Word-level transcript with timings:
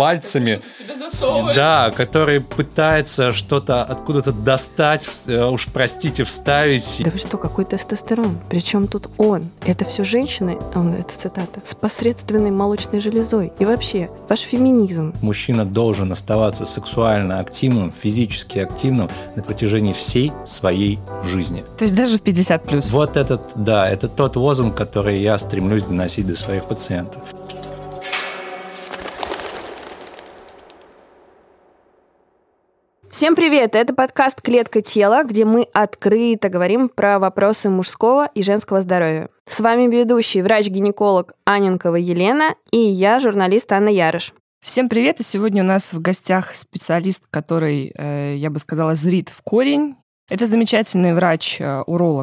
пальцами, 0.00 0.62
да, 1.54 1.92
который 1.94 2.40
пытается 2.40 3.32
что-то 3.32 3.84
откуда-то 3.84 4.32
достать, 4.32 5.06
э, 5.26 5.44
уж 5.44 5.66
простите, 5.66 6.24
вставить. 6.24 7.02
Да 7.04 7.10
вы 7.10 7.18
что, 7.18 7.36
какой 7.36 7.66
тестостерон? 7.66 8.38
Причем 8.48 8.86
тут 8.86 9.10
он? 9.18 9.50
Это 9.66 9.84
все 9.84 10.02
женщины, 10.02 10.56
он, 10.74 10.94
это 10.94 11.12
цитата, 11.14 11.60
с 11.62 11.74
посредственной 11.74 12.50
молочной 12.50 13.02
железой. 13.02 13.52
И 13.58 13.66
вообще, 13.66 14.08
ваш 14.30 14.40
феминизм. 14.40 15.12
Мужчина 15.20 15.66
должен 15.66 16.10
оставаться 16.12 16.64
сексуально 16.64 17.38
активным, 17.38 17.92
физически 17.92 18.58
активным 18.58 19.10
на 19.36 19.42
протяжении 19.42 19.92
всей 19.92 20.32
своей 20.46 20.98
жизни. 21.24 21.62
То 21.76 21.84
есть 21.84 21.94
даже 21.94 22.16
в 22.16 22.22
50 22.22 22.64
плюс. 22.64 22.90
Вот 22.90 23.18
этот, 23.18 23.42
да, 23.54 23.86
это 23.86 24.08
тот 24.08 24.36
лозунг, 24.36 24.74
который 24.74 25.20
я 25.20 25.36
стремлюсь 25.36 25.82
доносить 25.82 26.26
до 26.26 26.34
своих 26.36 26.64
пациентов. 26.64 27.20
Всем 33.20 33.36
привет! 33.36 33.74
Это 33.74 33.92
подкаст 33.92 34.40
«Клетка 34.40 34.80
тела», 34.80 35.24
где 35.24 35.44
мы 35.44 35.66
открыто 35.74 36.48
говорим 36.48 36.88
про 36.88 37.18
вопросы 37.18 37.68
мужского 37.68 38.30
и 38.34 38.42
женского 38.42 38.80
здоровья. 38.80 39.28
С 39.46 39.60
вами 39.60 39.94
ведущий 39.94 40.40
врач-гинеколог 40.40 41.34
Аненкова 41.44 41.96
Елена 41.96 42.54
и 42.72 42.78
я, 42.78 43.20
журналист 43.20 43.70
Анна 43.72 43.90
Ярыш. 43.90 44.32
Всем 44.62 44.88
привет! 44.88 45.20
И 45.20 45.22
сегодня 45.22 45.62
у 45.62 45.66
нас 45.66 45.92
в 45.92 46.00
гостях 46.00 46.54
специалист, 46.54 47.24
который, 47.28 47.92
э, 47.94 48.36
я 48.38 48.48
бы 48.48 48.58
сказала, 48.58 48.94
зрит 48.94 49.28
в 49.28 49.42
корень. 49.42 49.96
Это 50.30 50.46
замечательный 50.46 51.12
врач, 51.12 51.60
э, 51.60 51.82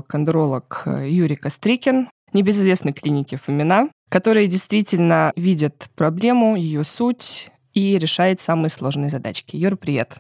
андеролог 0.10 0.82
э, 0.88 1.10
Юрий 1.12 1.36
Кострикин, 1.36 2.10
небезызвестной 2.34 2.94
клиники 2.94 3.36
Фомина, 3.36 3.90
который 4.10 4.48
действительно 4.48 5.32
видит 5.36 5.90
проблему, 5.96 6.56
ее 6.56 6.84
суть 6.84 7.52
и 7.76 8.00
решает 8.00 8.42
самые 8.42 8.72
сложные 8.72 9.12
задачки. 9.12 9.56
Юр, 9.58 9.78
привет! 9.78 10.18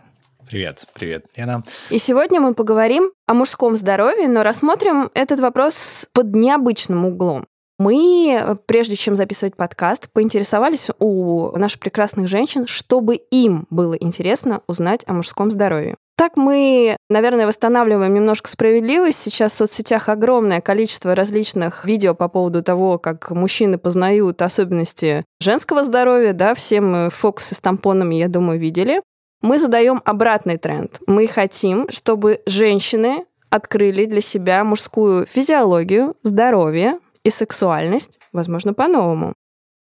Привет, 0.49 0.85
привет, 0.93 1.25
Лена. 1.35 1.63
И 1.89 1.97
сегодня 1.97 2.39
мы 2.39 2.53
поговорим 2.53 3.11
о 3.25 3.33
мужском 3.33 3.75
здоровье, 3.75 4.29
но 4.29 4.43
рассмотрим 4.43 5.11
этот 5.13 5.41
вопрос 5.41 6.07
под 6.13 6.33
необычным 6.33 7.05
углом. 7.05 7.45
Мы, 7.79 8.57
прежде 8.65 8.95
чем 8.95 9.15
записывать 9.15 9.55
подкаст, 9.55 10.09
поинтересовались 10.11 10.89
у 10.99 11.55
наших 11.57 11.81
прекрасных 11.81 12.27
женщин, 12.27 12.65
чтобы 12.65 13.15
им 13.15 13.67
было 13.69 13.93
интересно 13.93 14.61
узнать 14.67 15.03
о 15.05 15.13
мужском 15.13 15.51
здоровье. 15.51 15.95
Так 16.17 16.35
мы, 16.35 16.97
наверное, 17.11 17.45
восстанавливаем 17.45 18.11
немножко 18.11 18.49
справедливость. 18.49 19.19
Сейчас 19.19 19.51
в 19.51 19.57
соцсетях 19.57 20.09
огромное 20.09 20.61
количество 20.61 21.13
различных 21.13 21.85
видео 21.85 22.15
по 22.15 22.27
поводу 22.27 22.63
того, 22.63 22.97
как 22.97 23.29
мужчины 23.29 23.77
познают 23.77 24.41
особенности 24.41 25.25
женского 25.39 25.83
здоровья. 25.83 26.33
Да, 26.33 26.55
все 26.55 26.81
мы 26.81 27.11
фокусы 27.11 27.53
с 27.53 27.59
тампонами, 27.59 28.15
я 28.15 28.29
думаю, 28.29 28.59
видели 28.59 29.03
мы 29.41 29.57
задаем 29.59 30.01
обратный 30.05 30.57
тренд. 30.57 30.99
Мы 31.07 31.27
хотим, 31.27 31.89
чтобы 31.89 32.41
женщины 32.45 33.25
открыли 33.49 34.05
для 34.05 34.21
себя 34.21 34.63
мужскую 34.63 35.25
физиологию, 35.25 36.15
здоровье 36.23 36.99
и 37.23 37.29
сексуальность, 37.29 38.19
возможно, 38.33 38.73
по-новому. 38.73 39.33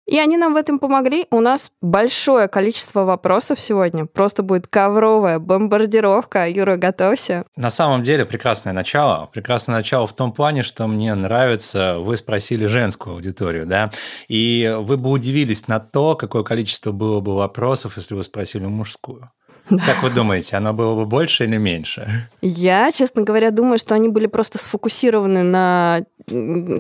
И 0.07 0.19
они 0.19 0.37
нам 0.37 0.55
в 0.55 0.57
этом 0.57 0.79
помогли. 0.79 1.27
У 1.31 1.41
нас 1.41 1.73
большое 1.81 2.47
количество 2.49 3.05
вопросов 3.05 3.59
сегодня. 3.59 4.07
Просто 4.07 4.43
будет 4.43 4.69
ковровая 4.69 5.39
бомбардировка. 5.41 6.49
Юра, 6.49 6.77
готовься. 6.77 7.45
На 7.57 7.71
самом 7.71 8.05
деле 8.05 8.25
прекрасное 8.25 8.73
начало. 8.73 9.29
Прекрасное 9.33 9.77
начало 9.77 10.07
в 10.07 10.13
том 10.13 10.33
плане, 10.33 10.63
что 10.63 10.87
мне 10.87 11.15
нравится, 11.15 11.99
вы 11.99 12.17
спросили 12.17 12.67
женскую 12.67 13.17
аудиторию, 13.17 13.67
да, 13.67 13.91
и 14.29 14.77
вы 14.79 14.97
бы 14.97 15.11
удивились 15.11 15.67
на 15.67 15.81
то, 15.81 16.15
какое 16.15 16.43
количество 16.43 16.93
было 16.93 17.21
бы 17.21 17.35
вопросов, 17.35 17.97
если 17.97 18.15
вы 18.15 18.23
спросили 18.23 18.67
мужскую. 18.67 19.31
Как 19.69 20.03
вы 20.03 20.11
думаете, 20.11 20.57
оно 20.57 20.73
было 20.73 20.95
бы 20.95 21.07
больше 21.07 21.45
или 21.45 21.57
меньше? 21.57 22.29
Я, 22.41 22.93
честно 22.93 23.23
говоря, 23.23 23.51
думаю, 23.51 23.79
что 23.79 23.95
они 23.95 24.09
были 24.09 24.27
просто 24.27 24.59
сфокусированы 24.59 25.43
на 25.43 26.03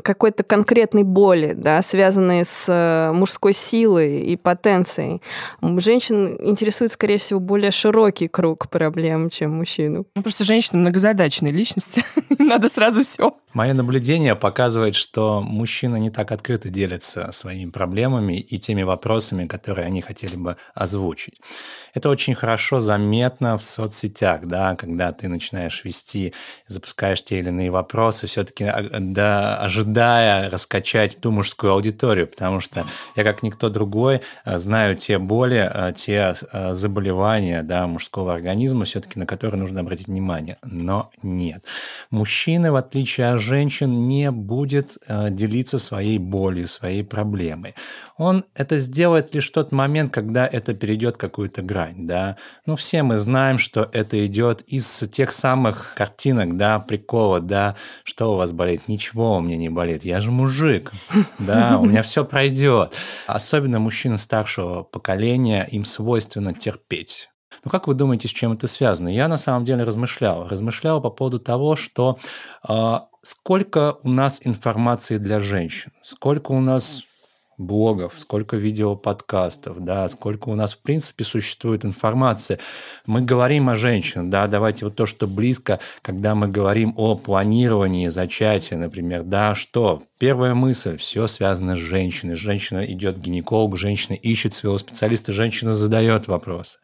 какой-то 0.02 0.42
конкретной 0.42 1.04
боли, 1.04 1.52
да, 1.52 1.80
связанной 1.82 2.44
с 2.44 2.64
э, 2.68 3.12
мужской 3.12 3.52
силой 3.52 4.22
и 4.22 4.36
потенцией. 4.36 5.22
Женщин 5.62 6.36
интересует, 6.40 6.90
скорее 6.90 7.18
всего, 7.18 7.38
более 7.38 7.70
широкий 7.70 8.26
круг 8.26 8.68
проблем, 8.68 9.30
чем 9.30 9.52
мужчину. 9.52 10.06
Ну, 10.16 10.22
просто 10.22 10.44
женщина 10.44 10.80
многозадачная 10.80 11.52
личность. 11.52 12.00
Надо 12.38 12.68
сразу 12.68 13.02
все. 13.02 13.32
Мое 13.52 13.72
наблюдение 13.72 14.34
показывает, 14.34 14.96
что 14.96 15.40
мужчины 15.40 15.98
не 15.98 16.10
так 16.10 16.32
открыто 16.32 16.68
делятся 16.68 17.30
своими 17.32 17.70
проблемами 17.70 18.38
и 18.38 18.58
теми 18.58 18.82
вопросами, 18.82 19.46
которые 19.46 19.86
они 19.86 20.02
хотели 20.02 20.36
бы 20.36 20.56
озвучить. 20.74 21.40
Это 21.94 22.10
очень 22.10 22.34
хорошо 22.34 22.75
заметно 22.80 23.56
в 23.58 23.64
соцсетях, 23.64 24.46
да, 24.46 24.76
когда 24.76 25.12
ты 25.12 25.28
начинаешь 25.28 25.84
вести, 25.84 26.32
запускаешь 26.68 27.22
те 27.22 27.38
или 27.38 27.48
иные 27.48 27.70
вопросы, 27.70 28.26
все-таки 28.26 28.64
а, 28.64 28.88
да, 28.98 29.58
ожидая 29.58 30.50
раскачать 30.50 31.20
ту 31.20 31.30
мужскую 31.30 31.72
аудиторию, 31.72 32.26
потому 32.26 32.60
что 32.60 32.84
я, 33.14 33.24
как 33.24 33.42
никто 33.42 33.68
другой, 33.68 34.22
э, 34.44 34.58
знаю 34.58 34.96
те 34.96 35.18
боли, 35.18 35.70
э, 35.72 35.92
те 35.96 36.34
э, 36.52 36.72
заболевания 36.72 37.62
да, 37.62 37.86
мужского 37.86 38.34
организма, 38.34 38.84
все-таки 38.84 39.18
на 39.18 39.26
которые 39.26 39.60
нужно 39.60 39.80
обратить 39.80 40.08
внимание. 40.08 40.58
Но 40.62 41.10
нет. 41.22 41.64
Мужчины, 42.10 42.72
в 42.72 42.76
отличие 42.76 43.32
от 43.32 43.40
женщин, 43.40 44.08
не 44.08 44.30
будет 44.30 44.98
делиться 45.30 45.78
своей 45.78 46.18
болью, 46.18 46.68
своей 46.68 47.02
проблемой. 47.02 47.74
Он 48.16 48.44
это 48.54 48.78
сделает 48.78 49.34
лишь 49.34 49.48
в 49.48 49.52
тот 49.52 49.72
момент, 49.72 50.12
когда 50.12 50.46
это 50.46 50.74
перейдет 50.74 51.16
какую-то 51.16 51.62
грань, 51.62 52.06
да. 52.06 52.36
Ну, 52.66 52.74
все 52.74 53.04
мы 53.04 53.16
знаем, 53.16 53.58
что 53.58 53.88
это 53.92 54.26
идет 54.26 54.62
из 54.62 55.04
тех 55.12 55.30
самых 55.30 55.94
картинок, 55.94 56.56
да, 56.56 56.80
прикола, 56.80 57.40
да, 57.40 57.76
что 58.02 58.32
у 58.32 58.36
вас 58.36 58.50
болит? 58.50 58.88
Ничего 58.88 59.36
у 59.36 59.40
меня 59.40 59.56
не 59.56 59.68
болит, 59.68 60.04
я 60.04 60.20
же 60.20 60.32
мужик, 60.32 60.90
да, 61.38 61.78
у 61.78 61.84
меня 61.86 62.02
все 62.02 62.24
пройдет. 62.24 62.94
Особенно 63.28 63.78
мужчины 63.78 64.18
старшего 64.18 64.82
поколения, 64.82 65.62
им 65.70 65.84
свойственно 65.84 66.52
терпеть. 66.52 67.28
Ну, 67.64 67.70
как 67.70 67.86
вы 67.86 67.94
думаете, 67.94 68.26
с 68.26 68.32
чем 68.32 68.52
это 68.52 68.66
связано? 68.66 69.08
Я 69.08 69.28
на 69.28 69.36
самом 69.36 69.64
деле 69.64 69.84
размышлял. 69.84 70.48
Размышлял 70.48 71.00
по 71.00 71.10
поводу 71.10 71.38
того, 71.38 71.76
что 71.76 72.18
э, 72.68 72.98
сколько 73.22 73.98
у 74.02 74.08
нас 74.08 74.40
информации 74.44 75.18
для 75.18 75.40
женщин, 75.40 75.92
сколько 76.02 76.52
у 76.52 76.60
нас 76.60 77.04
блогов, 77.58 78.14
сколько 78.16 78.56
видеоподкастов, 78.56 79.84
да, 79.84 80.08
сколько 80.08 80.48
у 80.48 80.54
нас, 80.54 80.74
в 80.74 80.78
принципе, 80.78 81.24
существует 81.24 81.84
информация. 81.84 82.58
Мы 83.06 83.22
говорим 83.22 83.68
о 83.68 83.76
женщинах, 83.76 84.28
да, 84.28 84.46
давайте 84.46 84.84
вот 84.84 84.96
то, 84.96 85.06
что 85.06 85.26
близко, 85.26 85.80
когда 86.02 86.34
мы 86.34 86.48
говорим 86.48 86.94
о 86.96 87.16
планировании 87.16 88.08
зачатия, 88.08 88.76
например, 88.76 89.22
да, 89.22 89.54
что 89.54 90.02
Первая 90.18 90.54
мысль, 90.54 90.96
все 90.96 91.26
связано 91.26 91.76
с 91.76 91.78
женщиной. 91.78 92.36
Женщина 92.36 92.80
идет 92.86 93.16
к 93.16 93.20
гинекологу, 93.20 93.76
женщина 93.76 94.14
ищет 94.14 94.54
своего 94.54 94.78
специалиста, 94.78 95.34
женщина 95.34 95.74
задает 95.74 96.26
вопросы. 96.26 96.78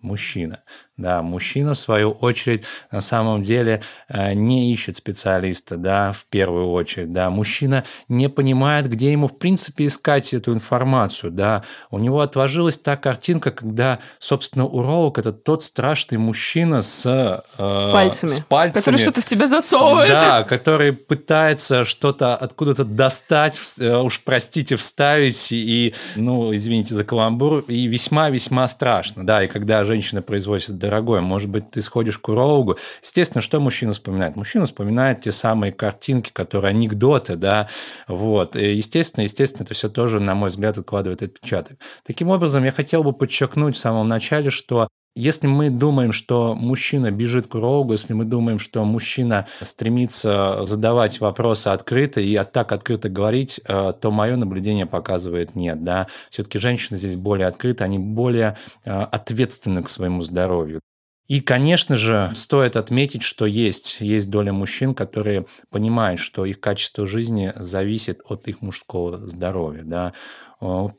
Мужчина. 0.00 0.64
Да, 1.02 1.20
мужчина, 1.20 1.74
в 1.74 1.78
свою 1.78 2.12
очередь, 2.12 2.64
на 2.92 3.00
самом 3.00 3.42
деле 3.42 3.82
э, 4.08 4.34
не 4.34 4.72
ищет 4.72 4.96
специалиста, 4.96 5.76
да, 5.76 6.12
в 6.12 6.26
первую 6.26 6.70
очередь, 6.70 7.12
да. 7.12 7.28
Мужчина 7.28 7.82
не 8.08 8.28
понимает, 8.28 8.88
где 8.88 9.10
ему, 9.10 9.26
в 9.26 9.36
принципе, 9.36 9.86
искать 9.86 10.32
эту 10.32 10.52
информацию, 10.54 11.32
да. 11.32 11.64
У 11.90 11.98
него 11.98 12.20
отложилась 12.20 12.78
та 12.78 12.96
картинка, 12.96 13.50
когда, 13.50 13.98
собственно, 14.20 14.64
уролог– 14.64 15.18
это 15.22 15.32
тот 15.32 15.64
страшный 15.64 16.18
мужчина 16.18 16.82
с, 16.82 17.04
э, 17.04 17.92
пальцами. 17.92 18.30
с 18.30 18.40
пальцами. 18.40 18.80
Который 18.80 18.98
что-то 18.98 19.20
в 19.22 19.24
тебя 19.24 19.48
засовывает. 19.48 20.10
Да, 20.10 20.44
который 20.44 20.92
пытается 20.92 21.84
что-то 21.84 22.36
откуда-то 22.36 22.84
достать, 22.84 23.60
э, 23.80 23.96
уж 23.96 24.20
простите, 24.20 24.76
вставить, 24.76 25.50
и, 25.50 25.94
ну, 26.14 26.54
извините 26.54 26.94
за 26.94 27.02
каламбур, 27.02 27.64
и 27.66 27.88
весьма-весьма 27.88 28.68
страшно, 28.68 29.26
да. 29.26 29.42
И 29.42 29.48
когда 29.48 29.82
женщина 29.82 30.22
производит 30.22 30.78
дорогой, 30.92 31.22
может 31.22 31.48
быть, 31.48 31.70
ты 31.70 31.80
сходишь 31.80 32.18
к 32.18 32.28
урологу. 32.28 32.76
Естественно, 33.02 33.40
что 33.40 33.60
мужчина 33.60 33.92
вспоминает? 33.92 34.36
Мужчина 34.36 34.66
вспоминает 34.66 35.22
те 35.22 35.32
самые 35.32 35.72
картинки, 35.72 36.30
которые 36.30 36.70
анекдоты, 36.70 37.36
да, 37.36 37.68
вот. 38.08 38.56
И 38.56 38.74
естественно, 38.74 39.22
естественно, 39.22 39.64
это 39.64 39.72
все 39.72 39.88
тоже, 39.88 40.20
на 40.20 40.34
мой 40.34 40.50
взгляд, 40.50 40.76
откладывает 40.76 41.22
отпечаток. 41.22 41.78
Таким 42.04 42.28
образом, 42.28 42.64
я 42.64 42.72
хотел 42.72 43.02
бы 43.02 43.12
подчеркнуть 43.14 43.76
в 43.76 43.78
самом 43.78 44.06
начале, 44.06 44.50
что 44.50 44.88
если 45.14 45.46
мы 45.46 45.68
думаем, 45.70 46.12
что 46.12 46.54
мужчина 46.54 47.10
бежит 47.10 47.46
к 47.46 47.54
урологу, 47.54 47.92
если 47.92 48.14
мы 48.14 48.24
думаем, 48.24 48.58
что 48.58 48.84
мужчина 48.84 49.46
стремится 49.60 50.64
задавать 50.64 51.20
вопросы 51.20 51.68
открыто 51.68 52.20
и 52.20 52.42
так 52.44 52.72
открыто 52.72 53.08
говорить, 53.08 53.60
э, 53.64 53.92
то 54.00 54.10
мое 54.10 54.36
наблюдение 54.36 54.86
показывает 54.86 55.54
нет. 55.54 55.84
Да? 55.84 56.06
Все-таки 56.30 56.58
женщины 56.58 56.96
здесь 56.96 57.16
более 57.16 57.46
открыты, 57.46 57.84
они 57.84 57.98
более 57.98 58.56
э, 58.84 58.90
ответственны 58.90 59.82
к 59.82 59.88
своему 59.88 60.22
здоровью. 60.22 60.80
И, 61.28 61.40
конечно 61.40 61.96
же, 61.96 62.32
стоит 62.34 62.76
отметить, 62.76 63.22
что 63.22 63.46
есть, 63.46 63.98
есть 64.00 64.28
доля 64.28 64.52
мужчин, 64.52 64.94
которые 64.94 65.46
понимают, 65.70 66.20
что 66.20 66.44
их 66.44 66.60
качество 66.60 67.06
жизни 67.06 67.52
зависит 67.54 68.20
от 68.28 68.48
их 68.48 68.60
мужского 68.60 69.26
здоровья. 69.26 69.82
Да? 69.84 70.12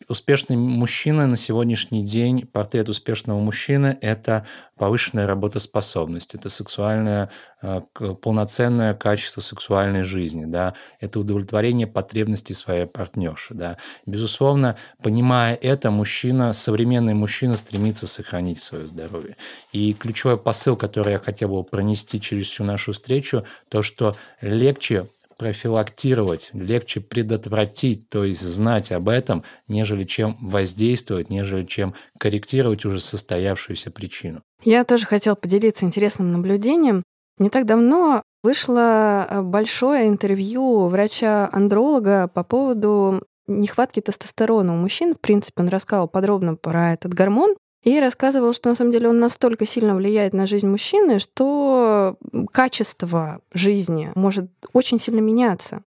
Успешный 0.10 0.58
мужчина 0.58 1.26
на 1.26 1.38
сегодняшний 1.38 2.04
день, 2.04 2.46
портрет 2.46 2.90
успешного 2.90 3.40
мужчины– 3.40 3.98
это 4.02 4.46
повышенная 4.78 5.26
работоспособность, 5.26 6.36
это 6.36 6.50
сексуальное, 6.50 7.32
э, 7.62 7.80
полноценное 8.22 8.94
качество 8.94 9.40
сексуальной 9.40 10.04
жизни, 10.04 10.44
да, 10.44 10.74
это 11.00 11.22
удовлетворение 11.22 11.88
потребностей 11.88 12.54
своей 12.54 12.88
партнерши. 12.88 13.54
Да. 13.54 13.78
Безусловно, 14.06 14.76
понимая 15.02 15.56
это, 15.56 15.92
мужчина, 15.92 16.52
современный 16.52 17.14
мужчина 17.14 17.56
стремится 17.56 18.06
сохранить 18.06 18.62
свое 18.62 18.88
здоровье. 18.88 19.38
И 19.72 19.94
ключевой 19.94 20.38
посыл, 20.38 20.76
который 20.76 21.14
я 21.14 21.20
хотел 21.20 21.48
бы 21.48 21.64
пронести 21.64 22.20
через 22.20 22.48
всю 22.48 22.66
нашу 22.66 22.92
встречу, 22.92 23.46
то, 23.70 23.82
что 23.82 24.18
легче 24.42 25.08
профилактировать, 25.38 26.50
легче 26.54 27.00
предотвратить, 27.02 28.10
то 28.10 28.24
есть 28.24 28.42
знать 28.42 28.92
об 28.92 29.10
этом, 29.10 29.44
нежели 29.68 30.04
чем 30.04 30.38
воздействовать, 30.42 31.30
нежели 31.30 31.66
чем 31.66 31.94
корректировать 32.20 32.86
уже 32.86 33.00
состоявшуюся 33.00 33.92
причину. 33.92 34.42
Я 34.64 34.84
тоже 34.84 35.06
хотела 35.06 35.36
поделиться 35.36 35.86
интересным 35.86 36.32
наблюдением. 36.32 37.04
Не 37.40 37.50
так 37.50 37.66
давно 37.66 38.22
вышло 38.44 39.26
э, 39.28 39.42
большое 39.42 40.08
интервью 40.08 40.88
врача-андролога 40.88 42.28
по 42.28 42.44
поводу 42.44 43.24
нехватки 43.48 44.00
тестостерона 44.00 44.74
у 44.74 44.78
мужчин. 44.78 45.16
В 45.16 45.20
принципе, 45.20 45.64
он 45.64 45.70
рассказал 45.70 46.08
подробно 46.08 46.56
про 46.56 46.94
этот 46.94 47.14
гормон. 47.14 47.56
И 47.84 48.00
рассказывал, 48.00 48.54
что 48.54 48.70
на 48.70 48.76
самом 48.76 48.92
деле 48.92 49.10
он 49.10 49.20
настолько 49.20 49.66
сильно 49.66 49.96
влияет 49.96 50.34
на 50.34 50.48
жизнь 50.48 50.68
мужчины, 50.68 51.20
что 51.20 52.18
качество 52.52 53.42
жизни 53.54 54.12
может 54.16 54.50
очень 54.72 55.00
сильно 55.00 55.20
меняться. 55.20 55.84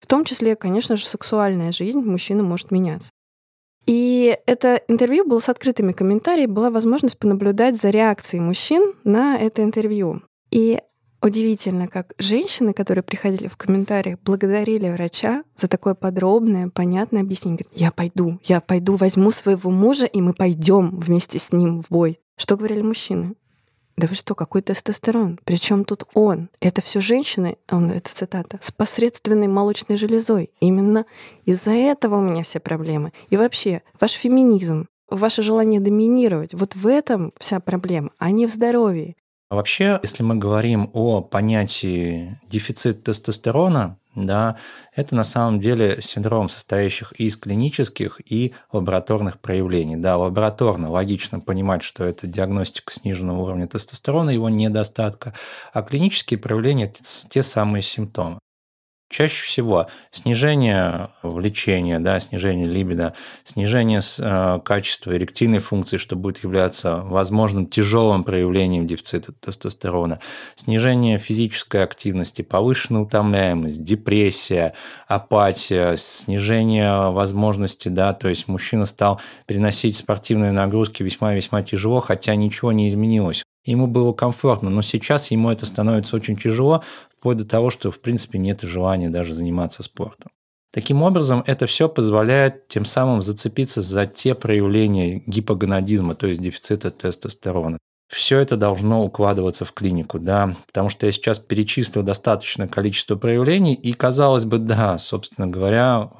В 0.00 0.06
том 0.06 0.24
числе, 0.24 0.54
конечно 0.56 0.96
же, 0.96 1.06
сексуальная 1.06 1.72
жизнь 1.72 2.00
мужчины 2.00 2.42
может 2.42 2.70
меняться. 2.70 3.10
И 3.86 4.38
это 4.46 4.82
интервью 4.86 5.26
было 5.26 5.40
с 5.40 5.48
открытыми 5.48 5.92
комментариями, 5.92 6.52
была 6.52 6.70
возможность 6.70 7.18
понаблюдать 7.18 7.76
за 7.76 7.90
реакцией 7.90 8.40
мужчин 8.40 8.94
на 9.02 9.36
это 9.36 9.62
интервью. 9.62 10.22
И 10.50 10.80
Удивительно, 11.22 11.86
как 11.86 12.14
женщины, 12.18 12.72
которые 12.72 13.04
приходили 13.04 13.46
в 13.48 13.56
комментариях, 13.56 14.18
благодарили 14.24 14.88
врача 14.88 15.44
за 15.54 15.68
такое 15.68 15.94
подробное, 15.94 16.70
понятное 16.70 17.20
объяснение. 17.20 17.58
Говорят, 17.58 17.78
я 17.78 17.92
пойду, 17.92 18.38
я 18.44 18.60
пойду, 18.60 18.96
возьму 18.96 19.30
своего 19.30 19.70
мужа, 19.70 20.06
и 20.06 20.22
мы 20.22 20.32
пойдем 20.32 20.98
вместе 20.98 21.38
с 21.38 21.52
ним 21.52 21.82
в 21.82 21.88
бой. 21.90 22.20
Что 22.36 22.56
говорили 22.56 22.80
мужчины? 22.80 23.34
Да 23.98 24.06
вы 24.06 24.14
что, 24.14 24.34
какой 24.34 24.62
тестостерон? 24.62 25.38
Причем 25.44 25.84
тут 25.84 26.04
он? 26.14 26.48
Это 26.58 26.80
все 26.80 27.02
женщины, 27.02 27.58
он, 27.70 27.90
это 27.90 28.08
цитата, 28.10 28.58
с 28.62 28.72
посредственной 28.72 29.46
молочной 29.46 29.98
железой. 29.98 30.50
Именно 30.60 31.04
из-за 31.44 31.72
этого 31.72 32.16
у 32.16 32.22
меня 32.22 32.42
все 32.42 32.60
проблемы. 32.60 33.12
И 33.28 33.36
вообще, 33.36 33.82
ваш 34.00 34.12
феминизм, 34.12 34.86
ваше 35.10 35.42
желание 35.42 35.80
доминировать, 35.80 36.54
вот 36.54 36.76
в 36.76 36.86
этом 36.86 37.34
вся 37.38 37.60
проблема, 37.60 38.10
а 38.16 38.30
не 38.30 38.46
в 38.46 38.50
здоровье. 38.50 39.16
А 39.50 39.56
вообще, 39.56 39.98
если 40.04 40.22
мы 40.22 40.36
говорим 40.36 40.90
о 40.92 41.22
понятии 41.22 42.38
дефицит 42.48 43.02
тестостерона, 43.02 43.98
да, 44.14 44.56
это 44.94 45.16
на 45.16 45.24
самом 45.24 45.58
деле 45.58 46.00
синдром, 46.00 46.48
состоящих 46.48 47.10
из 47.12 47.36
клинических 47.36 48.20
и 48.24 48.54
лабораторных 48.72 49.40
проявлений. 49.40 49.96
Да, 49.96 50.16
лабораторно 50.18 50.88
логично 50.88 51.40
понимать, 51.40 51.82
что 51.82 52.04
это 52.04 52.28
диагностика 52.28 52.92
сниженного 52.92 53.40
уровня 53.40 53.66
тестостерона, 53.66 54.30
его 54.30 54.48
недостатка, 54.48 55.34
а 55.72 55.82
клинические 55.82 56.38
проявления– 56.38 56.84
это 56.86 57.00
те 57.28 57.42
самые 57.42 57.82
симптомы. 57.82 58.38
Чаще 59.10 59.44
всего 59.44 59.88
снижение 60.12 61.08
влечения, 61.24 61.98
да, 61.98 62.20
снижение 62.20 62.68
либидо, 62.68 63.14
снижение 63.42 64.00
э, 64.20 64.60
качества 64.64 65.16
эректильной 65.16 65.58
функции, 65.58 65.96
что 65.96 66.14
будет 66.14 66.44
являться 66.44 66.98
возможным 66.98 67.66
тяжелым 67.66 68.22
проявлением 68.22 68.86
дефицита 68.86 69.32
тестостерона, 69.32 70.20
снижение 70.54 71.18
физической 71.18 71.82
активности, 71.82 72.42
повышенная 72.42 73.00
утомляемость, 73.00 73.82
депрессия, 73.82 74.74
апатия, 75.08 75.96
снижение 75.96 77.10
возможности, 77.10 77.88
да, 77.88 78.14
то 78.14 78.28
есть 78.28 78.46
мужчина 78.46 78.86
стал 78.86 79.20
переносить 79.46 79.96
спортивные 79.96 80.52
нагрузки 80.52 81.02
весьма-весьма 81.02 81.64
тяжело, 81.64 81.98
хотя 81.98 82.36
ничего 82.36 82.70
не 82.70 82.88
изменилось. 82.88 83.42
Ему 83.66 83.86
было 83.86 84.14
комфортно, 84.14 84.70
но 84.70 84.80
сейчас 84.80 85.30
ему 85.30 85.50
это 85.50 85.66
становится 85.66 86.16
очень 86.16 86.36
тяжело, 86.36 86.82
вплоть 87.20 87.36
до 87.36 87.44
того, 87.44 87.68
что 87.68 87.90
в 87.90 88.00
принципе 88.00 88.38
нет 88.38 88.62
желания 88.62 89.10
даже 89.10 89.34
заниматься 89.34 89.82
спортом. 89.82 90.30
Таким 90.72 91.02
образом, 91.02 91.44
это 91.46 91.66
все 91.66 91.88
позволяет 91.88 92.66
тем 92.68 92.86
самым 92.86 93.20
зацепиться 93.20 93.82
за 93.82 94.06
те 94.06 94.34
проявления 94.34 95.22
гипогонадизма, 95.26 96.14
то 96.14 96.26
есть 96.26 96.40
дефицита 96.40 96.90
тестостерона. 96.90 97.76
Все 98.08 98.38
это 98.38 98.56
должно 98.56 99.04
укладываться 99.04 99.64
в 99.64 99.72
клинику, 99.72 100.18
да, 100.18 100.56
потому 100.66 100.88
что 100.88 101.06
я 101.06 101.12
сейчас 101.12 101.38
перечислил 101.38 102.02
достаточное 102.02 102.66
количество 102.66 103.16
проявлений, 103.16 103.74
и 103.74 103.92
казалось 103.92 104.44
бы, 104.44 104.58
да, 104.58 104.98
собственно 104.98 105.46
говоря, 105.46 106.10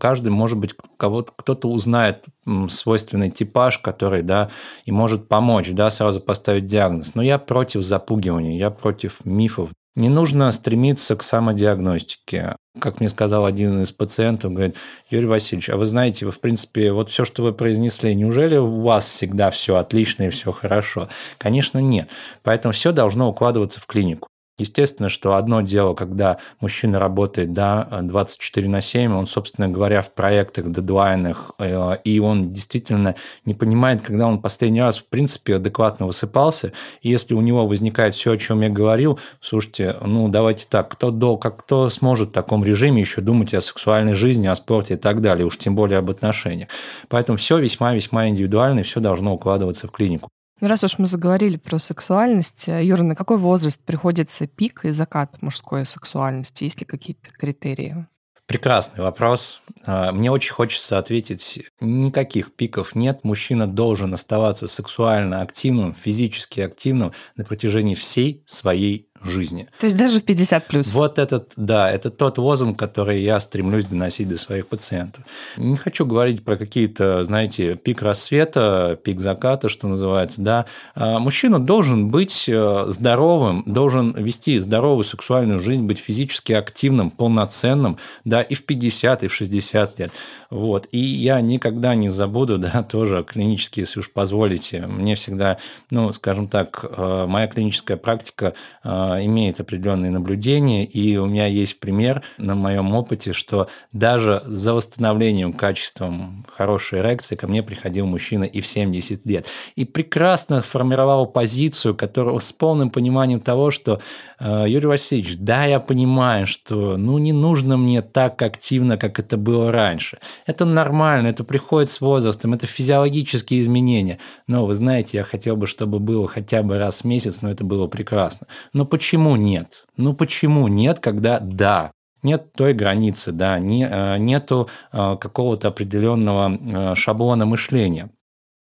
каждый, 0.00 0.28
может 0.28 0.56
быть, 0.56 0.74
кого-то, 0.96 1.32
кто-то 1.36 1.68
узнает 1.68 2.24
свойственный 2.68 3.30
типаж, 3.30 3.78
который, 3.78 4.22
да, 4.22 4.50
и 4.86 4.92
может 4.92 5.28
помочь, 5.28 5.70
да, 5.72 5.90
сразу 5.90 6.20
поставить 6.20 6.66
диагноз. 6.66 7.14
Но 7.14 7.22
я 7.22 7.38
против 7.38 7.82
запугивания, 7.82 8.56
я 8.56 8.70
против 8.70 9.24
мифов, 9.24 9.70
не 9.96 10.08
нужно 10.08 10.50
стремиться 10.52 11.16
к 11.16 11.22
самодиагностике. 11.22 12.56
Как 12.80 12.98
мне 12.98 13.08
сказал 13.08 13.46
один 13.46 13.82
из 13.82 13.92
пациентов, 13.92 14.52
говорит, 14.52 14.76
Юрий 15.08 15.26
Васильевич, 15.26 15.70
а 15.70 15.76
вы 15.76 15.86
знаете, 15.86 16.26
вы, 16.26 16.32
в 16.32 16.40
принципе, 16.40 16.92
вот 16.92 17.08
все, 17.08 17.24
что 17.24 17.42
вы 17.42 17.52
произнесли, 17.52 18.14
неужели 18.14 18.56
у 18.56 18.80
вас 18.82 19.06
всегда 19.06 19.50
все 19.50 19.76
отлично 19.76 20.24
и 20.24 20.30
все 20.30 20.50
хорошо? 20.50 21.08
Конечно, 21.38 21.78
нет. 21.78 22.08
Поэтому 22.42 22.72
все 22.72 22.90
должно 22.90 23.28
укладываться 23.28 23.80
в 23.80 23.86
клинику. 23.86 24.28
Естественно, 24.56 25.08
что 25.08 25.34
одно 25.34 25.62
дело, 25.62 25.94
когда 25.94 26.38
мужчина 26.60 27.00
работает 27.00 27.52
да, 27.52 27.88
24 28.02 28.68
на 28.68 28.80
7, 28.80 29.12
он, 29.12 29.26
собственно 29.26 29.68
говоря, 29.68 30.00
в 30.00 30.12
проектах, 30.12 30.70
дедлайнах, 30.70 31.50
э, 31.58 31.96
и 32.04 32.20
он 32.20 32.52
действительно 32.52 33.16
не 33.44 33.54
понимает, 33.54 34.02
когда 34.02 34.28
он 34.28 34.40
последний 34.40 34.80
раз, 34.80 34.98
в 34.98 35.06
принципе, 35.06 35.56
адекватно 35.56 36.06
высыпался. 36.06 36.72
И 37.02 37.10
если 37.10 37.34
у 37.34 37.40
него 37.40 37.66
возникает 37.66 38.14
все, 38.14 38.30
о 38.32 38.38
чем 38.38 38.60
я 38.60 38.68
говорил, 38.68 39.18
слушайте, 39.40 39.96
ну 40.00 40.28
давайте 40.28 40.66
так, 40.70 40.88
кто, 40.88 41.10
до, 41.10 41.36
как, 41.36 41.56
кто 41.64 41.88
сможет 41.90 42.28
в 42.28 42.32
таком 42.32 42.64
режиме 42.64 43.00
еще 43.00 43.22
думать 43.22 43.54
о 43.54 43.60
сексуальной 43.60 44.14
жизни, 44.14 44.46
о 44.46 44.54
спорте 44.54 44.94
и 44.94 44.96
так 44.96 45.20
далее, 45.20 45.46
уж 45.46 45.58
тем 45.58 45.74
более 45.74 45.98
об 45.98 46.10
отношениях. 46.10 46.68
Поэтому 47.08 47.38
все 47.38 47.58
весьма-весьма 47.58 48.28
индивидуально, 48.28 48.80
и 48.80 48.82
все 48.84 49.00
должно 49.00 49.34
укладываться 49.34 49.88
в 49.88 49.90
клинику. 49.90 50.30
Ну, 50.60 50.68
раз 50.68 50.84
уж 50.84 50.98
мы 50.98 51.06
заговорили 51.06 51.56
про 51.56 51.78
сексуальность, 51.78 52.68
э, 52.68 52.84
Юра, 52.84 53.02
на 53.02 53.16
какой 53.16 53.38
возраст 53.38 53.80
приходится 53.84 54.46
пик 54.46 54.84
и 54.84 54.90
закат 54.90 55.42
мужской 55.42 55.84
сексуальности? 55.84 56.64
Есть 56.64 56.80
ли 56.80 56.86
какие-то 56.86 57.30
критерии? 57.32 58.06
Прекрасный 58.46 59.02
вопрос. 59.02 59.62
А, 59.86 60.12
мне 60.12 60.30
очень 60.30 60.52
хочется 60.52 60.98
ответить, 60.98 61.62
никаких 61.80 62.54
пиков 62.54 62.94
нет. 62.94 63.24
Мужчина 63.24 63.66
должен 63.66 64.12
оставаться 64.12 64.66
сексуально 64.66 65.40
активным, 65.40 65.94
физически 65.94 66.60
активным 66.60 67.12
на 67.36 67.44
протяжении 67.44 67.94
всей 67.94 68.42
своей 68.46 69.08
жизни. 69.24 69.68
То 69.78 69.86
есть 69.86 69.96
даже 69.96 70.20
в 70.20 70.24
50 70.24 70.66
плюс. 70.66 70.94
Вот 70.94 71.18
этот, 71.18 71.52
да, 71.56 71.90
это 71.90 72.10
тот 72.10 72.38
лозунг, 72.38 72.78
который 72.78 73.22
я 73.22 73.40
стремлюсь 73.40 73.84
доносить 73.84 74.28
до 74.28 74.36
своих 74.36 74.66
пациентов. 74.66 75.24
Не 75.56 75.76
хочу 75.76 76.06
говорить 76.06 76.44
про 76.44 76.56
какие-то, 76.56 77.24
знаете, 77.24 77.76
пик 77.76 78.02
рассвета, 78.02 78.98
пик 79.02 79.20
заката, 79.20 79.68
что 79.68 79.88
называется, 79.88 80.40
да. 80.40 80.66
А 80.94 81.18
мужчина 81.18 81.58
должен 81.58 82.08
быть 82.08 82.48
э, 82.48 82.84
здоровым, 82.88 83.62
должен 83.66 84.12
вести 84.12 84.58
здоровую 84.58 85.04
сексуальную 85.04 85.60
жизнь, 85.60 85.84
быть 85.84 85.98
физически 85.98 86.52
активным, 86.52 87.10
полноценным, 87.10 87.98
да, 88.24 88.42
и 88.42 88.54
в 88.54 88.64
50, 88.64 89.24
и 89.24 89.28
в 89.28 89.34
60 89.34 89.98
лет. 89.98 90.12
Вот. 90.50 90.86
И 90.92 90.98
я 90.98 91.40
никогда 91.40 91.94
не 91.94 92.10
забуду, 92.10 92.58
да, 92.58 92.82
тоже 92.82 93.24
клинически, 93.24 93.80
если 93.80 94.00
уж 94.00 94.10
позволите, 94.10 94.86
мне 94.86 95.14
всегда, 95.14 95.58
ну, 95.90 96.12
скажем 96.12 96.48
так, 96.48 96.84
э, 96.84 97.26
моя 97.28 97.46
клиническая 97.48 97.96
практика 97.96 98.54
э, 98.82 99.13
имеет 99.24 99.60
определенные 99.60 100.10
наблюдения, 100.10 100.84
и 100.84 101.16
у 101.16 101.26
меня 101.26 101.46
есть 101.46 101.78
пример 101.78 102.22
на 102.38 102.54
моем 102.54 102.94
опыте, 102.94 103.32
что 103.32 103.68
даже 103.92 104.42
за 104.46 104.72
восстановлением 104.72 105.52
качеством 105.52 106.46
хорошей 106.56 107.00
эрекции 107.00 107.36
ко 107.36 107.46
мне 107.46 107.62
приходил 107.62 108.06
мужчина 108.06 108.44
и 108.44 108.60
в 108.60 108.66
70 108.66 109.26
лет. 109.26 109.46
И 109.76 109.84
прекрасно 109.84 110.62
формировал 110.62 111.26
позицию, 111.26 111.94
которого 111.94 112.38
с 112.38 112.52
полным 112.52 112.90
пониманием 112.90 113.40
того, 113.40 113.70
что 113.70 114.00
э, 114.38 114.64
Юрий 114.68 114.86
Васильевич, 114.86 115.36
да, 115.38 115.64
я 115.64 115.80
понимаю, 115.80 116.46
что 116.46 116.96
ну 116.96 117.18
не 117.18 117.32
нужно 117.32 117.76
мне 117.76 118.02
так 118.02 118.40
активно, 118.42 118.96
как 118.96 119.18
это 119.18 119.36
было 119.36 119.70
раньше. 119.72 120.18
Это 120.46 120.64
нормально, 120.64 121.28
это 121.28 121.44
приходит 121.44 121.90
с 121.90 122.00
возрастом, 122.00 122.54
это 122.54 122.66
физиологические 122.66 123.60
изменения. 123.60 124.18
Но 124.46 124.66
вы 124.66 124.74
знаете, 124.74 125.18
я 125.18 125.24
хотел 125.24 125.56
бы, 125.56 125.66
чтобы 125.66 125.98
было 125.98 126.28
хотя 126.28 126.62
бы 126.62 126.78
раз 126.78 127.00
в 127.00 127.04
месяц, 127.04 127.38
но 127.42 127.50
это 127.50 127.64
было 127.64 127.86
прекрасно. 127.86 128.46
Но 128.72 128.84
почему 128.84 129.03
нет? 129.12 129.84
Ну 129.96 130.14
почему 130.14 130.68
нет, 130.68 131.00
когда 131.00 131.38
да, 131.40 131.92
нет 132.22 132.52
той 132.52 132.74
границы, 132.74 133.32
да, 133.32 133.58
не, 133.58 133.86
э, 133.90 134.18
нету 134.18 134.68
э, 134.92 135.16
какого-то 135.20 135.68
определенного 135.68 136.94
шаблона 136.96 137.46
мышления. 137.46 138.10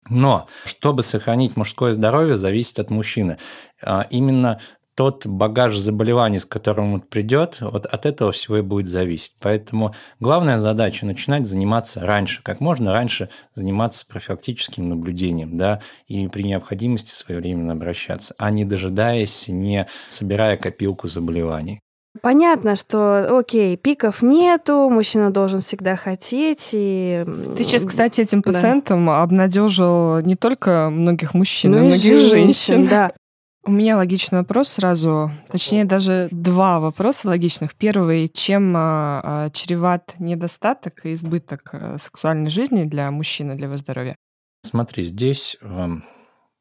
Но 0.08 0.48
чтобы 0.66 1.02
сохранить 1.02 1.58
мужское 1.58 1.94
здоровье, 1.94 2.38
зависит 2.38 2.78
от 2.78 2.92
мужчины. 2.92 3.40
Именно 4.12 4.60
тот 4.96 5.28
багаж 5.28 5.78
заболеваний, 5.78 6.40
с 6.40 6.46
которым 6.46 6.94
он 6.94 7.02
придет, 7.02 7.58
вот 7.60 7.86
от 7.86 8.06
этого 8.06 8.32
всего 8.32 8.58
и 8.58 8.62
будет 8.62 8.88
зависеть. 8.88 9.36
Поэтому 9.42 9.94
главная 10.20 10.58
задача 10.58 11.06
начинать 11.06 11.46
заниматься 11.48 12.00
раньше, 12.00 12.42
как 12.42 12.62
можно 12.62 12.94
раньше 12.94 13.30
заниматься 13.54 14.06
профилактическим 14.08 14.88
наблюдением, 14.88 15.58
да, 15.58 15.82
и 16.08 16.28
при 16.28 16.44
необходимости 16.44 17.12
своевременно 17.12 17.74
обращаться, 17.74 18.34
а 18.38 18.50
не 18.50 18.64
дожидаясь, 18.64 19.48
не 19.50 19.88
собирая 20.10 20.58
копилку 20.58 21.08
заболеваний. 21.08 21.82
Понятно, 22.22 22.78
что, 22.78 23.38
окей, 23.40 23.76
пиков 23.76 24.22
нету, 24.22 24.90
мужчина 24.90 25.32
должен 25.32 25.60
всегда 25.60 25.98
хотеть. 25.98 26.70
И... 26.72 27.26
Ты 27.58 27.64
сейчас, 27.64 27.84
кстати, 27.84 28.22
этим 28.22 28.42
пациентам 28.42 29.06
да. 29.06 29.22
обнадежил 29.22 30.22
не 30.22 30.36
только 30.36 30.90
многих 30.90 31.34
мужчин, 31.34 31.72
но 31.72 31.78
и 31.80 31.82
многих 31.82 32.18
женщин. 32.18 32.30
женщин. 32.30 32.88
Да. 32.88 33.12
У 33.68 33.72
меня 33.72 33.98
логичный 33.98 34.40
вопрос 34.40 34.70
сразу, 34.70 35.32
точнее 35.50 35.86
даже 35.86 36.28
два 36.30 36.80
вопроса 36.80 37.30
логичных. 37.30 37.74
Первый, 37.74 38.30
чем 38.30 38.78
а, 38.78 39.22
а, 39.24 39.50
чреват 39.50 40.14
недостаток 40.20 41.04
и 41.04 41.14
избыток 41.14 41.70
э, 41.74 41.98
сексуальной 41.98 42.52
жизни 42.52 42.84
для 42.84 43.10
мужчины, 43.10 43.56
для 43.56 43.66
его 43.66 43.78
здоровья? 43.78 44.16
Смотри, 44.62 45.04
здесь, 45.06 45.58
эм, 45.62 46.04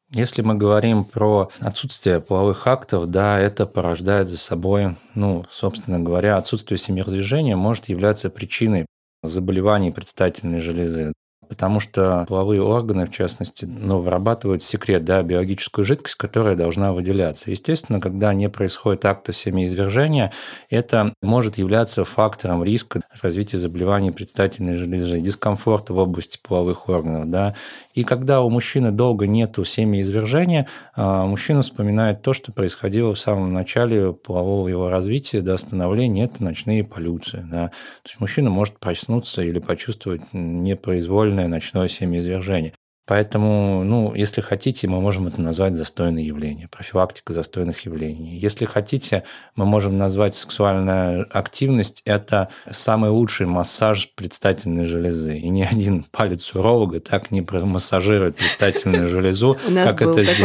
если 0.09 0.41
мы 0.41 0.55
говорим 0.55 1.05
про 1.05 1.51
отсутствие 1.59 2.21
половых 2.21 2.65
актов, 2.65 3.07
да, 3.11 3.37
это 3.37 3.67
порождает 3.67 4.27
за 4.27 4.37
собой, 4.37 4.95
ну, 5.13 5.45
собственно 5.51 5.99
говоря, 5.99 6.37
отсутствие 6.37 6.79
семяразвержения 6.79 7.55
может 7.55 7.87
являться 7.87 8.31
причиной 8.31 8.87
заболеваний 9.21 9.91
предстательной 9.91 10.61
железы. 10.61 11.13
Потому 11.47 11.79
что 11.79 12.25
половые 12.27 12.61
органы, 12.61 13.05
в 13.05 13.11
частности, 13.11 13.65
ну, 13.65 13.99
вырабатывают 13.99 14.63
секрет, 14.63 15.05
да, 15.05 15.21
биологическую 15.23 15.85
жидкость, 15.85 16.15
которая 16.15 16.55
должна 16.55 16.93
выделяться. 16.93 17.51
Естественно, 17.51 17.99
когда 17.99 18.33
не 18.33 18.49
происходит 18.49 19.05
акта 19.05 19.33
семяизвержения, 19.33 20.31
это 20.69 21.13
может 21.21 21.57
являться 21.57 22.05
фактором 22.05 22.63
риска 22.63 23.01
развития 23.21 23.59
заболеваний 23.59 24.11
предстательной 24.11 24.75
железы, 24.75 25.19
дискомфорта 25.19 25.93
в 25.93 25.97
области 25.97 26.39
половых 26.41 26.89
органов. 26.89 27.29
Да. 27.29 27.55
И 27.93 28.03
когда 28.03 28.41
у 28.41 28.49
мужчины 28.49 28.91
долго 28.91 29.27
нету 29.27 29.63
семяизвержения, 29.63 30.67
а, 30.95 31.25
мужчина 31.25 31.61
вспоминает 31.61 32.21
то, 32.21 32.33
что 32.33 32.51
происходило 32.51 33.13
в 33.13 33.19
самом 33.19 33.53
начале 33.53 34.13
полового 34.13 34.67
его 34.67 34.89
развития 34.89 35.41
до 35.41 35.57
становления, 35.57 36.25
это 36.25 36.43
ночные 36.43 36.83
полюции. 36.83 37.45
Да. 37.49 37.67
То 38.03 38.09
есть 38.09 38.19
мужчина 38.19 38.49
может 38.49 38.79
проснуться 38.79 39.41
или 39.41 39.59
почувствовать 39.59 40.21
непроизвольно 40.33 41.34
произвольное 41.35 41.47
ночное 41.47 41.87
семяизвержение. 41.87 42.73
Поэтому, 43.07 43.83
ну, 43.83 44.15
если 44.15 44.41
хотите, 44.41 44.87
мы 44.87 44.99
можем 44.99 45.27
это 45.27 45.39
назвать 45.39 45.75
застойное 45.75 46.23
явление, 46.23 46.67
профилактика 46.67 47.33
застойных 47.33 47.85
явлений. 47.85 48.35
Если 48.35 48.65
хотите, 48.65 49.21
мы 49.55 49.65
можем 49.65 49.99
назвать 49.99 50.33
сексуальная 50.33 51.23
активность– 51.29 52.01
это 52.05 52.49
самый 52.71 53.11
лучший 53.11 53.45
массаж 53.45 54.09
предстательной 54.15 54.87
железы. 54.87 55.37
И 55.37 55.49
ни 55.49 55.61
один 55.61 56.03
палец 56.11 56.55
уролога 56.55 56.99
так 56.99 57.29
не 57.29 57.43
промассажирует 57.43 58.37
предстательную 58.37 59.07
железу, 59.07 59.55
как 59.67 60.01
это 60.01 60.23
здесь. 60.23 60.39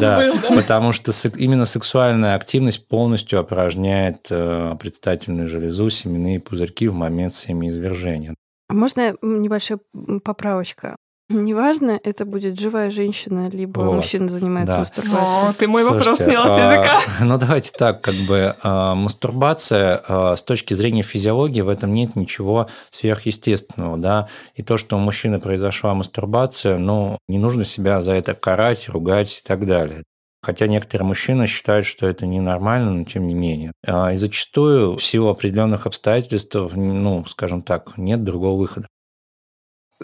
Да, 0.00 0.32
потому 0.54 0.92
что 0.92 1.10
именно 1.36 1.66
сексуальная 1.66 2.36
активность 2.36 2.86
полностью 2.86 3.40
опорожняет 3.40 4.28
э, 4.30 4.76
предстательную 4.78 5.48
железу, 5.48 5.90
семенные 5.90 6.38
пузырьки 6.38 6.86
в 6.86 6.94
момент 6.94 7.34
семяизвержения. 7.34 8.36
А 8.68 8.74
можно 8.74 9.16
небольшая 9.22 9.78
поправочка? 10.24 10.96
Неважно, 11.28 11.98
это 12.04 12.24
будет 12.24 12.58
живая 12.58 12.90
женщина, 12.90 13.48
либо 13.48 13.80
вот, 13.80 13.96
мужчина 13.96 14.28
занимается 14.28 14.74
да. 14.74 14.78
мастурбацией. 14.80 15.50
О, 15.50 15.52
ты 15.54 15.66
мой 15.66 15.82
Слушайте, 15.82 16.10
вопрос 16.10 16.18
снял 16.18 16.48
с 16.48 16.56
языка. 16.56 17.00
А, 17.20 17.24
ну, 17.24 17.38
давайте 17.38 17.72
так, 17.76 18.00
как 18.00 18.14
бы 18.28 18.54
а, 18.62 18.94
мастурбация 18.94 20.02
а, 20.06 20.36
с 20.36 20.42
точки 20.42 20.74
зрения 20.74 21.02
физиологии 21.02 21.62
в 21.62 21.68
этом 21.68 21.94
нет 21.94 22.14
ничего 22.14 22.68
сверхъестественного, 22.90 23.98
да, 23.98 24.28
и 24.54 24.62
то, 24.62 24.76
что 24.76 24.96
у 24.96 25.00
мужчины 25.00 25.40
произошла 25.40 25.94
мастурбация, 25.94 26.78
ну, 26.78 27.18
не 27.28 27.38
нужно 27.38 27.64
себя 27.64 28.02
за 28.02 28.12
это 28.12 28.34
карать, 28.34 28.88
ругать 28.88 29.42
и 29.44 29.46
так 29.46 29.66
далее. 29.66 30.04
Хотя 30.42 30.66
некоторые 30.66 31.06
мужчины 31.06 31.46
считают, 31.46 31.86
что 31.86 32.06
это 32.06 32.26
ненормально, 32.26 32.92
но 32.92 33.04
тем 33.04 33.26
не 33.26 33.34
менее. 33.34 33.72
А, 33.86 34.12
и 34.12 34.16
зачастую 34.16 34.96
в 34.96 35.02
силу 35.02 35.28
определенных 35.28 35.86
обстоятельств, 35.86 36.54
ну, 36.54 37.24
скажем 37.26 37.62
так, 37.62 37.96
нет 37.96 38.22
другого 38.22 38.58
выхода. 38.58 38.86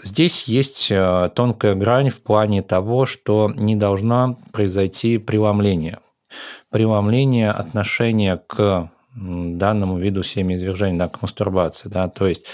Здесь 0.01 0.45
есть 0.45 0.91
а, 0.91 1.29
тонкая 1.29 1.75
грань 1.75 2.09
в 2.09 2.21
плане 2.21 2.61
того, 2.61 3.05
что 3.05 3.51
не 3.55 3.75
должно 3.75 4.39
произойти 4.51 5.17
преломление. 5.17 5.99
Преломление 6.69 7.51
отношения 7.51 8.37
к 8.37 8.91
данному 9.15 9.99
виду 9.99 10.23
семяизвержения, 10.23 10.97
да, 10.97 11.07
к 11.07 11.21
мастурбации. 11.21 11.87
Да, 11.87 12.09
то 12.09 12.27
есть 12.27 12.45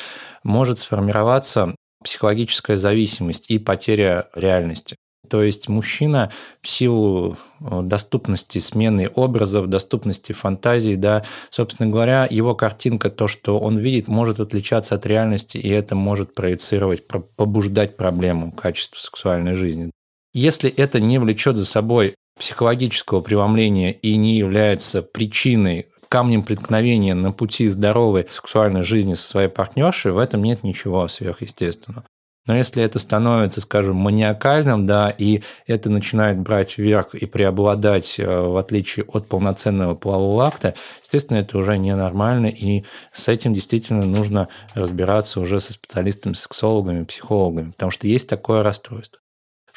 может 0.44 0.80
сформироваться 0.80 1.76
психологическая 2.04 2.78
зависимость 2.78 3.50
и 3.50 3.60
потеря 3.60 4.30
реальности. 4.36 4.98
То 5.30 5.44
есть 5.44 5.70
мужчина 5.70 6.32
в 6.62 6.68
силу 6.68 7.38
э, 7.60 7.82
доступности 7.84 8.58
смены 8.58 9.10
образов, 9.14 9.68
доступности 9.68 10.34
фантазий, 10.34 10.96
да, 10.96 11.24
собственно 11.50 11.90
говоря, 11.90 12.28
его 12.30 12.56
картинка, 12.56 13.10
то, 13.10 13.28
что 13.28 13.60
он 13.60 13.78
видит, 13.78 14.08
может 14.08 14.40
отличаться 14.40 14.96
от 14.96 15.06
реальности, 15.06 15.58
и 15.58 15.70
это 15.70 15.96
может 15.96 16.34
проецировать, 16.34 17.08
побуждать 17.08 17.96
проблему 17.96 18.52
качества 18.52 19.00
сексуальной 19.00 19.54
жизни. 19.54 19.92
Если 20.34 20.70
это 20.70 21.00
не 21.00 21.20
влечет 21.20 21.56
за 21.56 21.66
собой 21.66 22.16
психологического 22.38 23.22
преломления 23.22 23.92
и 23.92 24.16
не 24.16 24.38
является 24.38 25.02
причиной 25.02 25.88
камнем 26.08 26.44
преткновения 26.44 27.14
на 27.14 27.32
пути 27.32 27.68
здоровой 27.68 28.26
сексуальной 28.30 28.84
жизни 28.84 29.14
со 29.14 29.28
своей 29.28 29.50
партнершей, 29.50 30.12
в 30.12 30.18
этом 30.18 30.44
нет 30.44 30.64
ничего 30.64 31.08
сверхъестественного. 31.08 32.06
Но 32.48 32.56
если 32.56 32.82
это 32.82 33.00
становится, 33.00 33.62
скажем, 33.62 33.98
маниакальным, 33.98 34.88
да, 34.88 35.10
и 35.10 35.42
это 35.68 35.90
начинает 35.90 36.40
брать 36.40 36.78
вверх 36.78 37.14
и 37.14 37.26
преобладать, 37.26 38.16
э, 38.18 38.26
в 38.26 38.58
отличие 38.58 39.06
от 39.06 39.28
полноценного 39.28 39.96
полового 39.96 40.48
акта, 40.48 40.74
естественно, 41.02 41.38
это 41.38 41.58
уже 41.58 41.78
ненормально, 41.78 42.48
и 42.48 42.86
с 43.12 43.28
этим 43.28 43.54
действительно 43.54 44.06
нужно 44.06 44.48
разбираться 44.74 45.40
уже 45.40 45.60
со 45.60 45.74
специалистами, 45.74 46.34
сексологами, 46.34 47.04
психологами, 47.04 47.72
потому 47.72 47.92
что 47.92 48.08
есть 48.08 48.28
такое 48.28 48.64
расстройство. 48.64 49.20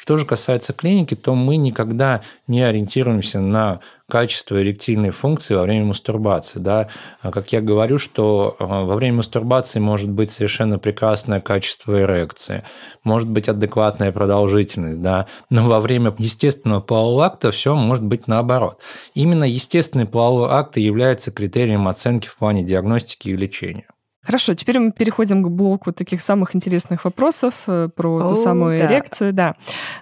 Что 0.03 0.17
же 0.17 0.25
касается 0.25 0.73
клиники, 0.73 1.15
то 1.15 1.33
мы 1.33 1.55
никогда 1.55 2.23
не 2.45 2.61
ориентируемся 2.61 3.39
на 3.39 3.79
качество 4.09 4.61
эректильной 4.61 5.11
функции 5.11 5.55
во 5.55 5.61
время 5.61 5.85
мастурбации. 5.85 6.59
Да? 6.59 6.89
А 7.21 7.31
как 7.31 7.53
я 7.53 7.61
говорю, 7.61 7.97
что 7.97 8.57
а, 8.59 8.83
во 8.83 8.95
время 8.95 9.19
мастурбации 9.19 9.79
может 9.79 10.09
быть 10.09 10.29
совершенно 10.29 10.77
прекрасное 10.77 11.39
качество 11.39 12.01
эрекции, 12.01 12.65
может 13.05 13.29
быть 13.29 13.47
адекватная 13.47 14.11
продолжительность, 14.11 15.01
да? 15.01 15.27
но 15.49 15.69
во 15.69 15.79
время 15.79 16.13
естественного 16.17 16.81
полового 16.81 17.23
акта 17.23 17.51
все 17.51 17.73
может 17.73 18.03
быть 18.03 18.27
наоборот. 18.27 18.79
Именно 19.13 19.45
естественный 19.45 20.05
половой 20.05 20.49
акт 20.49 20.75
является 20.75 21.31
критерием 21.31 21.87
оценки 21.87 22.27
в 22.27 22.35
плане 22.35 22.65
диагностики 22.65 23.29
и 23.29 23.37
лечения. 23.37 23.85
Хорошо, 24.23 24.53
теперь 24.53 24.79
мы 24.79 24.91
переходим 24.91 25.43
к 25.43 25.49
блоку 25.49 25.91
таких 25.91 26.21
самых 26.21 26.55
интересных 26.55 27.03
вопросов 27.05 27.53
э, 27.67 27.89
про 27.93 28.25
О, 28.25 28.29
ту 28.29 28.35
самую 28.35 28.79
да. 28.79 28.85
эрекцию. 28.85 29.33
Да. 29.33 29.55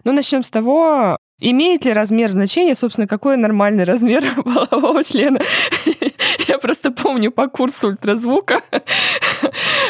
Ну, 0.03 0.13
начнем 0.13 0.43
с 0.43 0.49
того, 0.49 1.17
Имеет 1.43 1.85
ли 1.85 1.91
размер 1.91 2.29
значения, 2.29 2.75
собственно, 2.75 3.07
какой 3.07 3.35
нормальный 3.35 3.83
размер 3.91 4.23
полового 4.43 5.03
члена? 5.03 5.39
Я 6.47 6.59
просто 6.59 6.91
помню 6.91 7.31
по 7.31 7.47
курсу 7.47 7.87
ультразвука. 7.87 8.61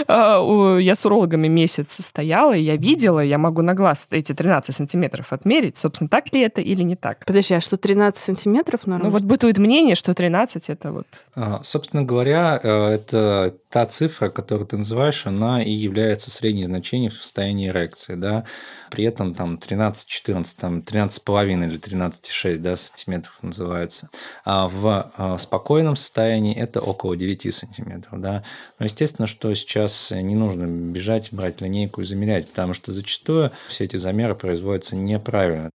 А, 0.07 0.77
я 0.77 0.95
с 0.95 1.05
урологами 1.05 1.47
месяц 1.47 2.03
стояла, 2.03 2.55
и 2.55 2.61
я 2.61 2.75
видела, 2.75 3.19
я 3.19 3.37
могу 3.37 3.61
на 3.61 3.73
глаз 3.73 4.07
эти 4.11 4.33
13 4.33 4.75
сантиметров 4.75 5.33
отмерить. 5.33 5.77
Собственно, 5.77 6.09
так 6.09 6.33
ли 6.33 6.41
это 6.41 6.61
или 6.61 6.83
не 6.83 6.95
так? 6.95 7.25
Подожди, 7.25 7.53
а 7.53 7.61
что 7.61 7.77
13 7.77 8.21
сантиметров 8.21 8.87
норма? 8.87 9.05
Ну 9.05 9.11
вот 9.11 9.23
бытует 9.23 9.57
мнение, 9.57 9.95
что 9.95 10.13
13 10.13 10.69
это 10.69 10.91
вот... 10.91 11.07
А, 11.35 11.61
собственно 11.63 12.03
говоря, 12.03 12.59
э, 12.61 12.95
это 12.95 13.55
та 13.69 13.85
цифра, 13.85 14.29
которую 14.29 14.67
ты 14.67 14.77
называешь, 14.77 15.25
она 15.25 15.61
и 15.63 15.71
является 15.71 16.31
средней 16.31 16.65
значением 16.65 17.11
в 17.11 17.15
состоянии 17.15 17.69
эрекции, 17.69 18.15
да. 18.15 18.45
При 18.91 19.05
этом 19.05 19.33
там 19.33 19.55
13-14, 19.55 20.45
там 20.59 20.79
13,5 20.79 21.65
или 21.65 21.79
13,6 21.79 22.57
да, 22.57 22.75
сантиметров 22.75 23.37
называется. 23.41 24.09
А 24.45 24.67
в 24.67 25.11
а, 25.15 25.37
спокойном 25.37 25.95
состоянии 25.95 26.53
это 26.55 26.81
около 26.81 27.15
9 27.15 27.53
сантиметров, 27.53 28.19
да. 28.19 28.43
Но 28.77 28.85
естественно, 28.85 29.27
что 29.27 29.53
сейчас 29.55 30.11
не 30.11 30.35
нужно 30.35 30.65
бежать, 30.65 31.29
брать 31.31 31.61
линейку 31.61 32.01
и 32.01 32.05
замерять, 32.05 32.49
потому 32.49 32.73
что 32.73 32.91
зачастую 32.91 33.51
все 33.69 33.85
эти 33.85 33.95
замеры 33.95 34.35
производятся 34.35 34.95
неправильно. 34.95 35.71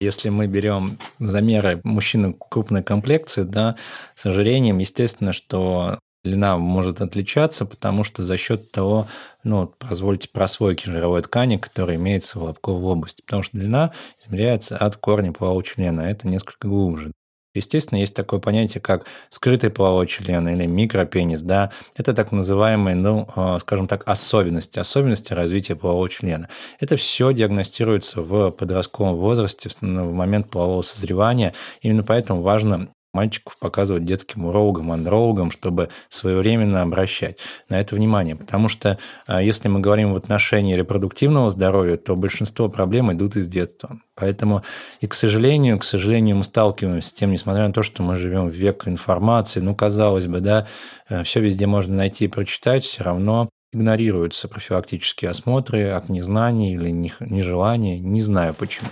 Если 0.00 0.28
мы 0.28 0.46
берем 0.46 0.98
замеры 1.18 1.80
мужчины 1.84 2.34
крупной 2.50 2.82
комплекции, 2.82 3.44
да, 3.44 3.76
с 4.14 4.26
ожирением, 4.26 4.78
естественно, 4.78 5.32
что 5.32 5.98
длина 6.26 6.58
может 6.58 7.00
отличаться, 7.00 7.64
потому 7.64 8.04
что 8.04 8.22
за 8.22 8.36
счет 8.36 8.70
того, 8.72 9.06
ну, 9.44 9.72
позвольте, 9.78 10.28
прослойки 10.28 10.88
жировой 10.88 11.22
ткани, 11.22 11.56
которая 11.56 11.96
имеется 11.96 12.38
в 12.38 12.42
лобковой 12.42 12.92
области, 12.92 13.22
потому 13.22 13.42
что 13.42 13.56
длина 13.56 13.92
измеряется 14.22 14.76
от 14.76 14.96
корня 14.96 15.32
полового 15.32 15.62
члена, 15.62 16.02
это 16.02 16.28
несколько 16.28 16.68
глубже. 16.68 17.12
Естественно, 17.54 17.98
есть 17.98 18.14
такое 18.14 18.38
понятие, 18.38 18.82
как 18.82 19.06
скрытый 19.30 19.70
половой 19.70 20.06
член 20.06 20.46
или 20.46 20.66
микропенис, 20.66 21.40
да, 21.40 21.70
это 21.96 22.12
так 22.12 22.30
называемые, 22.30 22.94
ну, 22.96 23.28
а, 23.34 23.58
скажем 23.60 23.86
так, 23.86 24.06
особенности, 24.06 24.78
особенности 24.78 25.32
развития 25.32 25.74
полового 25.74 26.10
члена. 26.10 26.50
Это 26.80 26.96
все 26.96 27.32
диагностируется 27.32 28.20
в 28.20 28.50
подростковом 28.50 29.16
возрасте, 29.16 29.70
в 29.70 29.82
момент 29.82 30.50
полового 30.50 30.82
созревания, 30.82 31.54
именно 31.80 32.02
поэтому 32.02 32.42
важно 32.42 32.88
мальчиков 33.16 33.56
показывать 33.58 34.04
детским 34.04 34.44
урологам, 34.44 34.92
андрологам, 34.92 35.50
чтобы 35.50 35.88
своевременно 36.08 36.82
обращать 36.82 37.38
на 37.70 37.80
это 37.80 37.94
внимание. 37.94 38.36
Потому 38.36 38.68
что 38.68 38.98
а, 39.26 39.42
если 39.42 39.68
мы 39.68 39.80
говорим 39.80 40.12
в 40.12 40.16
отношении 40.16 40.76
репродуктивного 40.76 41.50
здоровья, 41.50 41.96
то 41.96 42.14
большинство 42.14 42.68
проблем 42.68 43.10
идут 43.10 43.36
из 43.36 43.48
детства. 43.48 43.98
Поэтому 44.14 44.62
и, 45.00 45.06
к 45.06 45.14
сожалению, 45.14 45.78
к 45.78 45.84
сожалению, 45.84 46.36
мы 46.36 46.44
сталкиваемся 46.44 47.08
с 47.08 47.12
тем, 47.12 47.30
несмотря 47.30 47.66
на 47.66 47.72
то, 47.72 47.82
что 47.82 48.02
мы 48.02 48.16
живем 48.16 48.48
в 48.48 48.54
век 48.54 48.86
информации, 48.86 49.60
ну, 49.60 49.74
казалось 49.74 50.26
бы, 50.26 50.40
да, 50.40 50.66
э, 51.08 51.22
все 51.24 51.40
везде 51.40 51.66
можно 51.66 51.96
найти 51.96 52.26
и 52.26 52.28
прочитать, 52.28 52.84
все 52.84 53.02
равно 53.02 53.48
игнорируются 53.72 54.48
профилактические 54.48 55.30
осмотры 55.30 55.90
от 55.90 56.08
незнания 56.08 56.74
или 56.74 56.90
нежелания, 56.90 57.98
не 57.98 58.20
знаю 58.20 58.54
почему. 58.54 58.88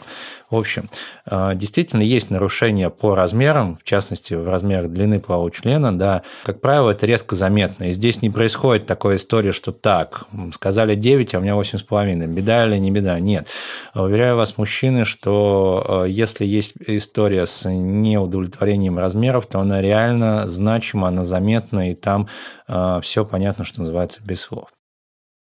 В 0.50 0.56
общем, 0.56 0.88
а, 1.26 1.54
действительно 1.54 2.02
есть 2.02 2.30
нарушения 2.30 2.90
по 2.90 3.14
размерам, 3.14 3.76
в 3.76 3.82
частности, 3.82 4.34
в 4.34 4.48
размерах 4.48 4.90
длины 4.90 5.18
полового 5.18 5.50
члена, 5.50 5.98
да, 5.98 6.22
как 6.44 6.60
правило, 6.60 6.90
это 6.90 7.06
резко 7.06 7.34
заметно. 7.34 7.84
И 7.84 7.90
здесь 7.90 8.22
не 8.22 8.30
происходит 8.30 8.86
такой 8.86 9.16
истории, 9.16 9.52
что 9.52 9.72
так, 9.72 10.24
сказали 10.52 10.94
9, 10.94 11.34
а 11.34 11.38
у 11.38 11.40
меня 11.40 11.54
8,5. 11.54 12.26
Беда 12.26 12.66
или 12.66 12.78
не 12.78 12.90
беда? 12.90 13.18
Нет. 13.18 13.48
Уверяю 13.94 14.36
вас, 14.36 14.56
мужчины, 14.58 15.04
что 15.04 15.84
а, 15.88 16.04
если 16.04 16.44
есть 16.44 16.74
история 16.86 17.46
с 17.46 17.68
неудовлетворением 17.68 18.98
размеров, 18.98 19.46
то 19.46 19.60
она 19.60 19.80
реально 19.80 20.46
значима, 20.46 21.08
она 21.08 21.24
заметна, 21.24 21.90
и 21.90 21.94
там 21.94 22.28
все 22.66 23.24
понятно, 23.24 23.64
что 23.64 23.80
называется, 23.80 24.22
без 24.22 24.40
слов. 24.40 24.70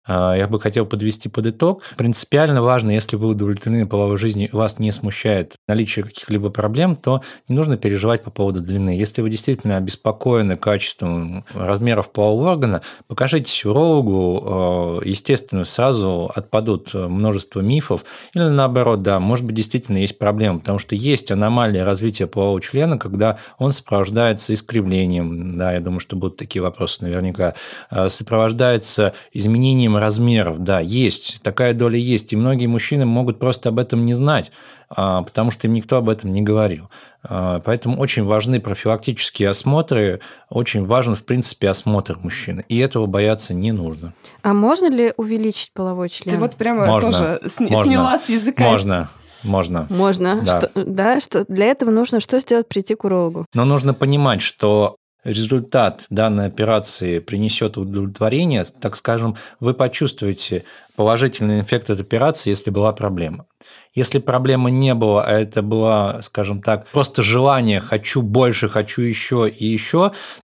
А, 0.08 0.36
я 0.36 0.48
бы 0.48 0.60
хотел 0.60 0.86
подвести 0.86 1.30
под 1.30 1.48
итог. 1.48 1.82
Принципиально 1.98 2.62
важно, 2.62 2.92
если 2.92 3.16
вы 3.16 3.28
удовлетворены 3.30 3.88
половой 3.88 4.18
жизнью 4.18 4.50
и 4.50 4.56
вас 4.56 4.78
не 4.80 4.92
смущает 4.92 5.56
наличие 5.68 6.06
каких-либо 6.06 6.50
проблем, 6.50 6.96
то 6.96 7.22
не 7.48 7.56
нужно 7.56 7.78
переживать 7.78 8.24
по 8.24 8.30
поводу 8.30 8.62
длины. 8.62 8.92
Если 8.92 9.22
вы 9.22 9.30
действительно 9.30 9.78
обеспокоены 9.78 10.58
качеством 10.58 11.46
размеров 11.54 12.12
полового 12.12 12.52
органа, 12.52 12.82
покажитесь 13.08 13.66
урологу. 13.66 14.44
А, 14.46 15.00
естественно, 15.04 15.66
сразу 15.66 16.32
отпадут 16.34 16.94
множество 16.94 17.62
мифов. 17.62 18.06
Или 18.34 18.44
наоборот, 18.44 19.02
да, 19.02 19.20
может 19.20 19.46
быть, 19.46 19.56
действительно 19.56 19.98
есть 19.98 20.20
проблема, 20.20 20.60
потому 20.60 20.78
что 20.78 20.96
есть 20.96 21.32
аномалия 21.32 21.84
развития 21.84 22.28
полового 22.28 22.62
члена, 22.62 22.98
когда 23.00 23.40
он 23.58 23.72
сопровождается 23.72 24.54
искривлением. 24.54 25.58
Да, 25.58 25.74
я 25.74 25.80
думаю, 25.80 26.00
что 26.00 26.16
будут 26.16 26.38
такие 26.38 26.62
вопросы 26.62 27.04
наверняка. 27.04 27.56
А, 27.90 28.08
сопровождается 28.08 29.14
изменением 29.34 29.95
размеров, 29.98 30.60
да, 30.60 30.80
есть, 30.80 31.42
такая 31.42 31.74
доля 31.74 31.98
есть. 31.98 32.34
И 32.34 32.36
многие 32.36 32.68
мужчины 32.68 33.06
могут 33.06 33.40
просто 33.40 33.70
об 33.70 33.80
этом 33.80 34.06
не 34.06 34.14
знать, 34.14 34.52
а, 34.90 35.24
потому 35.24 35.52
что 35.52 35.68
им 35.68 35.74
никто 35.74 35.98
об 35.98 36.10
этом 36.10 36.32
не 36.32 36.42
говорил. 36.42 36.90
А, 37.24 37.60
поэтому 37.60 38.00
очень 38.00 38.24
важны 38.24 38.60
профилактические 38.60 39.50
осмотры, 39.50 40.22
очень 40.50 40.86
важен, 40.86 41.16
в 41.16 41.24
принципе, 41.24 41.70
осмотр 41.70 42.18
мужчины. 42.18 42.66
И 42.70 42.78
этого 42.78 43.06
бояться 43.06 43.54
не 43.54 43.72
нужно. 43.72 44.14
А 44.44 44.54
можно 44.54 44.90
ли 44.90 45.14
увеличить 45.18 45.72
половой 45.74 46.10
член? 46.10 46.36
Ты 46.36 46.40
вот 46.40 46.56
прямо 46.56 46.86
можно, 46.86 47.12
тоже 47.12 47.40
можно, 47.60 47.86
сняла 47.86 48.18
с 48.18 48.30
языка. 48.30 48.64
Можно. 48.64 49.10
Можно. 49.44 49.88
Можно. 49.90 50.42
Да. 50.42 50.60
Что, 50.60 50.72
да, 50.76 51.20
что 51.20 51.46
для 51.48 51.68
этого 51.68 51.92
нужно 51.92 52.20
что 52.20 52.40
сделать? 52.40 52.68
Прийти 52.68 52.96
к 52.96 53.04
урологу. 53.04 53.46
Но 53.54 53.66
нужно 53.66 53.94
понимать, 53.94 54.42
что 54.42 54.98
результат 55.26 56.06
данной 56.10 56.48
операции 56.48 57.20
принесет 57.20 57.78
удовлетворение, 57.78 58.64
так 58.80 58.96
скажем, 58.96 59.36
вы 59.60 59.74
почувствуете 59.74 60.64
положительный 60.96 61.62
эффект 61.62 61.90
от 61.90 62.00
операции, 62.00 62.52
если 62.52 62.70
была 62.70 62.94
проблема. 62.94 63.46
Если 63.94 64.20
проблемы 64.20 64.72
не 64.72 64.94
было, 64.94 65.24
а 65.24 65.32
это 65.32 65.62
было, 65.62 66.20
скажем 66.22 66.62
так, 66.62 66.88
просто 66.90 67.24
желание 67.24 67.82
«хочу 67.82 68.22
больше, 68.22 68.70
хочу 68.70 69.02
еще 69.02 69.50
и 69.50 69.66
еще», 69.66 70.12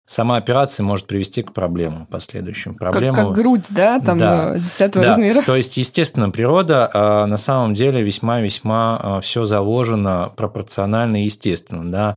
сама 0.05 0.37
операция 0.37 0.83
может 0.83 1.07
привести 1.07 1.43
к 1.43 1.53
проблемам 1.53 2.05
последующим. 2.07 2.75
Проблему... 2.75 3.15
Как, 3.15 3.27
как 3.27 3.35
грудь, 3.35 3.67
да, 3.69 3.99
там 3.99 4.17
да. 4.17 4.57
10 4.57 4.91
да. 4.91 5.01
размера. 5.01 5.41
То 5.43 5.55
есть, 5.55 5.77
естественно, 5.77 6.31
природа 6.31 6.89
а, 6.93 7.25
на 7.27 7.37
самом 7.37 7.75
деле 7.75 8.01
весьма-весьма 8.01 8.99
а, 9.01 9.21
все 9.21 9.45
заложено 9.45 10.31
пропорционально 10.35 11.21
и 11.21 11.25
естественно. 11.25 11.89
Да 11.91 12.15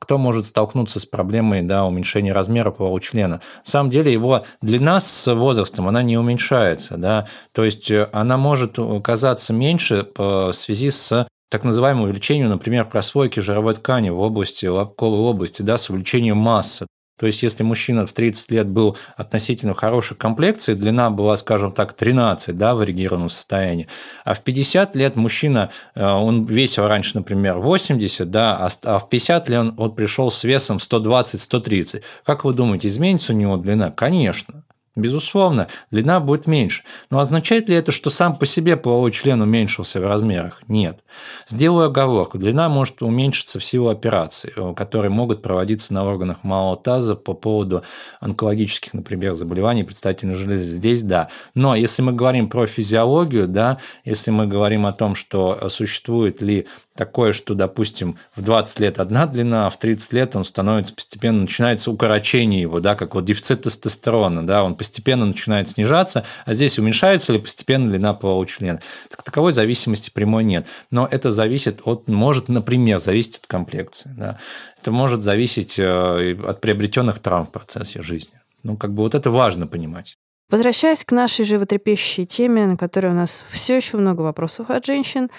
кто 0.00 0.18
может 0.18 0.46
столкнуться 0.46 0.98
с 0.98 1.06
проблемой 1.06 1.62
да, 1.62 1.84
уменьшения 1.84 2.32
размера 2.32 2.70
полового 2.70 3.00
члена. 3.00 3.36
На 3.36 3.40
самом 3.62 3.90
деле 3.90 4.12
его 4.12 4.44
длина 4.62 4.98
с 4.98 5.32
возрастом, 5.32 5.86
она 5.86 6.02
не 6.02 6.16
уменьшается. 6.16 6.96
Да? 6.96 7.28
То 7.52 7.64
есть 7.64 7.90
э, 7.90 8.08
она 8.12 8.36
может 8.36 8.78
казаться 9.04 9.52
меньше 9.52 10.08
в 10.16 10.52
связи 10.52 10.90
с 10.90 11.26
так 11.50 11.64
называемым 11.64 12.04
увеличением, 12.04 12.48
например, 12.48 12.86
прослойки 12.86 13.40
жировой 13.40 13.74
ткани 13.74 14.08
в 14.10 14.20
области 14.20 14.66
лобковой 14.66 15.18
области, 15.18 15.62
да, 15.62 15.78
с 15.78 15.90
увеличением 15.90 16.36
массы. 16.36 16.86
То 17.20 17.26
есть, 17.26 17.42
если 17.42 17.62
мужчина 17.62 18.06
в 18.06 18.14
30 18.14 18.50
лет 18.50 18.66
был 18.66 18.96
относительно 19.14 19.74
хорошей 19.74 20.16
комплекции, 20.16 20.72
длина 20.72 21.10
была, 21.10 21.36
скажем 21.36 21.70
так, 21.70 21.92
13 21.92 22.56
да, 22.56 22.74
в 22.74 22.82
эрегированном 22.82 23.28
состоянии, 23.28 23.88
а 24.24 24.32
в 24.32 24.40
50 24.40 24.96
лет 24.96 25.16
мужчина, 25.16 25.68
э, 25.94 26.02
он 26.02 26.46
весил 26.46 26.88
раньше, 26.88 27.10
например, 27.18 27.58
80, 27.58 28.30
да, 28.30 28.56
а, 28.56 28.70
а 28.84 28.98
в 28.98 29.10
50 29.10 29.48
лет 29.50 29.60
он, 29.60 29.74
он 29.76 29.94
пришел 29.94 30.30
с 30.30 30.44
весом 30.44 30.78
120-130. 30.78 32.00
Как 32.24 32.44
вы 32.44 32.54
думаете, 32.54 32.88
изменится 32.88 33.34
у 33.34 33.36
него 33.36 33.58
длина? 33.58 33.90
Конечно. 33.90 34.64
Безусловно, 34.96 35.68
длина 35.92 36.18
будет 36.18 36.48
меньше. 36.48 36.82
Но 37.10 37.20
означает 37.20 37.68
ли 37.68 37.76
это, 37.76 37.92
что 37.92 38.10
сам 38.10 38.34
по 38.34 38.44
себе 38.44 38.76
половой 38.76 39.12
член 39.12 39.40
уменьшился 39.40 40.00
в 40.00 40.04
размерах? 40.04 40.62
Нет. 40.66 40.98
Сделаю 41.46 41.86
оговорку. 41.86 42.38
Длина 42.38 42.68
может 42.68 43.00
уменьшиться 43.00 43.60
в 43.60 43.64
силу 43.64 43.88
операций, 43.88 44.52
э, 44.54 44.74
которые 44.74 45.10
могут 45.10 45.42
проводиться 45.42 45.94
на 45.94 46.04
органах 46.04 46.42
малого 46.42 46.76
таза 46.76 47.14
по 47.14 47.34
поводу 47.34 47.84
онкологических, 48.20 48.92
например, 48.92 49.34
заболеваний 49.34 49.84
предстательной 49.84 50.34
железы. 50.34 50.64
Здесь 50.64 51.02
да. 51.02 51.28
Но 51.54 51.76
если 51.76 52.02
мы 52.02 52.12
говорим 52.12 52.48
про 52.48 52.66
физиологию, 52.66 53.46
да, 53.46 53.78
если 54.04 54.32
мы 54.32 54.48
говорим 54.48 54.86
о 54.86 54.92
том, 54.92 55.14
что 55.14 55.68
существует 55.68 56.42
ли 56.42 56.66
такое, 57.00 57.32
что, 57.32 57.54
допустим, 57.54 58.18
в 58.36 58.42
20 58.42 58.78
лет 58.78 59.00
одна 59.00 59.26
длина, 59.26 59.66
а 59.66 59.70
в 59.70 59.78
30 59.78 60.12
лет 60.12 60.36
он 60.36 60.44
становится 60.44 60.94
постепенно, 60.94 61.40
начинается 61.40 61.90
укорочение 61.90 62.60
его, 62.60 62.78
да, 62.80 62.94
как 62.94 63.14
вот 63.14 63.24
дефицит 63.24 63.62
тестостерона, 63.62 64.46
да, 64.46 64.62
он 64.62 64.74
постепенно 64.74 65.24
начинает 65.24 65.66
снижаться, 65.66 66.26
а 66.44 66.52
здесь 66.52 66.78
уменьшается 66.78 67.32
ли 67.32 67.38
постепенно 67.38 67.88
длина 67.88 68.12
полового 68.12 68.46
члена. 68.46 68.82
Так 69.08 69.22
таковой 69.22 69.52
зависимости 69.52 70.10
прямой 70.10 70.44
нет. 70.44 70.66
Но 70.90 71.08
это 71.10 71.32
зависит 71.32 71.80
от, 71.84 72.06
может, 72.06 72.48
например, 72.48 73.00
зависеть 73.00 73.38
от 73.38 73.46
комплекции. 73.46 74.12
Да. 74.14 74.38
Это 74.78 74.90
может 74.90 75.22
зависеть 75.22 75.78
э, 75.78 76.36
от 76.46 76.60
приобретенных 76.60 77.18
травм 77.20 77.46
в 77.46 77.50
процессе 77.50 78.02
жизни. 78.02 78.34
Ну, 78.62 78.76
как 78.76 78.92
бы 78.92 79.04
вот 79.04 79.14
это 79.14 79.30
важно 79.30 79.66
понимать. 79.66 80.18
Возвращаясь 80.50 81.04
к 81.04 81.12
нашей 81.12 81.44
животрепещущей 81.44 82.26
теме, 82.26 82.66
на 82.66 82.76
которой 82.76 83.12
у 83.12 83.14
нас 83.14 83.44
все 83.50 83.76
еще 83.76 83.96
много 83.98 84.22
вопросов 84.22 84.70
от 84.70 84.84
женщин, 84.84 85.30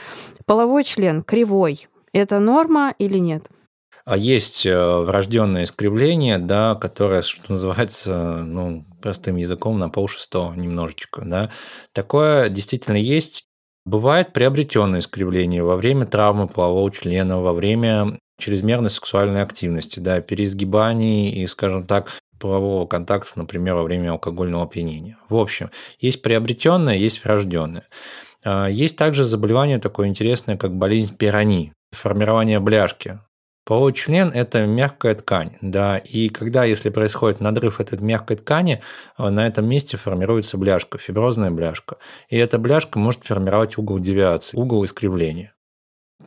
половой 0.45 0.83
член 0.83 1.21
кривой– 1.21 1.87
это 2.13 2.39
норма 2.39 2.93
или 2.97 3.17
нет? 3.17 3.47
А 4.05 4.17
есть 4.17 4.65
э, 4.65 4.97
врожденное 5.01 5.65
искривление, 5.65 6.37
да, 6.37 6.75
которое, 6.75 7.21
что 7.21 7.51
называется, 7.51 8.43
ну, 8.43 8.85
простым 9.01 9.35
языком 9.35 9.77
на 9.77 9.89
полшестого 9.89 10.53
немножечко. 10.53 11.21
Да. 11.23 11.51
Такое 11.93 12.49
действительно 12.49 12.97
есть. 12.97 13.45
Бывает 13.85 14.33
приобретенное 14.33 14.99
искривление 14.99 15.63
во 15.63 15.75
время 15.75 16.05
травмы 16.05 16.47
полового 16.47 16.91
члена, 16.91 17.41
во 17.41 17.53
время 17.53 18.19
чрезмерной 18.39 18.89
сексуальной 18.89 19.41
активности, 19.41 19.99
да, 19.99 20.21
переизгибаний 20.21 21.29
и, 21.29 21.47
скажем 21.47 21.85
так, 21.85 22.11
полового 22.41 22.85
контакта, 22.87 23.31
например, 23.35 23.75
во 23.75 23.83
время 23.83 24.11
алкогольного 24.11 24.63
опьянения. 24.63 25.17
В 25.29 25.35
общем, 25.35 25.69
есть 25.99 26.21
приобретенное, 26.21 26.95
есть 26.95 27.23
врожденное. 27.23 27.85
А, 28.43 28.67
есть 28.67 28.97
также 28.97 29.23
заболевание 29.23 29.79
такое 29.79 30.07
интересное, 30.07 30.57
как 30.57 30.75
болезнь 30.75 31.15
пирони, 31.15 31.71
формирование 31.91 32.59
бляшки. 32.59 33.19
Половой 33.63 33.93
это 33.93 34.65
мягкая 34.65 35.13
ткань, 35.13 35.51
да, 35.61 35.99
и 35.99 36.29
когда, 36.29 36.63
если 36.63 36.89
происходит 36.89 37.41
надрыв 37.41 37.79
этой 37.79 37.99
мягкой 37.99 38.37
ткани, 38.37 38.81
а, 39.15 39.29
на 39.29 39.45
этом 39.45 39.69
месте 39.69 39.97
формируется 39.97 40.57
бляшка, 40.57 40.97
фиброзная 40.97 41.51
бляшка. 41.51 41.97
И 42.29 42.37
эта 42.37 42.57
бляшка 42.57 42.97
может 42.97 43.23
формировать 43.23 43.77
угол 43.77 43.99
девиации, 43.99 44.57
угол 44.57 44.83
искривления. 44.83 45.53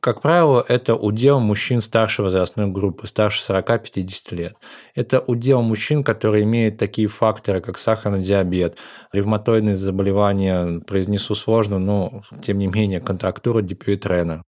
Как 0.04 0.20
правило, 0.20 0.62
это 0.68 0.96
удел 0.96 1.40
мужчин 1.40 1.80
старшей 1.80 2.26
возрастной 2.26 2.66
группы, 2.66 3.06
старше 3.06 3.40
40-50 3.40 4.34
лет. 4.34 4.54
Это 4.94 5.20
удел 5.20 5.62
мужчин, 5.62 6.04
которые 6.04 6.44
имеют 6.44 6.76
такие 6.76 7.08
факторы, 7.08 7.62
как 7.62 7.78
сахарный 7.78 8.22
диабет, 8.22 8.76
ревматоидные 9.14 9.76
заболевания, 9.76 10.80
произнесу 10.80 11.34
сложно, 11.34 11.78
но 11.78 12.22
тем 12.42 12.58
не 12.58 12.66
менее 12.66 13.00
контрактура 13.00 13.62
Дипюитрена. 13.62 14.42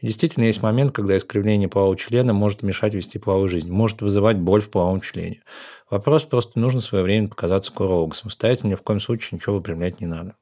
Действительно, 0.00 0.44
есть 0.44 0.62
момент, 0.62 0.92
когда 0.92 1.16
искривление 1.16 1.68
полового 1.68 1.96
члена 1.96 2.32
может 2.32 2.62
мешать 2.62 2.94
вести 2.94 3.18
половую 3.18 3.48
жизнь, 3.48 3.68
может 3.68 4.02
вызывать 4.02 4.36
боль 4.36 4.62
в 4.62 4.70
половом 4.70 5.00
члене. 5.00 5.42
Вопрос 5.90 6.22
просто 6.22 6.60
нужно 6.60 6.80
своевременно 6.80 7.30
показаться 7.30 7.72
к 7.72 7.80
урологу. 7.80 8.14
Самостоятельно 8.14 8.70
ни 8.70 8.74
в 8.76 8.82
коем 8.82 9.00
случае 9.00 9.30
ничего 9.32 9.56
выпрямлять 9.56 10.00
не 10.00 10.06
надо. 10.06 10.36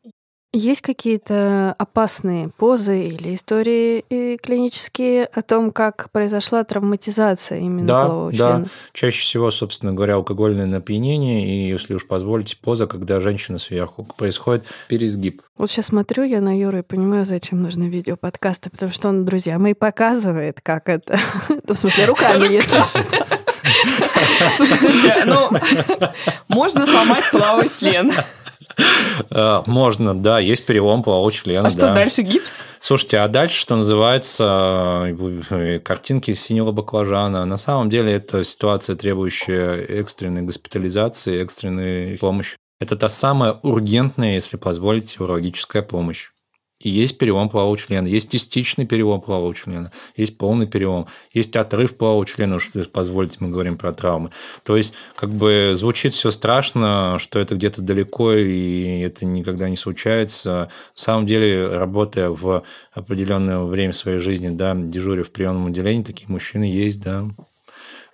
Есть 0.54 0.80
какие-то 0.80 1.74
опасные 1.78 2.48
позы 2.48 3.08
или 3.08 3.34
истории 3.34 4.36
клинические 4.38 5.26
о 5.26 5.42
том, 5.42 5.70
как 5.70 6.10
произошла 6.10 6.64
травматизация 6.64 7.58
именно 7.58 7.86
да, 7.86 8.06
полового 8.06 8.32
члена? 8.32 8.60
Да, 8.60 8.70
чаще 8.94 9.20
всего, 9.20 9.50
собственно 9.50 9.92
говоря, 9.92 10.14
алкогольное 10.14 10.64
напьянение 10.64 11.46
и, 11.46 11.68
если 11.68 11.92
уж 11.92 12.06
позволите, 12.06 12.56
поза, 12.56 12.86
когда 12.86 13.20
женщина 13.20 13.58
сверху. 13.58 14.08
Происходит 14.16 14.64
пересгиб. 14.88 15.42
Вот 15.58 15.70
сейчас 15.70 15.86
смотрю 15.86 16.24
я 16.24 16.40
на 16.40 16.58
Юру 16.58 16.78
и 16.78 16.82
понимаю, 16.82 17.26
зачем 17.26 17.62
нужны 17.62 17.84
видеоподкасты, 17.90 18.70
потому 18.70 18.90
что 18.90 19.10
он, 19.10 19.26
друзья 19.26 19.58
мои, 19.58 19.74
показывает, 19.74 20.62
как 20.62 20.88
это... 20.88 21.18
В 21.68 21.76
смысле, 21.76 22.06
руками, 22.06 22.50
если 22.50 22.80
что. 22.80 23.26
Слушайте, 24.56 25.24
ну, 25.26 25.50
можно 26.48 26.86
сломать 26.86 27.24
половой 27.30 27.68
член. 27.68 28.10
Э, 29.30 29.62
можно, 29.66 30.14
да, 30.14 30.38
есть 30.38 30.64
перелом 30.64 31.02
полового 31.02 31.32
члена. 31.32 31.68
А 31.68 31.70
что, 31.70 31.92
дальше 31.94 32.22
гипс? 32.22 32.64
Слушайте, 32.80 33.18
а 33.18 33.28
дальше, 33.28 33.58
что 33.58 33.76
называется, 33.76 35.06
э, 35.50 35.78
картинки 35.80 36.34
синего 36.34 36.72
баклажана. 36.72 37.44
На 37.44 37.56
самом 37.56 37.90
деле 37.90 38.12
это 38.12 38.44
ситуация, 38.44 38.96
требующая 38.96 39.74
экстренной 39.74 40.42
госпитализации, 40.42 41.42
экстренной 41.42 42.18
помощи. 42.18 42.56
Это 42.80 42.96
та 42.96 43.08
самая 43.08 43.54
ургентная, 43.62 44.34
если 44.34 44.56
позволите, 44.56 45.22
урологическая 45.22 45.82
помощь. 45.82 46.30
И 46.80 46.88
есть 46.88 47.18
перелом 47.18 47.48
полового 47.48 47.76
члена, 47.76 48.06
есть 48.06 48.30
частичный 48.30 48.86
перелом 48.86 49.20
полового 49.20 49.52
члена, 49.52 49.90
есть 50.16 50.38
полный 50.38 50.66
перелом, 50.66 51.06
есть 51.32 51.56
отрыв 51.56 51.96
полового 51.96 52.24
члена, 52.24 52.60
что 52.60 52.84
позволите, 52.84 53.38
мы 53.40 53.48
говорим 53.48 53.76
про 53.76 53.92
травмы. 53.92 54.30
То 54.62 54.76
есть, 54.76 54.92
как 55.16 55.30
бы 55.30 55.72
звучит 55.74 56.14
все 56.14 56.30
страшно, 56.30 57.16
что 57.18 57.40
это 57.40 57.56
где-то 57.56 57.82
далеко, 57.82 58.32
и 58.32 59.00
это 59.00 59.26
никогда 59.26 59.68
не 59.68 59.76
случается. 59.76 60.50
На 60.50 60.70
самом 60.94 61.26
деле, 61.26 61.66
работая 61.66 62.30
в 62.30 62.62
определенное 62.92 63.58
время 63.60 63.92
своей 63.92 64.20
жизни, 64.20 64.48
да, 64.48 64.74
дежуря 64.76 65.24
в 65.24 65.30
приемном 65.30 65.66
отделении, 65.66 66.04
такие 66.04 66.28
мужчины 66.28 66.64
есть, 66.64 67.00
да. 67.00 67.28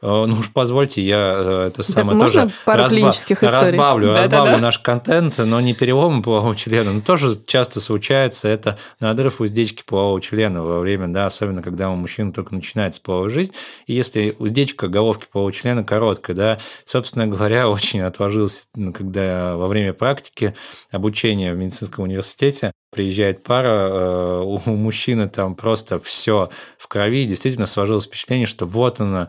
Э, 0.03 0.25
ну 0.27 0.39
уж 0.39 0.53
позвольте, 0.53 1.03
я 1.03 1.35
э, 1.37 1.65
это 1.69 1.83
самое 1.83 2.19
да, 2.19 2.27
тоже 2.27 2.51
пару 2.65 2.85
разбав... 2.85 3.43
разбавлю, 3.43 4.09
да, 4.09 4.23
разбавлю 4.23 4.51
да, 4.53 4.57
да. 4.57 4.63
наш 4.63 4.79
контент, 4.79 5.39
но 5.39 5.61
не 5.61 5.75
переломы 5.75 6.23
полового 6.23 6.55
члена. 6.55 6.93
Но 6.93 7.01
тоже 7.01 7.41
часто 7.47 7.81
случается 7.81 8.49
это 8.49 8.79
надрыв 9.01 9.41
уздечки 9.41 9.83
полового 9.85 10.21
члена 10.21 10.63
во 10.63 10.81
время, 10.81 11.09
да, 11.09 11.27
особенно 11.27 11.63
когда 11.63 11.91
у 11.91 11.97
мужчины 11.97 12.33
только 12.33 12.55
начинается 12.55 13.01
половая 13.01 13.31
жизнь. 13.31 13.53
И 13.87 13.95
если 13.95 14.37
уздечка 14.39 14.89
головки 14.89 15.27
полового 15.31 15.53
члена 15.53 15.85
короткая, 15.85 16.37
да, 16.37 16.59
собственно 16.85 17.27
говоря, 17.27 17.69
очень 17.71 18.03
отложился, 18.03 18.65
когда 18.95 19.57
во 19.57 19.69
время 19.69 19.93
практики 19.93 20.55
обучения 20.91 21.53
в 21.53 21.57
медицинском 21.57 22.05
университете 22.05 22.73
приезжает 22.95 23.43
пара, 23.43 23.89
э, 23.91 24.43
у 24.45 24.71
мужчины 24.71 25.29
там 25.29 25.55
просто 25.55 25.99
все 25.99 26.51
в 26.79 26.89
крови, 26.89 27.27
действительно 27.27 27.67
сложилось 27.67 28.07
впечатление, 28.07 28.47
что 28.47 28.67
вот 28.67 29.01
она, 29.01 29.29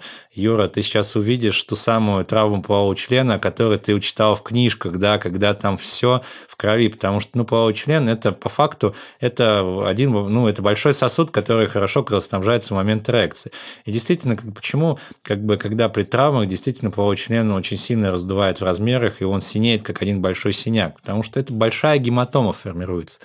Юра, 0.56 0.70
ты 0.70 0.82
сейчас 0.84 1.18
увидишь 1.18 1.62
ту 1.64 1.76
самую 1.76 2.24
травму 2.24 2.62
полового 2.62 2.96
члена, 2.96 3.40
которую 3.40 3.78
ты 3.78 3.94
учитал 3.94 4.36
в 4.36 4.42
книжках, 4.42 4.98
да, 4.98 5.18
когда 5.18 5.54
там 5.54 5.78
все 5.78 6.22
в 6.48 6.56
крови, 6.56 6.88
потому 6.88 7.20
что, 7.20 7.32
ну, 7.34 7.44
половой 7.44 7.74
член, 7.74 8.08
это 8.08 8.32
по 8.32 8.48
факту, 8.48 8.96
это 9.20 9.86
один, 9.86 10.12
ну, 10.12 10.48
это 10.48 10.62
большой 10.62 10.94
сосуд, 10.94 11.32
который 11.32 11.68
хорошо 11.68 12.04
кровоснабжается 12.04 12.74
в 12.74 12.78
момент 12.78 13.10
эрекции. 13.10 13.52
И 13.84 13.92
действительно, 13.92 14.38
как, 14.38 14.54
почему, 14.54 14.98
как 15.24 15.44
бы, 15.44 15.58
когда 15.58 15.90
при 15.90 16.04
травмах, 16.04 16.48
действительно, 16.48 16.90
половой 16.90 17.18
член 17.18 17.52
очень 17.52 17.78
сильно 17.78 18.12
раздувает 18.12 18.62
в 18.62 18.64
размерах, 18.64 19.22
и 19.22 19.26
он 19.26 19.42
синеет, 19.42 19.84
как 19.84 20.02
один 20.02 20.22
большой 20.22 20.54
синяк, 20.54 20.96
потому 21.02 21.22
что 21.22 21.38
это 21.38 21.52
большая 21.52 21.98
гематома 21.98 22.54
формируется. 22.54 23.20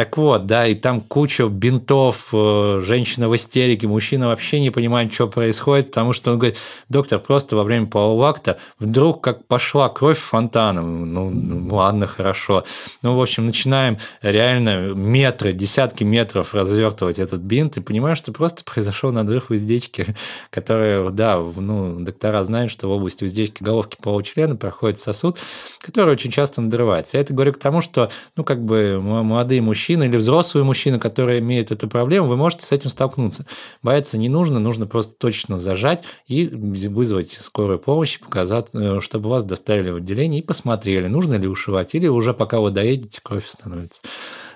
Так 0.00 0.16
вот, 0.16 0.46
да, 0.46 0.66
и 0.66 0.74
там 0.74 1.02
куча 1.02 1.46
бинтов, 1.46 2.30
э, 2.32 2.80
женщина 2.82 3.28
в 3.28 3.36
истерике, 3.36 3.86
мужчина 3.86 4.28
вообще 4.28 4.58
не 4.58 4.70
понимает, 4.70 5.12
что 5.12 5.28
происходит, 5.28 5.90
потому 5.90 6.14
что 6.14 6.32
он 6.32 6.38
говорит, 6.38 6.56
доктор, 6.88 7.18
просто 7.18 7.54
во 7.54 7.64
время 7.64 7.86
полового 7.86 8.26
акта 8.30 8.56
вдруг 8.78 9.22
как 9.22 9.44
пошла 9.44 9.90
кровь 9.90 10.18
фонтаном. 10.18 11.12
Ну, 11.12 11.28
ну 11.28 11.74
ладно, 11.74 12.06
хорошо. 12.06 12.64
Ну, 13.02 13.14
в 13.14 13.20
общем, 13.20 13.44
начинаем 13.44 13.98
реально 14.22 14.94
метры, 14.94 15.52
десятки 15.52 16.02
метров 16.02 16.54
развертывать 16.54 17.18
этот 17.18 17.42
бинт 17.42 17.76
и 17.76 17.82
понимаем, 17.82 18.16
что 18.16 18.32
просто 18.32 18.64
произошел 18.64 19.12
надрыв 19.12 19.50
уздечки, 19.50 20.16
который, 20.48 21.10
да, 21.10 21.36
ну, 21.38 22.00
доктора 22.00 22.42
знают, 22.44 22.72
что 22.72 22.88
в 22.88 22.92
области 22.92 23.24
уздечки 23.24 23.62
головки 23.62 23.98
полового 24.00 24.24
члена 24.24 24.56
проходит 24.56 24.98
сосуд, 24.98 25.36
который 25.80 26.14
очень 26.14 26.30
часто 26.30 26.62
надрывается. 26.62 27.18
Я 27.18 27.20
это 27.20 27.34
говорю 27.34 27.52
к 27.52 27.58
тому, 27.58 27.82
что, 27.82 28.10
ну, 28.34 28.44
как 28.44 28.64
бы 28.64 28.98
молодые 28.98 29.60
мужчины 29.60 29.89
мужчина 29.90 30.04
или 30.04 30.16
взрослый 30.16 30.62
мужчина, 30.62 31.00
который 31.00 31.40
имеет 31.40 31.72
эту 31.72 31.88
проблему, 31.88 32.28
вы 32.28 32.36
можете 32.36 32.64
с 32.64 32.70
этим 32.70 32.90
столкнуться. 32.90 33.44
Бояться 33.82 34.18
не 34.18 34.28
нужно, 34.28 34.60
нужно 34.60 34.86
просто 34.86 35.14
точно 35.16 35.58
зажать 35.58 36.04
и 36.28 36.46
вызвать 36.46 37.32
скорую 37.40 37.80
помощь, 37.80 38.20
показать, 38.20 38.68
э, 38.72 39.00
чтобы 39.00 39.30
вас 39.30 39.42
доставили 39.42 39.90
в 39.90 39.96
отделение 39.96 40.40
и 40.40 40.44
посмотрели, 40.44 41.08
нужно 41.08 41.34
ли 41.34 41.48
ушивать, 41.48 41.94
или 41.96 42.06
уже 42.06 42.34
пока 42.34 42.60
вы 42.60 42.70
доедете, 42.70 43.20
кровь 43.20 43.48
становится. 43.48 44.02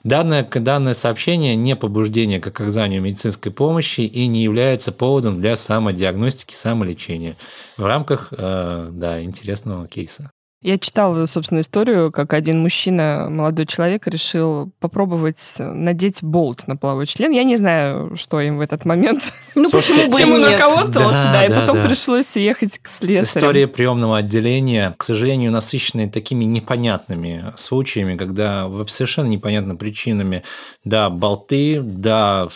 Данное, 0.05 0.49
данное 0.49 0.95
сообщение 0.95 1.57
не 1.57 1.75
побуждение 1.75 2.39
к 2.39 2.47
оказанию 2.47 3.03
медицинской 3.03 3.51
помощи 3.51 4.03
и 4.03 4.29
не 4.29 4.45
является 4.45 4.93
поводом 4.93 5.41
для 5.41 5.57
самодиагностики, 5.57 6.55
самолечения 6.55 7.37
в 7.77 7.85
рамках 7.85 8.29
э, 8.31 8.91
да, 8.93 9.21
интересного 9.23 9.89
кейса. 9.89 10.31
Я 10.65 10.79
читала, 10.79 11.27
собственно, 11.27 11.61
историю, 11.61 12.11
как 12.11 12.33
один 12.33 12.63
мужчина, 12.63 13.29
молодой 13.31 13.67
человек, 13.67 14.07
решил 14.07 14.71
попробовать 14.81 15.57
надеть 15.59 16.23
болт 16.23 16.67
на 16.67 16.75
половой 16.75 17.05
член. 17.05 17.33
Я 17.33 17.45
не 17.45 17.57
знаю, 17.57 18.17
что 18.17 18.41
им 18.41 18.57
в 18.57 18.63
этот 18.63 18.87
момент. 18.87 19.35
Ну, 19.55 19.69
почему 19.71 20.11
бы 20.11 20.17
Чем 20.17 20.33
он 20.33 20.41
нет? 20.41 20.59
руководствовался, 20.59 21.23
Да, 21.25 21.33
да, 21.35 21.45
и 21.45 21.49
да, 21.51 21.61
потом 21.61 21.77
да. 21.77 21.87
пришлось 21.87 22.35
ехать 22.37 22.79
к 22.79 22.89
слесарю. 22.89 23.25
История 23.25 23.69
приемного 23.69 24.17
отделения, 24.17 24.95
к 24.97 25.05
сожалению, 25.05 25.53
насыщенная 25.53 26.09
такими 26.09 26.45
непонятными 26.45 27.53
случаями, 27.57 28.17
когда 28.17 28.67
совершенно 28.89 29.27
непонятными 29.27 29.77
причинами, 29.77 30.45
да, 30.83 31.11
болты, 31.11 31.83
да, 31.83 32.49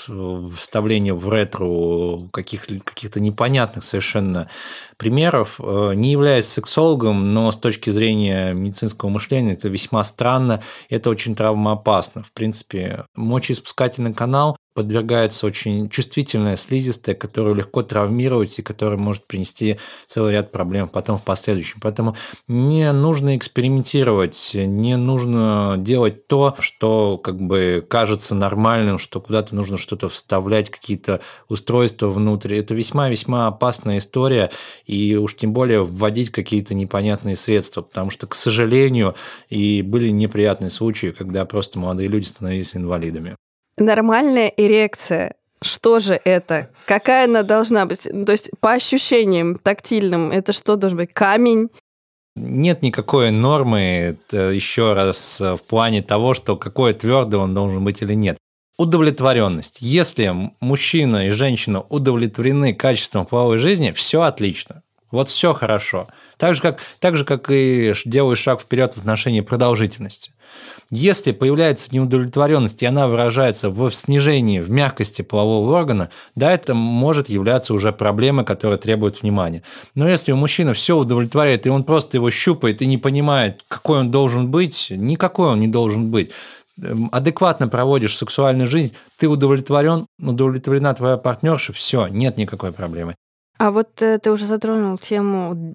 вставление 0.58 1.12
в 1.12 1.28
ретро 1.28 2.26
каких, 2.32 2.68
каких-то 2.84 3.20
непонятных 3.20 3.84
совершенно 3.84 4.48
примеров. 4.98 5.58
Э, 5.60 5.92
Не 5.94 6.12
являясь 6.12 6.46
сексологом, 6.48 7.32
но 7.32 7.50
с 7.50 7.56
точки 7.56 7.90
зрения 7.90 8.52
медицинского 8.52 9.08
мышления 9.08 9.54
это 9.54 9.68
весьма 9.68 10.04
странно, 10.04 10.62
это 10.90 11.08
очень 11.10 11.34
травмоопасно. 11.34 12.22
В 12.22 12.32
принципе, 12.32 13.06
мочеиспускательный 13.14 14.12
канал 14.12 14.56
подвергается 14.78 15.44
очень 15.44 15.88
чувствительная 15.88 16.54
слизистая, 16.54 17.16
которую 17.16 17.56
легко 17.56 17.82
травмировать 17.82 18.60
и 18.60 18.62
которая 18.62 18.96
может 18.96 19.26
принести 19.26 19.76
целый 20.06 20.34
ряд 20.34 20.52
проблем 20.52 20.88
потом 20.88 21.18
в 21.18 21.24
последующем. 21.24 21.80
Поэтому 21.82 22.14
не 22.46 22.92
нужно 22.92 23.36
экспериментировать, 23.36 24.52
не 24.54 24.96
нужно 24.96 25.74
делать 25.78 26.28
то, 26.28 26.54
что 26.60 27.18
как 27.18 27.40
бы 27.40 27.84
кажется 27.90 28.36
нормальным, 28.36 29.00
что 29.00 29.20
куда-то 29.20 29.56
нужно 29.56 29.78
что-то 29.78 30.08
вставлять, 30.08 30.70
какие-то 30.70 31.22
устройства 31.48 32.06
внутрь. 32.06 32.54
Это 32.54 32.76
весьма-весьма 32.76 33.48
опасная 33.48 33.98
история, 33.98 34.52
и 34.86 35.16
уж 35.16 35.34
тем 35.34 35.52
более 35.52 35.84
вводить 35.84 36.30
какие-то 36.30 36.74
непонятные 36.74 37.34
средства, 37.34 37.82
потому 37.82 38.10
что, 38.10 38.28
к 38.28 38.36
сожалению, 38.36 39.16
и 39.48 39.82
были 39.82 40.10
неприятные 40.10 40.70
случаи, 40.70 41.08
когда 41.08 41.44
просто 41.46 41.80
молодые 41.80 42.08
люди 42.08 42.26
становились 42.26 42.76
инвалидами. 42.76 43.34
Нормальная 43.78 44.52
эрекция. 44.56 45.34
Что 45.60 45.98
же 45.98 46.20
это? 46.24 46.70
Какая 46.86 47.24
она 47.24 47.42
должна 47.42 47.84
быть? 47.86 48.08
Ну, 48.10 48.24
то 48.24 48.32
есть 48.32 48.50
по 48.60 48.72
ощущениям 48.72 49.56
тактильным, 49.56 50.30
это 50.30 50.52
что 50.52 50.76
должен 50.76 50.98
быть? 50.98 51.12
Камень? 51.12 51.68
Нет 52.36 52.82
никакой 52.82 53.32
нормы, 53.32 53.80
это 54.30 54.50
еще 54.50 54.92
раз, 54.92 55.40
в 55.40 55.58
плане 55.66 56.02
того, 56.02 56.34
что 56.34 56.56
какой 56.56 56.94
твердый 56.94 57.40
он 57.40 57.54
должен 57.54 57.82
быть 57.84 58.02
или 58.02 58.14
нет. 58.14 58.38
Удовлетворенность. 58.78 59.78
Если 59.80 60.32
мужчина 60.60 61.26
и 61.26 61.30
женщина 61.30 61.80
удовлетворены 61.80 62.74
качеством 62.74 63.26
половой 63.26 63.58
жизни, 63.58 63.90
все 63.90 64.22
отлично. 64.22 64.82
Вот 65.10 65.28
все 65.28 65.54
хорошо. 65.54 66.08
Так 66.36 66.54
же, 66.54 66.62
как, 66.62 66.80
так 67.00 67.16
же, 67.16 67.24
как 67.24 67.50
и 67.50 67.94
делаешь 68.04 68.38
шаг 68.38 68.60
вперед 68.60 68.94
в 68.94 68.98
отношении 68.98 69.40
продолжительности. 69.40 70.32
Если 70.90 71.32
появляется 71.32 71.90
неудовлетворенность, 71.92 72.82
и 72.82 72.86
она 72.86 73.08
выражается 73.08 73.68
в 73.68 73.90
снижении, 73.90 74.60
в 74.60 74.70
мягкости 74.70 75.20
полового 75.20 75.76
органа, 75.76 76.08
да, 76.34 76.52
это 76.52 76.72
может 76.72 77.28
являться 77.28 77.74
уже 77.74 77.92
проблемой, 77.92 78.46
которая 78.46 78.78
требует 78.78 79.20
внимания. 79.20 79.62
Но 79.94 80.08
если 80.08 80.32
у 80.32 80.36
мужчины 80.36 80.72
все 80.72 80.96
удовлетворяет, 80.96 81.66
и 81.66 81.70
он 81.70 81.84
просто 81.84 82.16
его 82.16 82.30
щупает 82.30 82.80
и 82.80 82.86
не 82.86 82.96
понимает, 82.96 83.62
какой 83.68 84.00
он 84.00 84.10
должен 84.10 84.50
быть, 84.50 84.86
никакой 84.90 85.48
он 85.48 85.60
не 85.60 85.68
должен 85.68 86.10
быть, 86.10 86.30
эм, 86.82 87.10
адекватно 87.12 87.68
проводишь 87.68 88.16
сексуальную 88.16 88.66
жизнь, 88.66 88.94
ты 89.18 89.28
удовлетворен, 89.28 90.06
удовлетворена 90.18 90.94
твоя 90.94 91.18
партнерша, 91.18 91.74
все, 91.74 92.06
нет 92.06 92.38
никакой 92.38 92.72
проблемы. 92.72 93.14
А 93.58 93.72
вот 93.72 94.00
э, 94.02 94.18
ты 94.18 94.30
уже 94.30 94.44
затронул 94.44 94.98
тему 94.98 95.74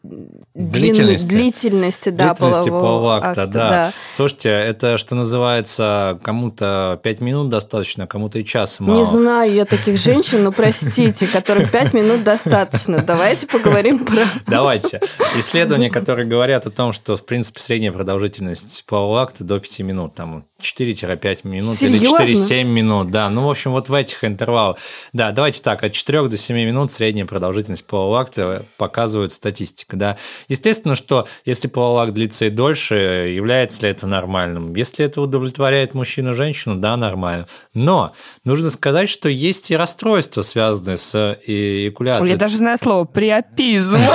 длительности, 0.53 1.27
длительности, 1.27 2.09
да, 2.11 2.29
длительности 2.29 2.69
полового, 2.69 2.81
полового 2.87 3.15
акта, 3.17 3.29
акта 3.29 3.47
да. 3.47 3.69
да. 3.69 3.93
Слушайте, 4.13 4.49
это 4.49 4.97
что 4.97 5.15
называется, 5.15 6.17
кому-то 6.23 6.97
5 7.03 7.19
минут 7.19 7.49
достаточно, 7.49 8.07
кому-то 8.07 8.39
и 8.39 8.45
час 8.45 8.79
мало. 8.79 8.97
Не 8.97 9.03
знаю 9.03 9.53
я 9.53 9.65
таких 9.65 9.97
женщин, 9.97 10.45
но 10.45 10.53
простите, 10.53 11.27
которых 11.27 11.71
5 11.71 11.93
минут 11.93 12.23
достаточно. 12.23 13.03
Давайте 13.03 13.47
поговорим 13.47 14.05
про... 14.05 14.21
Давайте. 14.47 15.01
Исследования, 15.37 15.89
которые 15.89 16.25
говорят 16.25 16.65
о 16.65 16.71
том, 16.71 16.93
что, 16.93 17.17
в 17.17 17.25
принципе, 17.25 17.59
средняя 17.59 17.91
продолжительность 17.91 18.85
полового 18.87 19.23
акта 19.23 19.43
до 19.43 19.59
5 19.59 19.79
минут, 19.79 20.15
там 20.15 20.45
4-5 20.63 21.47
минут 21.47 21.75
Серьезно? 21.75 22.23
или 22.23 22.35
4-7 22.35 22.63
минут, 22.63 23.11
да. 23.11 23.29
Ну, 23.29 23.45
в 23.47 23.49
общем, 23.49 23.71
вот 23.71 23.89
в 23.89 23.93
этих 23.93 24.23
интервалах. 24.23 24.77
Да, 25.11 25.31
давайте 25.31 25.61
так, 25.61 25.83
от 25.83 25.93
4 25.93 26.27
до 26.27 26.37
7 26.37 26.55
минут 26.55 26.91
средняя 26.91 27.25
продолжительность 27.25 27.85
полового 27.85 28.19
акта 28.19 28.65
показывает 28.77 29.33
статистика, 29.33 29.95
да. 29.95 30.17
Естественно, 30.47 30.95
что 30.95 31.27
если 31.45 31.67
половой 31.67 32.03
акт 32.05 32.13
длится 32.13 32.45
и 32.45 32.49
дольше, 32.49 32.95
является 32.95 33.81
ли 33.81 33.89
это 33.89 34.07
нормальным? 34.07 34.75
Если 34.75 35.05
это 35.05 35.21
удовлетворяет 35.21 35.93
мужчину 35.93 36.33
женщину, 36.33 36.75
да, 36.75 36.97
нормально. 36.97 37.47
Но 37.73 38.13
нужно 38.43 38.69
сказать, 38.69 39.09
что 39.09 39.29
есть 39.29 39.71
и 39.71 39.75
расстройства, 39.75 40.41
связанные 40.41 40.97
с 40.97 41.39
эякуляцией. 41.45 42.31
Я 42.31 42.37
даже 42.37 42.57
знаю 42.57 42.77
слово 42.77 43.05
приопизм. 43.05 43.99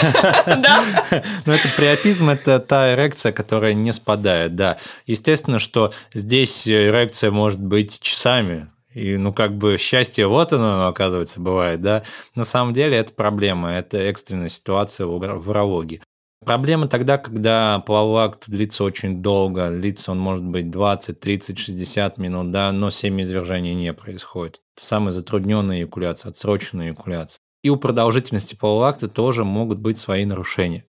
Ну, 1.47 1.53
это 1.53 1.69
приопизм, 1.77 2.29
это 2.29 2.59
та 2.59 2.95
эрекция, 2.95 3.33
которая 3.33 3.73
не 3.73 3.93
спадает, 3.93 4.55
да. 4.55 4.77
Естественно, 5.07 5.59
что 5.59 5.93
здесь 6.13 6.38
здесь 6.45 6.69
эрекция 6.69 7.31
может 7.31 7.61
быть 7.61 8.01
часами. 8.01 8.71
И, 8.95 9.17
ну, 9.17 9.33
как 9.33 9.57
бы 9.57 9.77
счастье, 9.79 10.27
вот 10.27 10.53
оно, 10.53 10.89
оказывается, 10.89 11.41
бывает, 11.41 11.81
да. 11.81 12.03
На 12.35 12.45
самом 12.45 12.73
деле 12.73 12.97
это 12.97 13.13
проблема, 13.13 13.73
это 13.73 13.99
экстренная 13.99 14.49
ситуация 14.49 15.07
в 15.07 15.49
урологии. 15.49 16.01
Проблема 16.45 16.89
тогда, 16.89 17.19
когда 17.19 17.81
половой 17.81 18.25
акт 18.25 18.45
длится 18.47 18.85
очень 18.85 19.21
долго, 19.23 19.71
длится 19.71 20.13
он 20.13 20.19
может 20.19 20.45
быть 20.45 20.71
20, 20.71 21.19
30, 21.19 21.59
60 21.59 22.19
минут, 22.19 22.51
да, 22.51 22.73
но 22.73 22.91
семяизвержения 22.91 23.75
не 23.75 23.93
происходит. 23.93 24.61
Это 24.77 24.87
самая 24.87 25.13
затрудненная 25.13 25.81
эякуляция, 25.81 26.31
отсроченная 26.31 26.89
эякуляция. 26.89 27.41
И 27.63 27.71
у 27.71 27.77
продолжительности 27.77 28.55
полового 28.55 28.89
акта 28.89 29.09
тоже 29.09 29.45
могут 29.45 29.79
быть 29.79 29.99
свои 29.99 30.25
нарушения. 30.25 30.85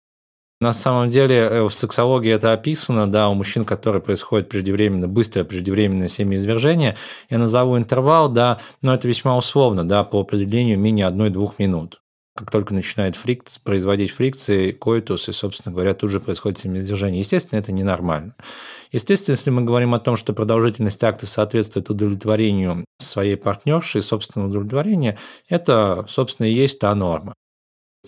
На 0.59 0.73
самом 0.73 1.09
деле 1.11 1.35
э, 1.35 1.63
в 1.63 1.71
сексологии 1.71 2.31
это 2.31 2.51
описано, 2.51 3.11
да, 3.11 3.29
у 3.29 3.35
мужчин, 3.35 3.63
которые 3.63 4.01
происходит 4.01 4.49
преждевременно, 4.49 5.07
быстрое 5.07 5.45
преждевременное 5.45 6.07
семяизвержение. 6.07 6.97
Я 7.29 7.37
назову 7.37 7.77
интервал, 7.77 8.27
да, 8.27 8.59
но 8.81 8.93
это 8.95 9.07
весьма 9.07 9.37
условно, 9.37 9.87
да, 9.87 10.03
по 10.03 10.19
определению 10.19 10.79
менее 10.79 11.07
1-2 11.07 11.53
минут. 11.59 12.01
Как 12.35 12.49
только 12.49 12.73
начинает 12.73 13.15
фрикц, 13.15 13.59
производить 13.59 14.11
фрикции, 14.11 14.71
коитус, 14.71 15.29
и, 15.29 15.31
собственно 15.31 15.73
говоря, 15.73 15.93
тут 15.93 16.09
же 16.09 16.19
происходит 16.19 16.59
семяизвержение. 16.59 17.19
Естественно, 17.19 17.59
это 17.59 17.71
ненормально. 17.71 18.35
Естественно, 18.91 19.33
если 19.33 19.51
мы 19.51 19.63
говорим 19.63 19.93
о 19.93 19.99
том, 19.99 20.15
что 20.15 20.33
продолжительность 20.33 21.03
акта 21.03 21.27
соответствует 21.27 21.89
удовлетворению 21.89 22.85
своей 22.99 23.37
партнерши 23.37 23.99
и 23.99 24.01
собственного 24.01 24.49
удовлетворения, 24.49 25.19
это, 25.49 26.05
собственно, 26.07 26.47
и 26.47 26.53
есть 26.53 26.79
та 26.79 26.93
норма. 26.95 27.33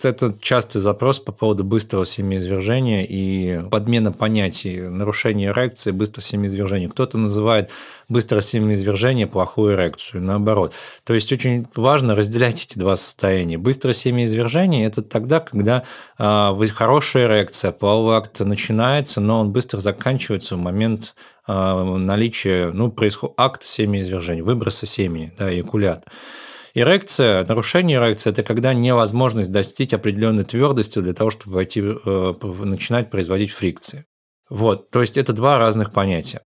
Это 0.04 0.34
частый 0.40 0.80
запрос 0.80 1.20
по 1.20 1.32
поводу 1.32 1.64
быстрого 1.64 2.04
семяизвержения 2.04 3.04
и 3.08 3.60
подмена 3.70 4.12
понятий, 4.12 4.80
нарушение 4.80 5.50
эрекции, 5.50 5.90
быстрое 5.90 6.24
семяизвержение. 6.24 6.88
Кто-то 6.88 7.18
называет 7.18 7.70
быстрое 8.08 8.42
семяизвержение 8.42 9.26
плохую 9.26 9.74
эрекцию, 9.74 10.22
наоборот. 10.22 10.72
То 11.04 11.14
есть 11.14 11.32
очень 11.32 11.66
важно 11.74 12.14
разделять 12.14 12.64
эти 12.64 12.78
два 12.78 12.96
состояния. 12.96 13.58
Быстрое 13.58 13.94
семяизвержение– 13.94 14.86
это 14.86 15.02
тогда, 15.02 15.40
когда 15.40 15.84
э, 16.18 16.66
хорошая 16.74 17.26
эрекция, 17.26 17.72
половой 17.72 18.16
акт 18.16 18.40
начинается, 18.40 19.20
но 19.20 19.40
он 19.40 19.52
быстро 19.52 19.78
заканчивается 19.78 20.56
в 20.56 20.58
момент 20.58 21.14
э, 21.46 21.82
наличия, 21.98 22.70
ну, 22.72 22.90
происходит 22.90 23.34
акт 23.38 23.62
семяизвержения, 23.62 24.42
выброса 24.42 24.86
семени, 24.86 25.32
да, 25.38 25.52
эякулят. 25.52 26.04
Эрекция, 26.74 27.44
нарушение 27.44 27.98
эрекции– 27.98 28.30
это 28.32 28.42
когда 28.42 28.74
невозможность 28.74 29.50
достичь 29.50 29.92
определенной 29.92 30.44
твердости 30.44 31.00
для 31.00 31.14
того, 31.14 31.30
чтобы 31.30 31.56
войти, 31.56 31.80
э, 31.82 32.34
начинать 32.64 33.10
производить 33.10 33.50
фрикции. 33.50 34.06
Вот, 34.48 34.90
то 34.90 35.00
есть 35.00 35.16
это 35.16 35.32
два 35.32 35.58
разных 35.58 35.92
понятия. 35.92 36.42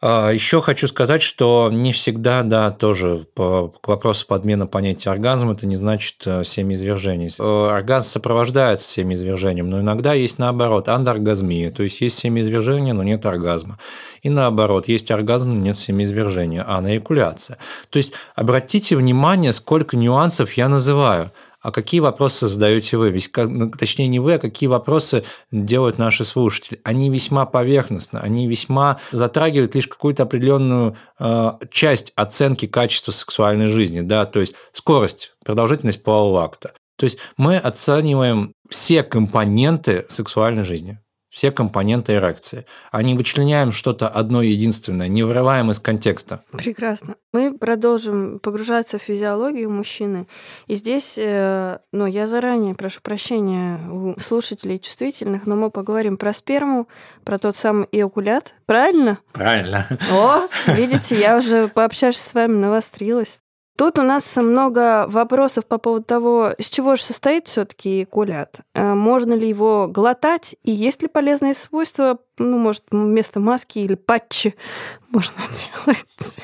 А, 0.00 0.30
Еще 0.30 0.60
хочу 0.60 0.86
сказать, 0.86 1.22
что 1.22 1.70
не 1.72 1.92
всегда, 1.92 2.42
да, 2.42 2.70
тоже 2.70 3.26
по, 3.34 3.68
к 3.68 3.88
вопросу 3.88 4.26
подмены 4.26 4.66
понятия 4.66 5.10
оргазм, 5.10 5.50
это 5.50 5.66
не 5.66 5.76
значит 5.76 6.16
э, 6.26 6.44
семяизвержение. 6.44 7.30
Э, 7.38 7.68
оргазм 7.70 8.08
сопровождается 8.08 8.86
семяизвержением, 8.86 9.70
но 9.70 9.80
иногда 9.80 10.12
есть 10.12 10.38
наоборот, 10.38 10.88
андоргазмия, 10.88 11.70
то 11.70 11.82
есть 11.82 12.00
есть 12.00 12.18
семяизвержение, 12.18 12.92
но 12.92 13.02
нет 13.02 13.24
оргазма. 13.24 13.78
И 14.22 14.28
наоборот, 14.28 14.88
есть 14.88 15.10
оргазм, 15.10 15.54
но 15.54 15.60
нет 15.60 15.78
семяизвержения, 15.78 16.64
анаэякуляция. 16.68 17.58
То 17.88 17.96
есть 17.96 18.12
обратите 18.34 18.96
внимание, 18.96 19.52
сколько 19.52 19.96
нюансов 19.96 20.52
я 20.54 20.68
называю 20.68 21.30
а 21.64 21.72
какие 21.72 22.00
вопросы 22.00 22.46
задаете 22.46 22.98
вы? 22.98 23.10
Ведь, 23.10 23.30
ну, 23.34 23.70
точнее, 23.70 24.06
не 24.06 24.20
вы, 24.20 24.34
а 24.34 24.38
какие 24.38 24.68
вопросы 24.68 25.24
делают 25.50 25.96
наши 25.96 26.22
слушатели? 26.26 26.78
Они 26.84 27.08
весьма 27.08 27.46
поверхностны, 27.46 28.18
они 28.18 28.46
весьма 28.46 29.00
затрагивают 29.12 29.74
лишь 29.74 29.88
какую-то 29.88 30.24
определенную 30.24 30.94
э, 31.18 31.52
часть 31.70 32.12
оценки 32.16 32.66
качества 32.66 33.12
сексуальной 33.12 33.68
жизни, 33.68 34.02
да, 34.02 34.26
то 34.26 34.40
есть 34.40 34.54
скорость, 34.74 35.32
продолжительность 35.42 36.02
полового 36.02 36.44
акта. 36.44 36.74
То 36.98 37.04
есть 37.04 37.16
мы 37.38 37.56
оцениваем 37.56 38.52
все 38.68 39.02
компоненты 39.02 40.04
сексуальной 40.08 40.64
жизни 40.64 40.98
все 41.34 41.50
компоненты 41.50 42.14
эрекции, 42.14 42.64
а 42.92 43.02
не 43.02 43.16
вычленяем 43.16 43.72
что-то 43.72 44.08
одно 44.08 44.40
единственное, 44.40 45.08
не 45.08 45.24
вырываем 45.24 45.68
из 45.72 45.80
контекста. 45.80 46.44
Прекрасно. 46.52 47.16
Мы 47.32 47.58
продолжим 47.58 48.38
погружаться 48.38 48.98
в 48.98 49.02
физиологию 49.02 49.68
мужчины. 49.68 50.28
И 50.68 50.76
здесь, 50.76 51.14
э, 51.16 51.78
ну, 51.90 52.06
я 52.06 52.28
заранее 52.28 52.76
прошу 52.76 53.00
прощения 53.02 53.80
у 53.90 54.14
слушателей 54.16 54.78
чувствительных, 54.78 55.44
но 55.46 55.56
мы 55.56 55.70
поговорим 55.70 56.18
про 56.18 56.32
сперму, 56.32 56.86
про 57.24 57.38
тот 57.38 57.56
самый 57.56 57.88
эокулят. 57.90 58.54
Правильно? 58.66 59.18
Правильно. 59.32 59.88
О, 60.12 60.46
видите, 60.68 61.18
я 61.18 61.36
уже 61.36 61.66
пообщавшись 61.66 62.22
с 62.22 62.34
вами 62.34 62.54
навострилась. 62.54 63.40
Тут 63.76 63.98
у 63.98 64.02
нас 64.02 64.36
много 64.36 65.06
вопросов 65.08 65.66
по 65.66 65.78
поводу 65.78 66.04
того, 66.04 66.50
из 66.56 66.68
чего 66.68 66.94
же 66.94 67.02
состоит 67.02 67.48
все-таки 67.48 68.04
кулят. 68.04 68.60
Э, 68.72 68.94
можно 68.94 69.34
ли 69.34 69.48
его 69.48 69.88
глотать? 69.88 70.54
И 70.62 70.70
есть 70.70 71.02
ли 71.02 71.08
полезные 71.08 71.54
свойства? 71.54 72.18
Ну, 72.38 72.58
может, 72.58 72.84
вместо 72.92 73.40
маски 73.40 73.80
или 73.80 73.96
патчи 73.96 74.54
можно 75.10 75.38
делать? 75.86 76.38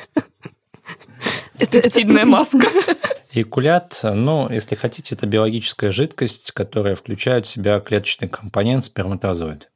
Это 1.58 1.90
сильная 1.90 2.24
маска. 2.26 2.66
Экулят, 3.32 4.00
ну, 4.02 4.50
если 4.50 4.74
хотите, 4.74 5.14
это 5.14 5.26
биологическая 5.26 5.92
жидкость, 5.92 6.50
которая 6.50 6.96
включает 6.96 7.46
в 7.46 7.48
себя 7.48 7.78
клеточный 7.78 8.28
компонент 8.28 8.84
сперматозоид. 8.84 9.70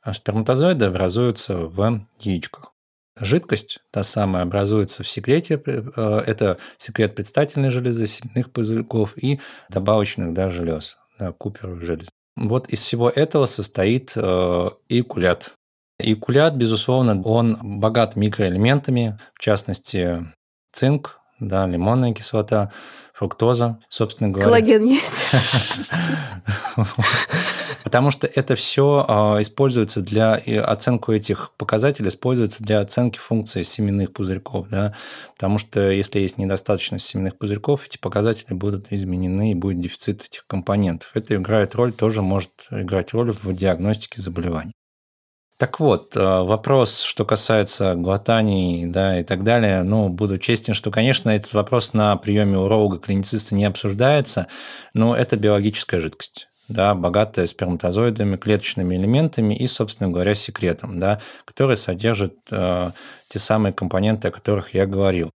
А 0.00 0.14
сперматозоиды 0.14 0.84
образуются 0.84 1.56
в 1.56 2.06
яичках. 2.20 2.73
Жидкость, 3.18 3.78
та 3.92 4.02
самая, 4.02 4.42
образуется 4.42 5.04
в 5.04 5.08
секрете. 5.08 5.62
Э, 5.64 6.22
это 6.26 6.58
секрет 6.78 7.14
предстательной 7.14 7.70
железы, 7.70 8.06
семенных 8.06 8.50
пузырьков 8.50 9.16
и 9.16 9.40
добавочных 9.68 10.32
да, 10.32 10.50
желез, 10.50 10.96
да, 11.18 11.30
куперовых 11.32 11.84
желез. 11.84 12.08
Вот 12.36 12.68
из 12.68 12.80
всего 12.80 13.08
этого 13.08 13.46
состоит 13.46 14.12
э, 14.16 14.70
эякулят. 14.88 15.52
Эякулят, 16.00 16.56
безусловно, 16.56 17.22
он 17.22 17.56
богат 17.78 18.16
микроэлементами, 18.16 19.16
в 19.34 19.38
частности, 19.38 20.26
цинк, 20.72 21.20
да, 21.38 21.68
лимонная 21.68 22.12
кислота, 22.12 22.72
фруктоза, 23.12 23.78
собственно 23.88 24.30
говоря. 24.30 24.44
Коллаген 24.44 24.84
есть? 24.86 25.26
Потому 27.84 28.10
что 28.10 28.26
это 28.26 28.56
все 28.56 29.04
а, 29.06 29.40
используется 29.42 30.00
для 30.00 30.40
оценку 30.64 31.12
этих 31.12 31.52
показателей, 31.58 32.08
используется 32.08 32.64
для 32.64 32.80
оценки 32.80 33.18
функции 33.18 33.62
семенных 33.62 34.14
пузырьков. 34.14 34.68
Да? 34.70 34.94
Потому 35.34 35.58
что 35.58 35.90
если 35.90 36.20
есть 36.20 36.38
недостаточность 36.38 37.04
семенных 37.04 37.36
пузырьков, 37.36 37.86
эти 37.86 37.98
показатели 37.98 38.54
будут 38.54 38.86
изменены 38.90 39.52
и 39.52 39.54
будет 39.54 39.80
дефицит 39.80 40.24
этих 40.24 40.46
компонентов. 40.46 41.10
Это 41.12 41.36
играет 41.36 41.74
роль, 41.74 41.92
тоже 41.92 42.22
может 42.22 42.50
играть 42.70 43.12
роль 43.12 43.32
в 43.32 43.54
диагностике 43.54 44.22
заболеваний. 44.22 44.72
Так 45.58 45.78
вот, 45.78 46.16
э, 46.16 46.20
вопрос, 46.20 47.02
что 47.02 47.24
касается 47.24 47.94
глотаний 47.94 48.86
да, 48.86 49.20
и 49.20 49.24
так 49.24 49.44
далее, 49.44 49.82
ну, 49.82 50.08
буду 50.08 50.38
честен, 50.38 50.74
что, 50.74 50.90
конечно, 50.90 51.30
этот 51.30 51.52
вопрос 51.52 51.92
на 51.92 52.16
приеме 52.16 52.58
уролога-клинициста 52.58 53.54
не 53.54 53.64
обсуждается, 53.64 54.48
но 54.94 55.14
это 55.14 55.36
биологическая 55.36 56.00
жидкость 56.00 56.48
да, 56.68 56.94
богатая 56.94 57.46
сперматозоидами, 57.46 58.36
клеточными 58.36 58.96
элементами 58.96 59.54
и, 59.54 59.66
собственно 59.66 60.10
говоря, 60.10 60.34
секретом, 60.34 60.98
да, 60.98 61.20
который 61.44 61.76
содержит 61.76 62.36
э, 62.50 62.90
те 63.28 63.38
самые 63.38 63.72
компоненты, 63.72 64.28
о 64.28 64.30
которых 64.30 64.74
я 64.74 64.86
говорил. 64.86 65.30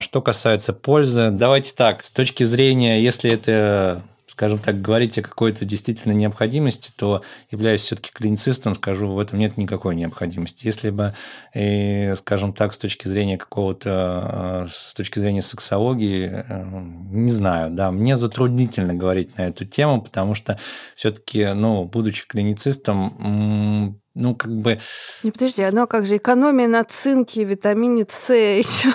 Что 0.00 0.20
касается 0.20 0.72
пользы, 0.72 1.30
давайте 1.30 1.72
так, 1.74 2.04
с 2.04 2.10
точки 2.10 2.42
зрения, 2.44 3.00
если 3.00 3.30
это 3.30 4.02
скажем 4.32 4.58
так, 4.58 4.80
говорить 4.80 5.18
о 5.18 5.22
какой-то 5.22 5.66
действительно 5.66 6.12
необходимости, 6.12 6.90
то, 6.96 7.20
являясь 7.50 7.82
все-таки 7.82 8.10
клиницистом, 8.14 8.74
скажу, 8.74 9.08
в 9.08 9.18
этом 9.18 9.38
нет 9.38 9.58
никакой 9.58 9.94
необходимости. 9.94 10.64
Если 10.64 10.88
бы, 10.88 11.12
и, 11.54 12.14
скажем 12.16 12.54
так, 12.54 12.72
с 12.72 12.78
точки 12.78 13.08
зрения 13.08 13.36
какого-то, 13.36 14.64
э, 14.64 14.68
с 14.70 14.94
точки 14.94 15.18
зрения 15.18 15.42
сексологии, 15.42 16.44
э, 16.48 16.64
не 17.10 17.30
знаю, 17.30 17.72
да, 17.72 17.90
мне 17.90 18.16
затруднительно 18.16 18.94
говорить 18.94 19.36
на 19.36 19.42
эту 19.42 19.66
тему, 19.66 20.00
потому 20.00 20.32
что 20.34 20.58
все-таки, 20.96 21.48
ну, 21.52 21.84
будучи 21.84 22.26
клиницистом, 22.26 24.00
ну, 24.14 24.34
как 24.34 24.50
бы... 24.50 24.78
Не, 25.22 25.30
подожди, 25.30 25.66
ну 25.72 25.82
а 25.82 25.86
как 25.86 26.04
же 26.04 26.18
экономия 26.18 26.68
на 26.68 26.84
цинке, 26.84 27.44
витамине 27.44 28.04
С 28.08 28.32
еще, 28.34 28.90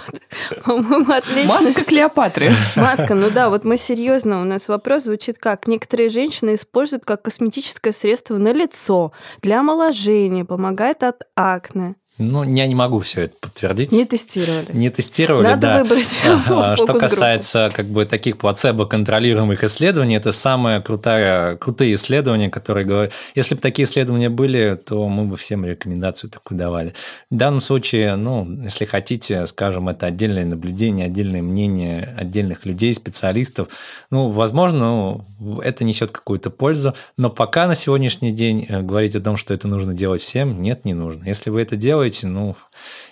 по-моему, 0.63 1.12
отлично. 1.12 1.62
Маска 1.63 1.84
Клеопатры. 1.84 2.51
Маска, 2.75 3.15
ну 3.15 3.32
да, 3.32 3.49
вот 3.49 3.63
мы 3.63 3.77
серьезно, 3.77 4.41
у 4.41 4.45
нас 4.45 4.67
вопрос 4.67 5.03
звучит 5.03 5.39
как. 5.39 5.67
Некоторые 5.67 6.10
женщины 6.10 6.53
используют 6.53 7.03
как 7.03 7.23
косметическое 7.23 7.93
средство 7.93 8.38
на 8.38 8.53
лицо 8.53 9.12
для 9.41 9.62
омоложения, 9.62 10.45
помогает 10.45 11.01
от 11.01 11.23
акне. 11.36 11.95
Ну, 12.17 12.43
я 12.43 12.65
не 12.65 12.75
могу 12.75 12.99
все 13.01 13.23
это 13.23 13.36
подтвердить. 13.39 13.91
Не 13.91 14.06
тестировали. 14.06 14.71
Не 14.73 14.89
тестировали, 14.89 15.43
Надо 15.43 15.62
да. 15.62 15.84
выбрать 15.84 16.08
Что 16.77 16.93
касается 16.93 17.71
как 17.73 17.88
бы 17.88 18.06
таких 18.06 18.38
плацебо-контролируемых 18.38 19.63
исследований, 19.63 20.15
это 20.15 20.32
самые 20.32 20.82
крутая, 20.82 21.56
крутые 21.58 21.93
исследования, 21.93 22.49
которые 22.49 22.86
говорят... 22.86 23.13
Если 23.36 23.56
бы 23.56 23.62
такие 23.62 23.88
исследования 23.88 24.30
были, 24.30 24.80
то 24.84 25.08
мы 25.08 25.25
бы 25.25 25.38
всем 25.38 25.63
рекомендацию 25.63 26.30
такую 26.32 26.58
давали. 26.58 26.93
В 27.30 27.36
данном 27.36 27.60
случае, 27.60 28.15
ну, 28.15 28.63
если 28.63 28.86
хотите, 28.86 29.45
скажем, 29.45 29.88
это 29.88 30.08
отдельное 30.08 30.45
наблюдение, 30.45 31.06
отдельное 31.06 31.41
мнение 31.41 32.15
отдельных 32.17 32.65
людей, 32.65 32.93
специалистов. 32.93 33.67
Ну, 34.10 34.30
возможно, 34.30 35.25
это 35.63 35.84
несет 35.84 36.12
какую-то 36.12 36.49
пользу, 36.49 36.95
но 37.15 37.30
пока 37.30 37.67
на 37.67 37.75
сегодняшний 37.75 38.32
день 38.32 38.65
э, 38.67 38.82
говорить 38.82 39.15
о 39.15 39.21
том, 39.21 39.38
что 39.38 39.53
это 39.53 39.67
нужно 39.67 39.93
делать 39.93 40.21
всем, 40.21 40.62
нет, 40.62 40.86
не 40.86 40.93
нужно. 40.93 41.25
Если 41.25 41.49
вы 41.49 41.62
это 41.62 41.75
делаете, 41.75 42.07
делаете, 42.08 42.28
ну, 42.28 42.56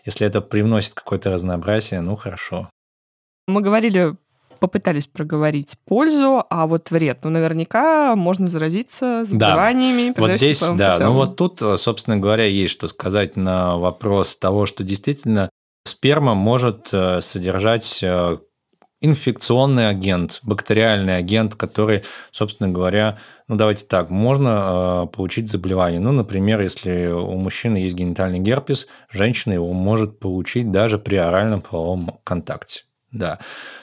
если 0.05 0.25
это 0.27 0.41
привносит 0.41 0.93
какое-то 0.93 1.31
разнообразие, 1.31 2.01
ну, 2.01 2.15
хорошо. 2.15 2.69
Мы 3.47 3.61
говорили 3.61 4.15
попытались 4.59 5.05
проговорить 5.05 5.75
пользу, 5.85 6.43
а 6.49 6.65
вот 6.65 6.89
вред, 6.89 7.19
ну, 7.23 7.29
наверняка 7.29 8.15
можно 8.15 8.47
заразиться 8.47 9.25
заболеваниями. 9.25 10.13
Да. 10.15 10.21
Вот 10.21 10.31
здесь, 10.31 10.61
да, 10.61 10.93
путем. 10.93 11.05
ну 11.07 11.13
вот 11.13 11.35
тут, 11.35 11.61
собственно 11.79 12.17
говоря, 12.17 12.45
есть 12.45 12.71
что 12.71 12.87
сказать 12.87 13.35
на 13.35 13.77
вопрос 13.77 14.37
того, 14.37 14.65
что 14.65 14.83
действительно 14.85 15.49
сперма 15.85 16.35
может 16.35 16.87
э, 16.93 17.19
содержать 17.19 17.99
э, 18.01 18.37
инфекционный 19.05 19.89
агент, 19.89 20.39
бактериальный 20.43 21.17
агент, 21.17 21.55
который, 21.55 22.03
собственно 22.31 22.69
говоря, 22.69 23.17
ну 23.47 23.55
давайте 23.55 23.85
так, 23.85 24.09
можно 24.09 25.05
э, 25.05 25.15
получить 25.15 25.49
заболевание. 25.49 25.99
Ну, 25.99 26.11
например, 26.11 26.61
если 26.61 27.07
у 27.07 27.35
мужчины 27.35 27.77
есть 27.77 27.95
генитальный 27.95 28.39
герпес, 28.39 28.87
женщина 29.11 29.53
его 29.53 29.71
может 29.73 30.19
получить 30.19 30.71
даже 30.71 30.97
при 30.97 31.15
оральном 31.15 31.61
половом 31.61 32.19
контакте. 32.23 32.83
Да. 33.11 33.39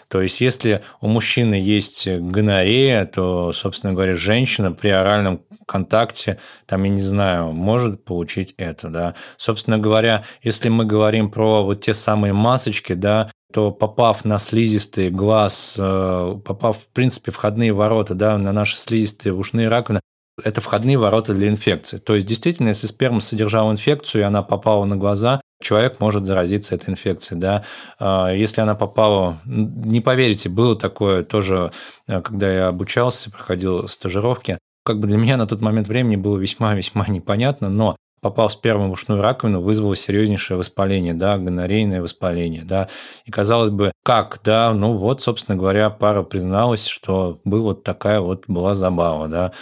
То 0.09 0.21
есть, 0.21 0.43
если 0.43 0.83
у 1.01 1.07
мужчины 1.07 1.55
есть 1.55 2.07
гонорея, 2.07 3.07
то, 3.07 3.53
собственно 3.53 3.95
говоря, 3.95 4.15
женщина 4.15 4.73
при 4.73 4.91
оральном 4.91 5.41
контакте, 5.67 6.39
там, 6.67 6.83
я 6.83 6.91
не 6.91 7.01
знаю, 7.01 7.53
может 7.53 8.05
получить 8.05 8.55
это, 8.59 8.89
да. 8.91 9.15
Собственно 9.39 9.79
говоря, 9.79 10.25
если 10.43 10.69
мы 10.69 10.85
говорим 10.85 11.31
про 11.31 11.65
вот 11.65 11.81
те 11.81 11.95
самые 11.95 12.35
масочки, 12.35 12.93
да, 12.93 13.31
то 13.53 13.71
попав 13.71 14.25
на 14.25 14.39
слизистый 14.39 15.11
глаз, 15.11 15.77
э, 15.79 16.37
попав, 16.45 16.79
в 16.79 16.89
принципе, 16.89 17.31
входные 17.31 17.73
ворота, 17.73 18.15
да, 18.15 18.39
на 18.39 18.53
наши 18.53 18.77
слизистые 18.77 19.35
ушные 19.35 19.69
раковины, 19.69 20.01
это 20.43 20.61
входные 20.61 20.99
ворота 20.99 21.35
для 21.35 21.49
инфекции. 21.49 21.99
То 21.99 22.15
есть, 22.15 22.27
действительно, 22.27 22.69
если 22.69 22.87
сперма 22.87 23.21
содержала 23.21 23.71
инфекцию, 23.71 24.23
и 24.23 24.25
она 24.25 24.43
попала 24.43 24.85
на 24.85 24.97
глаза, 24.97 25.41
человек 25.61 26.01
может 26.01 26.25
заразиться 26.25 26.75
этой 26.75 26.91
инфекцией. 26.91 27.41
Да? 27.41 27.65
А, 27.99 28.33
если 28.33 28.61
она 28.61 28.75
попала... 28.75 29.39
Не 29.45 30.01
поверите, 30.01 30.49
было 30.49 30.77
такое 30.77 31.23
тоже, 31.23 31.71
э, 32.09 32.21
когда 32.23 32.53
я 32.53 32.69
обучался, 32.69 33.31
проходил 33.31 33.89
стажировки. 33.89 34.59
Как 34.85 34.99
бы 34.99 35.07
для 35.07 35.17
меня 35.17 35.37
на 35.37 35.47
тот 35.47 35.61
момент 35.61 35.87
времени 35.87 36.17
было 36.17 36.39
весьма-весьма 36.39 37.07
непонятно, 37.09 37.69
но 37.69 37.97
попал 38.23 38.49
сперма 38.49 38.89
в 38.89 38.93
ушную 38.93 39.21
раковину, 39.21 39.61
вызвало 39.61 39.97
серьезнейшее 39.97 40.57
воспаление, 40.57 41.13
да, 41.13 41.37
гонорейное 41.37 42.01
воспаление, 42.01 42.63
да. 42.65 42.89
И 43.27 43.31
казалось 43.31 43.71
бы, 43.71 43.93
как, 44.05 44.41
да, 44.45 44.73
ну 44.73 44.95
вот, 44.97 45.21
собственно 45.21 45.59
говоря, 45.59 45.91
пара 45.91 46.23
призналась, 46.23 46.87
что 46.87 47.41
была 47.45 47.63
вот 47.63 47.83
такая 47.85 48.21
вот 48.21 48.45
была 48.47 48.75
забава, 48.75 49.29
да. 49.29 49.53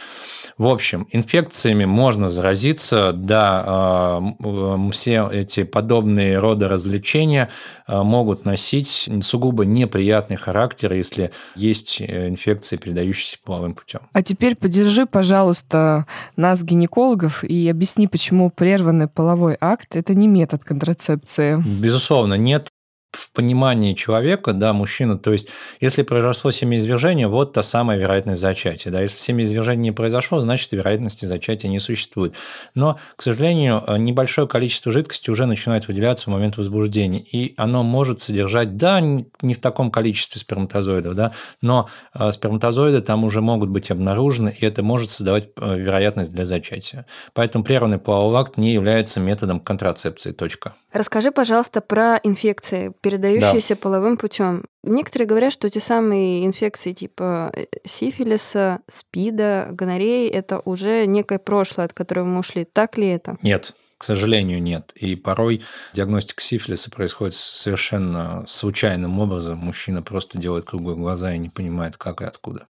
В 0.60 0.66
общем, 0.66 1.08
инфекциями 1.10 1.86
можно 1.86 2.28
заразиться, 2.28 3.14
да, 3.14 3.64
а, 3.66 4.90
все 4.92 5.26
эти 5.32 5.62
подобные 5.62 6.38
роды 6.38 6.68
развлечения 6.68 7.48
а, 7.86 8.04
могут 8.04 8.44
носить 8.44 9.08
сугубо 9.22 9.64
неприятный 9.64 10.36
характер, 10.36 10.92
если 10.92 11.30
есть 11.56 12.02
э, 12.02 12.28
инфекции, 12.28 12.76
передающиеся 12.76 13.38
половым 13.42 13.74
путем. 13.74 14.00
А 14.12 14.22
теперь 14.22 14.54
поддержи, 14.54 15.06
пожалуйста, 15.06 16.04
нас, 16.36 16.62
гинекологов, 16.62 17.42
и 17.42 17.66
объясни, 17.70 18.06
почему 18.06 18.50
прерванный 18.50 19.08
половой 19.08 19.56
акт– 19.62 19.88
это 19.96 20.14
не 20.14 20.28
метод 20.28 20.62
контрацепции. 20.62 21.58
Безусловно, 21.80 22.34
нет 22.34 22.69
в 23.12 23.30
понимании 23.30 23.94
человека, 23.94 24.52
да, 24.52 24.72
мужчина, 24.72 25.18
то 25.18 25.32
есть 25.32 25.48
если 25.80 26.02
произошло 26.02 26.50
семяизвержение, 26.50 27.26
вот 27.26 27.52
та 27.52 27.62
самая 27.62 27.98
вероятность 27.98 28.40
зачатия. 28.40 28.92
Да, 28.92 29.00
если 29.00 29.18
семяизвержение 29.18 29.82
не 29.82 29.92
произошло, 29.92 30.40
значит 30.40 30.72
вероятности 30.72 31.24
зачатия 31.24 31.68
не 31.68 31.80
существует. 31.80 32.34
Но, 32.74 32.98
к 33.16 33.22
сожалению, 33.22 33.82
небольшое 33.98 34.46
количество 34.46 34.92
жидкости 34.92 35.30
уже 35.30 35.46
начинает 35.46 35.88
выделяться 35.88 36.30
в 36.30 36.32
момент 36.32 36.56
возбуждения, 36.56 37.20
и 37.20 37.54
оно 37.56 37.82
может 37.82 38.20
содержать, 38.20 38.76
да, 38.76 39.00
не 39.00 39.54
в 39.54 39.60
таком 39.60 39.90
количестве 39.90 40.40
сперматозоидов, 40.40 41.14
да, 41.14 41.32
но 41.60 41.88
э, 42.14 42.30
сперматозоиды 42.30 43.00
там 43.00 43.24
уже 43.24 43.40
могут 43.40 43.70
быть 43.70 43.90
обнаружены, 43.90 44.54
и 44.58 44.64
это 44.64 44.82
может 44.82 45.10
создавать 45.10 45.48
э, 45.56 45.78
вероятность 45.78 46.32
для 46.32 46.46
зачатия. 46.46 47.06
Поэтому 47.34 47.64
прерванный 47.64 47.98
половой 47.98 48.40
акт 48.40 48.56
не 48.56 48.72
является 48.72 49.20
методом 49.20 49.60
контрацепции. 49.60 50.32
Точка. 50.32 50.74
Расскажи, 50.92 51.30
пожалуйста, 51.30 51.80
про 51.80 52.18
инфекции 52.22 52.92
передающиеся 53.00 53.74
да. 53.74 53.80
половым 53.80 54.16
путем. 54.16 54.64
Некоторые 54.82 55.26
говорят, 55.26 55.52
что 55.52 55.68
те 55.70 55.80
самые 55.80 56.46
инфекции 56.46 56.92
типа 56.92 57.52
э, 57.54 57.66
сифилиса, 57.84 58.80
спида, 58.86 59.68
гонореи 59.72 60.28
это 60.28 60.60
уже 60.64 61.06
некое 61.06 61.38
прошлое, 61.38 61.86
от 61.86 61.92
которого 61.92 62.24
мы 62.24 62.40
ушли. 62.40 62.64
Так 62.64 62.98
ли 62.98 63.08
это? 63.08 63.36
Нет. 63.42 63.74
К 63.98 64.04
сожалению, 64.04 64.62
нет. 64.62 64.92
И 64.94 65.14
порой 65.14 65.62
диагностика 65.92 66.42
сифилиса 66.42 66.90
происходит 66.90 67.34
совершенно 67.34 68.46
случайным 68.48 69.18
образом. 69.18 69.58
Мужчина 69.58 70.02
просто 70.02 70.38
делает 70.38 70.64
круглые 70.64 70.96
глаза 70.96 71.34
и 71.34 71.38
не 71.38 71.50
понимает, 71.50 71.98
как 71.98 72.22
и 72.22 72.24
откуда. 72.24 72.66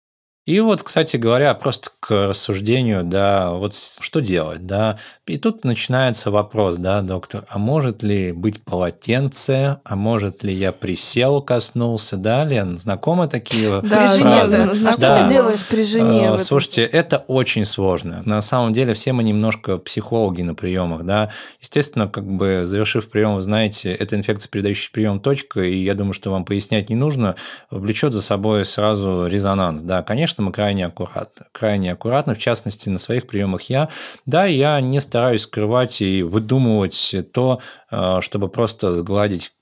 И 0.46 0.60
вот, 0.60 0.82
кстати 0.82 1.16
говоря, 1.16 1.54
просто 1.54 1.88
к 2.00 2.28
рассуждению, 2.28 3.02
да, 3.02 3.52
вот 3.52 3.74
что 3.74 4.20
делать, 4.20 4.66
да. 4.66 4.98
И 5.26 5.38
тут 5.38 5.64
начинается 5.64 6.30
вопрос, 6.30 6.76
да, 6.76 7.00
доктор, 7.00 7.44
а 7.48 7.58
может 7.58 8.02
ли 8.02 8.30
быть 8.32 8.62
полотенце, 8.62 9.78
а 9.84 9.96
может 9.96 10.44
ли 10.44 10.52
я 10.52 10.72
присел, 10.72 11.40
коснулся, 11.40 12.18
да, 12.18 12.44
Лен, 12.44 12.76
знакомы 12.76 13.26
такие 13.26 13.80
да, 13.82 14.08
фразы? 14.08 14.20
Жене, 14.20 14.74
да. 14.82 14.88
А 14.90 14.92
что 14.92 15.00
да. 15.00 15.22
ты 15.22 15.30
делаешь 15.30 15.64
при 15.64 15.82
жене? 15.82 16.28
А, 16.28 16.36
слушайте, 16.36 16.82
это 16.84 17.24
очень 17.26 17.64
сложно. 17.64 18.20
На 18.26 18.42
самом 18.42 18.74
деле 18.74 18.92
все 18.92 19.14
мы 19.14 19.22
немножко 19.22 19.78
психологи 19.78 20.42
на 20.42 20.54
приемах, 20.54 21.04
да. 21.04 21.30
Естественно, 21.62 22.06
как 22.06 22.30
бы 22.30 22.64
завершив 22.66 23.08
прием, 23.08 23.36
вы 23.36 23.42
знаете, 23.42 23.94
это 23.94 24.14
инфекция, 24.14 24.50
передающая 24.50 24.90
прием 24.92 25.20
точка, 25.20 25.62
и 25.62 25.78
я 25.78 25.94
думаю, 25.94 26.12
что 26.12 26.30
вам 26.30 26.44
пояснять 26.44 26.90
не 26.90 26.96
нужно, 26.96 27.36
влечет 27.70 28.12
за 28.12 28.20
собой 28.20 28.66
сразу 28.66 29.26
резонанс, 29.26 29.80
да. 29.80 30.02
Конечно, 30.02 30.33
конечно, 30.34 30.44
мы 30.44 30.52
крайне 30.52 30.86
аккуратны. 30.86 31.46
Крайне 31.52 31.92
аккуратны, 31.92 32.34
в 32.34 32.38
частности, 32.38 32.88
на 32.88 32.98
своих 32.98 33.26
приемах 33.26 33.62
я. 33.62 33.88
Да, 34.26 34.46
я 34.46 34.80
не 34.80 35.00
стараюсь 35.00 35.42
скрывать 35.42 36.00
и 36.00 36.22
выдумывать 36.22 37.14
то, 37.32 37.60
э, 37.90 38.20
чтобы 38.20 38.48
просто 38.48 38.96
сгладить, 38.96 39.52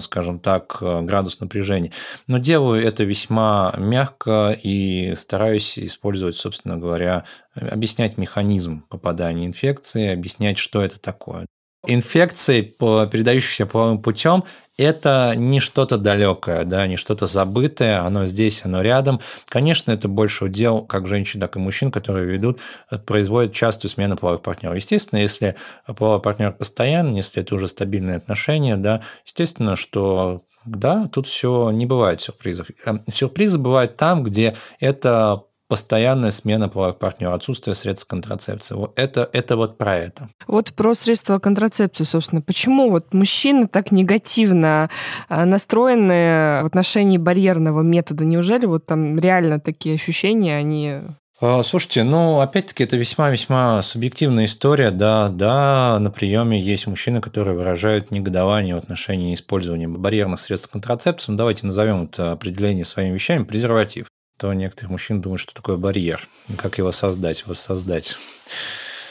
скажем 0.00 0.40
так, 0.40 0.78
градус 0.80 1.40
напряжения. 1.40 1.92
Но 2.26 2.38
делаю 2.38 2.82
это 2.82 3.04
весьма 3.04 3.74
мягко 3.76 4.56
и 4.62 5.14
стараюсь 5.16 5.78
использовать, 5.78 6.36
собственно 6.36 6.76
говоря, 6.78 7.24
объяснять 7.54 8.18
механизм 8.18 8.84
попадания 8.88 9.46
инфекции, 9.46 10.12
объяснять, 10.12 10.58
что 10.58 10.82
это 10.82 10.98
такое. 10.98 11.46
Инфекции, 11.86 12.60
передающиеся 12.60 13.64
половым 13.66 14.02
путем, 14.02 14.44
это 14.76 15.34
не 15.36 15.60
что-то 15.60 15.98
далекое, 15.98 16.64
да, 16.64 16.86
не 16.86 16.96
что-то 16.96 17.26
забытое, 17.26 18.00
оно 18.00 18.26
здесь, 18.26 18.62
оно 18.64 18.80
рядом. 18.80 19.20
Конечно, 19.46 19.90
это 19.92 20.08
больше 20.08 20.46
удел 20.46 20.82
как 20.82 21.06
женщин, 21.06 21.40
так 21.40 21.56
и 21.56 21.58
мужчин, 21.58 21.90
которые 21.90 22.26
ведут, 22.26 22.60
э, 22.90 22.98
производят 22.98 23.52
частую 23.52 23.90
смену 23.90 24.16
половых 24.16 24.42
партнеров. 24.42 24.76
Естественно, 24.76 25.18
если 25.18 25.56
половой 25.96 26.20
партнер 26.20 26.52
постоянно, 26.52 27.16
если 27.16 27.42
это 27.42 27.54
уже 27.54 27.68
стабильные 27.68 28.16
отношения, 28.16 28.76
да, 28.76 29.02
естественно, 29.26 29.76
что 29.76 30.44
да, 30.64 31.08
тут 31.08 31.26
все 31.26 31.70
не 31.70 31.86
бывает 31.86 32.20
сюрпризов. 32.20 32.68
Эм, 32.84 33.02
сюрпризы 33.08 33.58
бывают 33.58 33.96
там, 33.96 34.22
где 34.24 34.56
это 34.78 35.44
постоянная 35.70 36.32
смена 36.32 36.68
партнеров, 36.68 37.36
отсутствие 37.36 37.76
средств 37.76 38.08
контрацепции. 38.08 38.74
Вот 38.74 38.92
это, 38.98 39.30
это 39.32 39.56
вот 39.56 39.78
про 39.78 39.96
это. 39.96 40.28
Вот 40.48 40.74
про 40.74 40.94
средства 40.94 41.38
контрацепции, 41.38 42.02
собственно. 42.02 42.42
Почему 42.42 42.90
вот 42.90 43.14
мужчины 43.14 43.68
так 43.68 43.92
негативно 43.92 44.90
а, 45.28 45.44
настроены 45.44 46.64
в 46.64 46.66
отношении 46.66 47.18
барьерного 47.18 47.82
метода? 47.82 48.24
Неужели 48.24 48.66
вот 48.66 48.84
там 48.86 49.16
реально 49.20 49.60
такие 49.60 49.94
ощущения, 49.94 50.56
они 50.56 50.96
а, 51.40 51.62
Слушайте, 51.62 52.02
ну, 52.02 52.40
опять-таки, 52.40 52.82
это 52.82 52.96
весьма-весьма 52.96 53.80
субъективная 53.82 54.46
история. 54.46 54.90
Да, 54.90 55.28
да, 55.28 55.98
на 56.00 56.10
приеме 56.10 56.60
есть 56.60 56.88
мужчины, 56.88 57.20
которые 57.20 57.56
выражают 57.56 58.10
негодование 58.10 58.74
в 58.74 58.78
отношении 58.78 59.34
использования 59.34 59.86
барьерных 59.86 60.40
средств 60.40 60.68
контрацепции. 60.68 61.30
Ну, 61.30 61.38
давайте 61.38 61.64
назовем 61.64 62.06
это 62.06 62.32
определение 62.32 62.84
своими 62.84 63.14
вещами– 63.14 63.44
презерватив 63.44 64.08
то 64.40 64.52
некоторых 64.54 64.90
мужчин 64.90 65.20
думают, 65.20 65.42
что 65.42 65.54
такое 65.54 65.76
барьер, 65.76 66.26
как 66.56 66.78
его 66.78 66.92
создать, 66.92 67.46
воссоздать. 67.46 68.16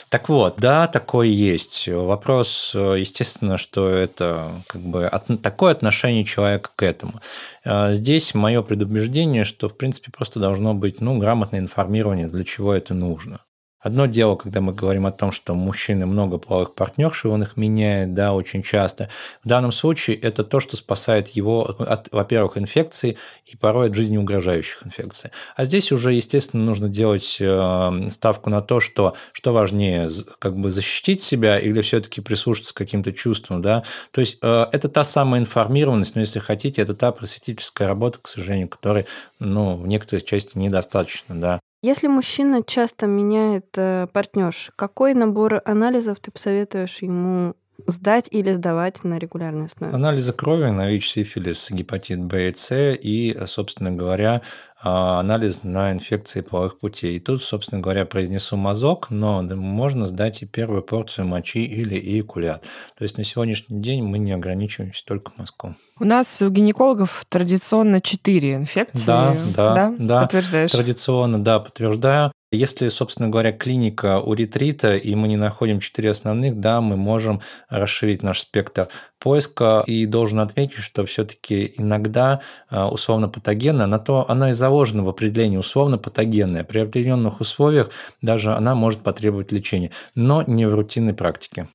Так 0.08 0.28
вот, 0.28 0.56
да, 0.58 0.88
такое 0.88 1.28
есть. 1.28 1.86
Вопрос, 1.86 2.72
естественно, 2.74 3.56
что 3.56 3.88
это 3.88 4.50
как 4.66 4.82
бы 4.82 5.06
от, 5.06 5.40
такое 5.40 5.70
отношение 5.70 6.24
человека 6.24 6.70
к 6.74 6.82
этому. 6.82 7.20
А 7.64 7.92
здесь 7.92 8.34
мое 8.34 8.60
предубеждение, 8.62 9.44
что, 9.44 9.68
в 9.68 9.76
принципе, 9.76 10.10
просто 10.10 10.40
должно 10.40 10.74
быть 10.74 11.00
ну, 11.00 11.16
грамотное 11.18 11.60
информирование, 11.60 12.26
для 12.26 12.42
чего 12.42 12.74
это 12.74 12.92
нужно. 12.92 13.38
Одно 13.80 14.04
дело, 14.04 14.36
когда 14.36 14.60
мы 14.60 14.74
говорим 14.74 15.06
о 15.06 15.10
том, 15.10 15.32
что 15.32 15.54
мужчины 15.54 16.04
много 16.04 16.36
половых 16.36 16.74
партнерш, 16.74 17.24
и 17.24 17.28
он 17.28 17.42
их 17.42 17.56
меняет, 17.56 18.12
да, 18.12 18.34
очень 18.34 18.62
часто. 18.62 19.08
В 19.42 19.48
данном 19.48 19.72
случае 19.72 20.18
это 20.18 20.44
то, 20.44 20.60
что 20.60 20.76
спасает 20.76 21.28
его 21.28 21.62
от, 21.64 22.08
во-первых, 22.12 22.58
инфекций 22.58 23.16
и 23.46 23.56
порой 23.56 23.88
от 23.88 23.94
жизни 23.94 24.18
угрожающих 24.18 24.84
инфекций. 24.84 25.30
А 25.56 25.64
здесь 25.64 25.92
уже, 25.92 26.12
естественно, 26.12 26.62
нужно 26.62 26.90
делать 26.90 27.38
э, 27.40 28.08
ставку 28.10 28.50
на 28.50 28.60
то, 28.60 28.80
что 28.80 29.16
что 29.32 29.54
важнее, 29.54 30.10
как 30.38 30.56
бы 30.58 30.70
защитить 30.70 31.22
себя 31.22 31.58
или 31.58 31.80
все-таки 31.80 32.20
прислушаться 32.20 32.74
к 32.74 32.76
каким-то 32.76 33.14
чувствам, 33.14 33.62
да. 33.62 33.84
То 34.10 34.20
есть 34.20 34.38
э, 34.42 34.66
это 34.72 34.90
та 34.90 35.04
самая 35.04 35.40
информированность, 35.40 36.14
но 36.14 36.20
если 36.20 36.38
хотите, 36.38 36.82
это 36.82 36.94
та 36.94 37.12
просветительская 37.12 37.88
работа, 37.88 38.18
к 38.20 38.28
сожалению, 38.28 38.68
которой, 38.68 39.06
ну, 39.38 39.76
в 39.76 39.86
некоторой 39.86 40.20
части 40.22 40.58
недостаточно, 40.58 41.40
да. 41.40 41.60
Если 41.82 42.08
мужчина 42.08 42.62
часто 42.62 43.06
меняет 43.06 43.68
э, 43.78 44.06
партнерш, 44.12 44.70
какой 44.76 45.14
набор 45.14 45.62
анализов 45.64 46.20
ты 46.20 46.30
посоветуешь 46.30 46.98
ему 47.00 47.54
сдать 47.86 48.28
или 48.30 48.52
сдавать 48.52 49.04
на 49.04 49.18
регулярной 49.18 49.66
основе? 49.66 49.94
Анализы 49.94 50.32
крови 50.32 50.70
на 50.70 50.88
ВИЧ, 50.90 51.10
сифилис, 51.10 51.70
гепатит 51.70 52.20
Б 52.20 52.48
и 52.48 52.54
С 52.54 52.74
и, 52.94 53.38
собственно 53.46 53.90
говоря, 53.90 54.42
а, 54.82 55.20
анализ 55.20 55.62
на 55.62 55.92
инфекции 55.92 56.40
половых 56.40 56.78
путей. 56.78 57.16
И 57.16 57.20
тут, 57.20 57.42
собственно 57.42 57.82
говоря, 57.82 58.06
произнесу 58.06 58.56
мазок, 58.56 59.10
но 59.10 59.42
можно 59.42 60.06
сдать 60.06 60.42
и 60.42 60.46
первую 60.46 60.82
порцию 60.82 61.26
мочи 61.26 61.64
или 61.64 61.98
эякулят. 61.98 62.62
То 62.96 63.02
есть 63.02 63.18
на 63.18 63.24
сегодняшний 63.24 63.80
день 63.80 64.02
мы 64.02 64.18
не 64.18 64.32
ограничиваемся 64.32 65.04
только 65.04 65.32
мазком. 65.36 65.76
У 65.98 66.04
нас 66.04 66.40
у 66.40 66.48
гинекологов 66.48 67.26
традиционно 67.28 68.00
4 68.00 68.54
инфекции. 68.54 69.06
Да, 69.06 69.36
да, 69.54 69.74
да. 69.74 69.94
да. 69.98 70.20
Подтверждаешь? 70.22 70.72
Традиционно, 70.72 71.44
да, 71.44 71.60
подтверждаю. 71.60 72.32
Если, 72.52 72.88
собственно 72.88 73.28
говоря, 73.28 73.52
клиника 73.52 74.18
у 74.20 74.34
ретрита, 74.34 74.96
и 74.96 75.14
мы 75.14 75.28
не 75.28 75.36
находим 75.36 75.78
четыре 75.78 76.10
основных, 76.10 76.58
да, 76.58 76.80
мы 76.80 76.96
можем 76.96 77.42
расширить 77.68 78.24
наш 78.24 78.40
спектр 78.40 78.88
поиска. 79.20 79.84
И 79.86 80.04
должен 80.04 80.40
отметить, 80.40 80.78
что 80.78 81.06
все-таки 81.06 81.72
иногда 81.76 82.40
а, 82.68 82.88
условно 82.88 83.28
патогенная, 83.28 83.84
она, 83.84 84.00
то, 84.00 84.28
она 84.28 84.50
и 84.50 84.52
заложена 84.52 85.04
в 85.04 85.08
определении 85.08 85.58
условно 85.58 85.96
патогенная. 85.96 86.64
При 86.64 86.80
определенных 86.80 87.40
условиях 87.40 87.90
даже 88.20 88.52
она 88.52 88.74
может 88.74 89.00
потребовать 89.00 89.52
лечения, 89.52 89.92
но 90.16 90.42
не 90.44 90.66
в 90.66 90.74
рутинной 90.74 91.14
практике. 91.14 91.68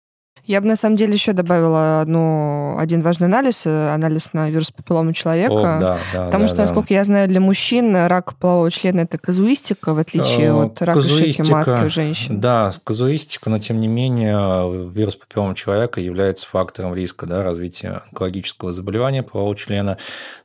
Я 0.46 0.62
бы 0.62 0.68
на 0.68 0.76
самом 0.76 0.96
деле 0.96 1.14
еще 1.14 1.34
добавила 1.34 2.02
одну, 2.02 2.78
один 2.78 3.02
важный 3.02 3.28
анализ, 3.28 3.66
э, 3.66 3.89
анализ 3.89 4.34
на 4.34 4.50
вирус 4.50 4.72
папилломы 4.72 5.14
человека. 5.14 5.54
О, 5.54 5.80
да, 5.80 5.98
да, 6.14 6.26
потому 6.26 6.43
да, 6.43 6.48
что, 6.48 6.58
да. 6.58 6.64
насколько 6.64 6.93
я 6.93 7.04
знаю, 7.04 7.28
для 7.28 7.39
мужчин 7.39 7.96
рак 7.96 8.36
полового 8.36 8.70
члена 8.70 9.02
это 9.02 9.18
казуистика, 9.18 9.93
в 9.93 10.00
отличие 10.00 10.48
э, 10.48 10.54
от 10.54 10.82
рака 10.82 11.02
шейки 11.02 11.41
матки 11.50 11.86
у 11.86 11.89
женщин. 11.89 12.39
Да, 12.39 12.72
казуистика, 12.84 13.50
но 13.50 13.60
тем 13.60 13.80
не 13.80 13.88
менее 13.88 14.89
вирус 14.89 15.16
папилломы 15.16 15.56
человека 15.56 16.00
является 16.00 16.48
фактором 16.48 16.93
риска 16.93 17.26
да, 17.26 17.43
развития 17.43 18.02
онкологического 18.08 18.72
заболевания 18.72 19.24
полового 19.24 19.56
члена. 19.56 19.98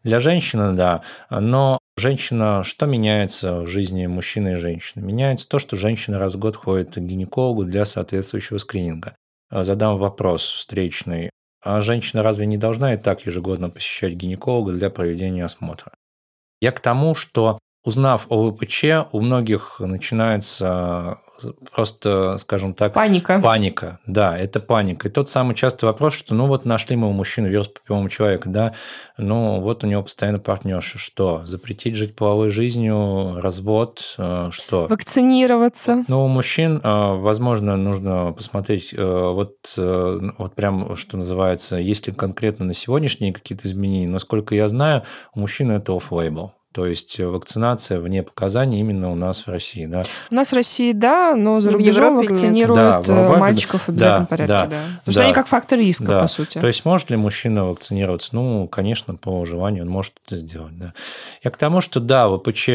Для 0.03 0.21
женщины, 0.21 0.73
да, 0.73 1.03
но 1.31 1.79
Женщина, 2.01 2.63
что 2.65 2.87
меняется 2.87 3.61
в 3.61 3.67
жизни 3.67 4.07
мужчины 4.07 4.53
и 4.53 4.55
женщины? 4.55 5.05
Меняется 5.05 5.47
то, 5.47 5.59
что 5.59 5.77
женщина 5.77 6.19
раз 6.19 6.35
в 6.35 6.39
год 6.39 6.57
ходит 6.57 6.95
к 6.95 6.99
гинекологу 6.99 7.65
для 7.65 7.85
соответствующего 7.85 8.57
скрининга. 8.57 9.17
А, 9.51 9.65
задам 9.65 9.99
вопрос 9.99 10.43
встречный. 10.43 11.31
А 11.63 11.83
женщина 11.83 12.23
разве 12.23 12.47
не 12.47 12.57
должна 12.57 12.95
и 12.95 12.97
так 12.97 13.27
ежегодно 13.27 13.69
посещать 13.69 14.15
гинеколога 14.15 14.73
для 14.73 14.91
проведения 14.91 15.45
осмотра? 15.45 15.93
Я 16.61 16.73
к 16.73 16.81
тому, 16.81 17.15
что 17.15 17.59
узнав 17.85 18.27
о 18.29 18.51
ВПЧ, 18.51 18.85
у 19.13 19.21
многих 19.21 19.81
начинается 19.81 21.19
просто, 21.73 22.39
скажем 22.39 22.75
так... 22.75 22.93
Паника. 22.93 23.41
Паника, 23.43 23.99
да, 24.07 24.37
это 24.37 24.61
паника. 24.61 25.09
И 25.09 25.11
тот 25.11 25.29
самый 25.31 25.55
частый 25.55 25.87
вопрос, 25.87 26.15
что 26.15 26.35
ну 26.35 26.47
вот 26.47 26.65
нашли 26.65 26.97
мы 26.97 27.09
у 27.09 27.13
мужчины 27.13 27.47
вирус 27.47 27.69
папиллома 27.69 28.11
человека, 28.11 28.49
да, 28.49 28.75
ну 29.17 29.61
вот 29.61 29.85
у 29.85 29.87
него 29.87 30.03
постоянно 30.03 30.39
партнерша. 30.39 30.99
Что? 30.99 31.43
Запретить 31.45 31.97
жить 31.97 32.15
половой 32.15 32.51
жизнью, 32.51 33.41
развод, 33.41 34.15
э, 34.19 34.51
что? 34.53 34.87
Вакцинироваться. 34.89 36.03
Ну, 36.09 36.25
у 36.25 36.29
мужчин, 36.29 36.81
э, 36.83 37.15
возможно, 37.17 37.77
нужно 37.77 38.33
посмотреть, 38.33 38.93
э, 38.93 39.31
вот, 39.33 39.57
вот 39.77 40.55
прям, 40.55 40.97
что 40.97 41.17
называется, 41.17 41.77
есть 41.77 42.07
ли 42.07 42.13
конкретно 42.13 42.65
на 42.65 42.75
сегодняшние 42.75 43.33
какие-то 43.33 43.69
изменения. 43.69 44.09
Насколько 44.09 44.55
я 44.55 44.69
знаю, 44.69 45.03
у 45.35 45.41
мужчин 45.41 45.71
это 45.71 45.93
off-label. 45.93 46.51
То 46.73 46.87
есть 46.87 47.19
вакцинация 47.19 47.99
вне 47.99 48.23
показаний 48.23 48.79
именно 48.79 49.11
у 49.11 49.17
нас 49.17 49.45
в 49.45 49.49
России, 49.49 49.87
да? 49.87 50.05
У 50.31 50.35
нас 50.35 50.53
в 50.53 50.55
России, 50.55 50.93
да, 50.93 51.35
но 51.35 51.59
за 51.59 51.73
рубежом 51.73 52.17
вакцинируют 52.17 53.07
да, 53.07 53.13
Европе, 53.13 53.39
мальчиков 53.39 53.83
в 53.83 53.89
обязательном 53.89 54.23
да, 54.23 54.27
порядке, 54.27 54.53
да. 54.53 54.67
да. 54.67 54.77
Потому 54.77 55.03
да. 55.07 55.13
что 55.13 55.25
они 55.25 55.33
как 55.33 55.47
фактор 55.49 55.79
риска, 55.81 56.05
да. 56.05 56.21
по 56.21 56.27
сути. 56.29 56.61
То 56.61 56.69
есть 56.69 56.85
может 56.85 57.11
ли 57.11 57.17
мужчина 57.17 57.67
вакцинироваться? 57.67 58.31
Ну, 58.33 58.69
конечно, 58.69 59.17
по 59.17 59.45
желанию 59.45 59.83
он 59.83 59.91
может 59.91 60.13
это 60.27 60.37
сделать, 60.37 60.79
да. 60.79 60.95
Я 61.43 61.51
к 61.51 61.57
тому, 61.57 61.81
что 61.81 61.99
да, 61.99 62.29
ВПЧ 62.29 62.69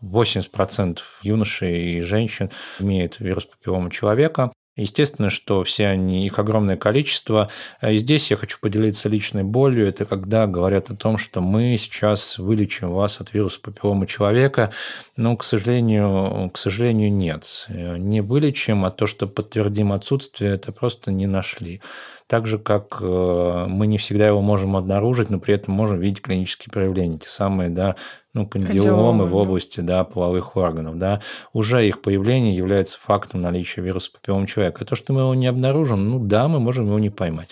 80% 0.00 0.98
э, 0.98 1.00
юношей 1.22 1.98
и 1.98 2.00
женщин 2.02 2.50
имеют 2.78 3.18
вирус 3.18 3.44
папиллома 3.44 3.90
человека. 3.90 4.52
Естественно, 4.78 5.28
что 5.28 5.64
все 5.64 5.88
они, 5.88 6.24
их 6.24 6.38
огромное 6.38 6.76
количество. 6.76 7.50
И 7.82 7.96
здесь 7.98 8.30
я 8.30 8.36
хочу 8.36 8.58
поделиться 8.60 9.08
личной 9.08 9.42
болью. 9.42 9.88
Это 9.88 10.06
когда 10.06 10.46
говорят 10.46 10.90
о 10.90 10.96
том, 10.96 11.18
что 11.18 11.40
мы 11.40 11.76
сейчас 11.78 12.38
вылечим 12.38 12.92
вас 12.92 13.20
от 13.20 13.34
вируса 13.34 13.60
папиллома 13.60 14.06
человека. 14.06 14.70
Но, 15.16 15.36
к 15.36 15.42
сожалению, 15.42 16.50
к 16.54 16.56
сожалению, 16.56 17.12
нет. 17.12 17.66
Не 17.68 18.20
вылечим, 18.20 18.84
а 18.84 18.90
то, 18.90 19.06
что 19.06 19.26
подтвердим 19.26 19.92
отсутствие, 19.92 20.52
это 20.52 20.70
просто 20.70 21.10
не 21.10 21.26
нашли. 21.26 21.80
Так 22.28 22.46
же, 22.46 22.58
как 22.58 22.98
э, 23.00 23.64
мы 23.68 23.86
не 23.86 23.96
всегда 23.96 24.26
его 24.26 24.42
можем 24.42 24.76
обнаружить, 24.76 25.30
но 25.30 25.40
при 25.40 25.54
этом 25.54 25.72
можем 25.72 25.98
видеть 25.98 26.20
клинические 26.20 26.70
проявления. 26.70 27.18
Те 27.18 27.30
самые, 27.30 27.70
да, 27.70 27.96
ну, 28.34 28.46
кандидиомы 28.46 29.24
в 29.24 29.34
области 29.34 29.80
да, 29.80 30.04
половых 30.04 30.54
органов, 30.54 30.98
да, 30.98 31.22
уже 31.54 31.88
их 31.88 32.02
появление 32.02 32.54
является 32.54 32.98
фактом 33.00 33.40
наличия 33.40 33.80
вируса 33.80 34.12
папиллома 34.12 34.46
человека. 34.46 34.84
И 34.84 34.86
то, 34.86 34.94
что 34.94 35.14
мы 35.14 35.22
его 35.22 35.34
не 35.34 35.46
обнаружим, 35.46 36.06
ну 36.06 36.18
да, 36.18 36.48
мы 36.48 36.60
можем 36.60 36.84
его 36.86 36.98
не 36.98 37.08
поймать. 37.08 37.48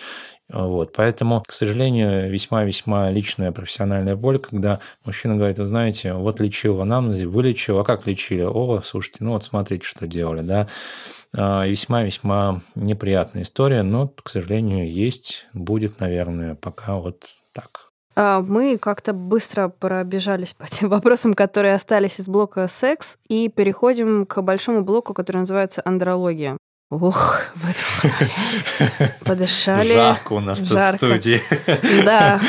Вот, 0.49 0.93
поэтому, 0.93 1.43
к 1.45 1.51
сожалению, 1.51 2.31
весьма-весьма 2.31 3.09
личная 3.11 3.51
профессиональная 3.51 4.15
боль, 4.15 4.39
когда 4.39 4.79
мужчина 5.03 5.35
говорит, 5.35 5.57
вы 5.57 5.65
знаете, 5.65 6.13
вот 6.13 6.39
лечил 6.39 6.75
в 6.75 6.81
анамнезе, 6.81 7.25
вылечил, 7.25 7.79
а 7.79 7.83
как 7.83 8.07
лечили? 8.07 8.43
О, 8.43 8.81
слушайте, 8.81 9.25
ну 9.25 9.31
вот 9.31 9.43
смотрите, 9.43 9.83
что 9.85 10.07
делали, 10.07 10.41
да. 10.41 10.67
Весьма-весьма 11.37 12.61
неприятная 12.75 13.43
история, 13.43 13.83
но, 13.83 14.07
к 14.07 14.29
сожалению, 14.29 14.91
есть, 14.91 15.45
будет, 15.53 15.99
наверное, 15.99 16.55
пока 16.55 16.95
вот 16.97 17.25
так. 17.53 17.87
А, 18.19 18.41
мы 18.41 18.79
как-то 18.79 19.13
быстро 19.13 19.69
пробежались 19.69 20.55
по 20.55 20.65
тем 20.65 20.89
вопросам, 20.89 21.35
которые 21.35 21.75
остались 21.75 22.19
из 22.19 22.27
блока 22.27 22.67
секс, 22.67 23.19
и 23.29 23.47
переходим 23.47 24.25
к 24.25 24.41
большому 24.41 24.81
блоку, 24.83 25.13
который 25.13 25.37
называется 25.37 25.83
андрология. 25.85 26.57
Ох, 26.89 27.41
выдохнули, 27.55 28.31
подышали. 29.25 29.93
Жарко 29.93 30.31
у 30.31 30.39
нас 30.39 30.59
Жарко. 30.61 30.97
тут 30.97 31.01
в 31.01 31.21
студии. 31.21 31.41
Да. 32.05 32.39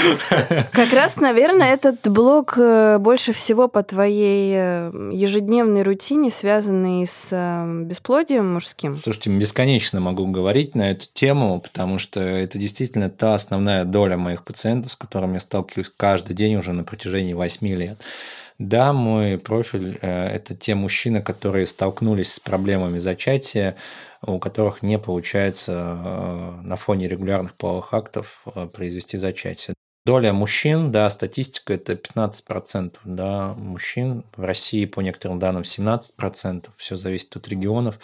Как 0.70 0.93
раз, 0.93 1.16
наверное, 1.16 1.74
этот 1.74 2.09
блок 2.09 2.55
э, 2.57 2.99
больше 2.99 3.32
всего 3.32 3.66
по 3.66 3.82
твоей 3.82 4.55
э, 4.55 5.11
ежедневной 5.12 5.82
рутине, 5.82 6.30
связанный 6.30 7.05
с 7.05 7.30
э, 7.32 7.82
бесплодием 7.82 8.55
мужским. 8.55 8.97
Слушайте, 8.97 9.30
бесконечно 9.30 9.99
могу 9.99 10.28
говорить 10.28 10.76
на 10.76 10.93
эту 10.93 11.07
тему, 11.12 11.61
потому 11.61 11.99
что 11.99 12.20
это 12.20 12.59
действительно 12.59 13.11
та 13.11 13.34
основная 13.34 13.84
доля 13.84 14.16
моих 14.16 14.45
пациентов, 14.45 14.93
с 14.93 14.97
которыми 14.97 15.34
я 15.34 15.41
сталкиваюсь 15.41 15.91
каждый 15.97 16.36
день 16.36 16.55
уже 16.55 16.72
на 16.72 16.84
протяжении 16.84 17.32
8 17.32 17.66
лет. 17.66 17.99
Да, 18.61 18.93
мой 18.93 19.39
профиль– 19.39 19.99
это 20.03 20.55
те 20.55 20.74
мужчины, 20.74 21.22
которые 21.22 21.64
столкнулись 21.64 22.34
с 22.34 22.41
проблемами 22.41 22.99
зачатия, 22.99 23.76
у 24.23 24.39
которых 24.39 24.83
не 24.83 24.99
получается 24.99 25.73
э, 25.73 26.61
на 26.62 26.77
фоне 26.77 27.09
регулярных 27.09 27.55
половых 27.55 27.95
актов 27.95 28.43
э, 28.47 28.66
произвести 28.66 29.16
зачатие. 29.16 29.75
Доля 30.05 30.33
мужчин, 30.33 30.91
да, 30.91 31.09
статистика 31.11 31.75
это 31.75 31.93
15%, 31.93 32.97
да, 33.05 33.55
мужчин 33.55 34.25
в 34.37 34.43
России 34.43 34.87
по 34.87 35.01
некоторым 35.01 35.39
данным 35.39 35.62
17%, 35.62 36.69
все 36.77 36.97
зависит 36.97 37.37
от 37.37 37.47
регионов, 37.49 37.99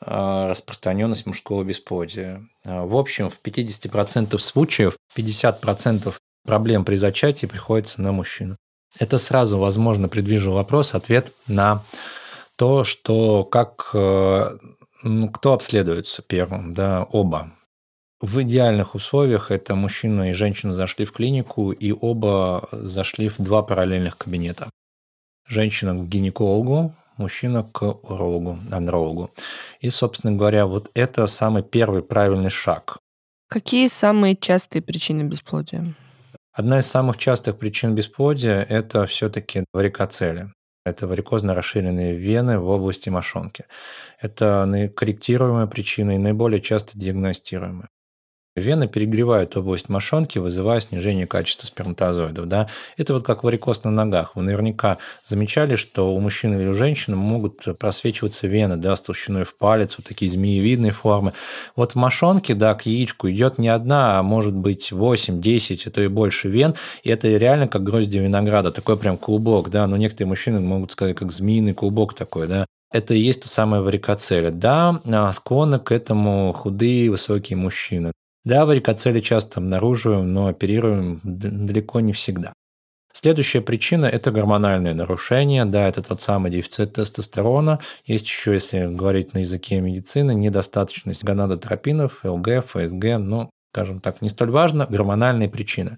э, 0.00 0.46
распространенность 0.48 1.26
мужского 1.26 1.62
бесплодия. 1.64 2.46
В 2.64 2.96
общем, 2.96 3.28
в 3.30 3.40
50% 3.42 4.38
случаев 4.38 4.96
50% 5.16 6.14
проблем 6.44 6.84
при 6.84 6.96
зачатии 6.96 7.46
приходится 7.46 8.00
на 8.00 8.12
мужчину. 8.12 8.56
Это 8.98 9.18
сразу, 9.18 9.58
возможно, 9.58 10.08
предвижу 10.08 10.52
вопрос, 10.52 10.94
ответ 10.94 11.32
на 11.46 11.84
то, 12.56 12.84
что 12.84 13.44
как 13.44 13.94
ну, 15.02 15.28
кто 15.28 15.52
обследуется 15.52 16.22
первым? 16.22 16.74
Да, 16.74 17.04
оба. 17.10 17.52
В 18.20 18.42
идеальных 18.42 18.94
условиях 18.94 19.50
это 19.50 19.74
мужчина 19.74 20.30
и 20.30 20.34
женщина 20.34 20.74
зашли 20.74 21.06
в 21.06 21.12
клинику, 21.12 21.72
и 21.72 21.92
оба 21.92 22.68
зашли 22.72 23.28
в 23.28 23.38
два 23.38 23.62
параллельных 23.62 24.18
кабинета. 24.18 24.68
Женщина 25.46 25.94
к 25.94 26.06
гинекологу, 26.06 26.94
мужчина 27.16 27.62
к 27.64 27.82
урологу, 27.82 28.58
андрологу. 28.70 29.30
И, 29.80 29.88
собственно 29.90 30.36
говоря, 30.36 30.66
вот 30.66 30.90
это 30.94 31.26
самый 31.28 31.62
первый 31.62 32.02
правильный 32.02 32.50
шаг. 32.50 32.98
Какие 33.48 33.88
самые 33.88 34.36
частые 34.36 34.82
причины 34.82 35.22
бесплодия? 35.22 35.94
Одна 36.52 36.80
из 36.80 36.86
самых 36.86 37.16
частых 37.16 37.58
причин 37.58 37.94
бесплодия– 37.94 38.62
это 38.68 39.06
все-таки 39.06 39.64
варикоцели. 39.72 40.52
Это 40.84 41.06
варикозно 41.06 41.54
расширенные 41.54 42.14
вены 42.14 42.58
в 42.58 42.68
области 42.68 43.10
мошонки. 43.10 43.64
Это 44.18 44.90
корректируемая 44.96 45.66
причина 45.66 46.12
и 46.14 46.18
наиболее 46.18 46.60
часто 46.60 46.98
диагностируемая. 46.98 47.88
Вены 48.56 48.88
перегревают 48.88 49.56
область 49.56 49.88
мошонки, 49.88 50.38
вызывая 50.38 50.80
снижение 50.80 51.26
качества 51.26 51.66
сперматозоидов. 51.66 52.48
Да? 52.48 52.68
Это 52.96 53.14
вот 53.14 53.24
как 53.24 53.44
варикоз 53.44 53.84
на 53.84 53.92
ногах. 53.92 54.34
Вы 54.34 54.42
наверняка 54.42 54.98
замечали, 55.24 55.76
что 55.76 56.12
у 56.12 56.18
мужчин 56.18 56.58
или 56.58 56.66
у 56.66 56.74
женщин 56.74 57.16
могут 57.16 57.78
просвечиваться 57.78 58.48
вены 58.48 58.76
да, 58.76 58.96
с 58.96 59.00
толщиной 59.02 59.44
в 59.44 59.56
палец, 59.56 59.96
вот 59.98 60.08
такие 60.08 60.28
змеевидные 60.28 60.90
формы. 60.90 61.32
Вот 61.76 61.92
в 61.92 61.94
мошонке, 61.94 62.54
да, 62.54 62.74
к 62.74 62.86
яичку 62.86 63.30
идет 63.30 63.58
не 63.58 63.68
одна, 63.68 64.18
а 64.18 64.22
может 64.24 64.54
быть 64.54 64.90
8, 64.90 65.40
10, 65.40 65.86
а 65.86 65.90
то 65.92 66.02
и 66.02 66.08
больше 66.08 66.48
вен. 66.48 66.74
И 67.04 67.10
это 67.10 67.28
реально 67.28 67.68
как 67.68 67.84
гроздья 67.84 68.20
винограда, 68.20 68.72
такой 68.72 68.96
прям 68.96 69.16
клубок. 69.16 69.70
Да? 69.70 69.86
Но 69.86 69.96
некоторые 69.96 70.28
мужчины 70.28 70.58
могут 70.58 70.90
сказать, 70.90 71.16
как 71.16 71.30
змеиный 71.30 71.72
клубок 71.74 72.14
такой. 72.14 72.48
Да? 72.48 72.66
это 72.92 73.14
и 73.14 73.20
есть 73.20 73.42
то 73.42 73.48
самое 73.48 73.82
варикоцеле. 73.82 74.50
Да, 74.50 75.00
а, 75.04 75.32
склонны 75.32 75.78
к 75.78 75.92
этому 75.92 76.52
худые, 76.52 77.10
высокие 77.10 77.56
мужчины. 77.56 78.12
Да, 78.44 78.64
варикоцели 78.64 79.20
часто 79.20 79.60
обнаруживаем, 79.60 80.32
но 80.32 80.46
оперируем 80.46 81.20
далеко 81.22 82.00
не 82.00 82.12
всегда. 82.12 82.54
Следующая 83.12 83.60
причина– 83.60 84.06
это 84.06 84.30
гормональные 84.30 84.94
нарушения. 84.94 85.64
Да, 85.64 85.88
это 85.88 86.02
тот 86.02 86.22
самый 86.22 86.50
дефицит 86.50 86.94
тестостерона. 86.94 87.80
Есть 88.06 88.26
еще, 88.26 88.54
если 88.54 88.86
говорить 88.86 89.34
на 89.34 89.38
языке 89.38 89.80
медицины, 89.80 90.32
недостаточность 90.32 91.24
гонадотропинов, 91.24 92.24
ЛГ, 92.24 92.64
ФСГ, 92.66 93.18
но 93.18 93.50
скажем 93.72 94.00
так, 94.00 94.20
не 94.20 94.28
столь 94.28 94.50
важно, 94.50 94.86
гормональные 94.90 95.48
причины. 95.48 95.96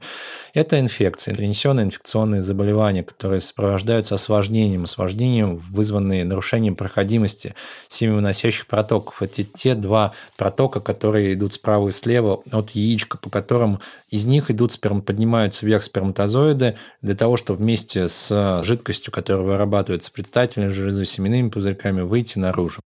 Это 0.53 0.79
инфекции, 0.79 1.33
перенесенные 1.33 1.87
инфекционные 1.87 2.43
заболевания, 2.43 3.03
которые 3.03 3.41
сопровождаются 3.41 4.17
осложнением, 4.17 4.83
осложнением, 4.83 5.57
вызванные 5.57 6.27
нарушением 6.27 6.77
проходимости 6.77 7.55
семявыносящих 7.89 8.67
протоков. 8.67 9.23
Это 9.23 9.43
те 9.45 9.75
два 9.75 10.13
протока, 10.37 10.81
которые 10.81 11.33
идут 11.33 11.55
справа 11.55 11.89
и 11.89 11.93
слева 11.93 12.43
от 12.53 12.73
яичка, 12.73 13.17
по 13.17 13.31
которым 13.31 13.81
из 14.11 14.27
них 14.27 14.51
идут 14.51 14.73
сперм, 14.73 15.01
поднимаются 15.01 15.65
вверх 15.65 15.83
сперматозоиды 15.83 16.77
для 17.01 17.15
того, 17.15 17.39
чтобы 17.39 17.61
вместе 17.61 18.07
с 18.07 18.63
жидкостью, 18.65 19.15
которая 19.15 19.45
вырабатывается 19.45 20.13
предстательной 20.13 20.69
железой, 20.69 21.07
семенными 21.07 21.49
пузырьками, 21.49 22.03
выйти 22.03 22.39
наружу. 22.39 22.83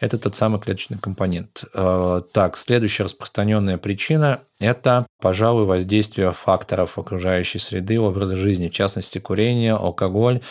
Это 0.00 0.18
тот 0.18 0.34
самый 0.34 0.60
клеточный 0.60 0.98
компонент. 0.98 1.64
Э, 1.74 2.22
так, 2.32 2.56
следующая 2.56 3.04
распространенная 3.04 3.78
причина– 3.78 4.40
это, 4.60 5.06
пожалуй, 5.22 5.64
воздействие 5.64 6.32
факторов 6.32 6.98
окружающей 6.98 7.58
среды, 7.58 7.98
образа 7.98 8.36
жизни, 8.36 8.68
в 8.68 8.72
частности, 8.72 9.18
курение, 9.18 9.72
алкоголь, 9.72 10.42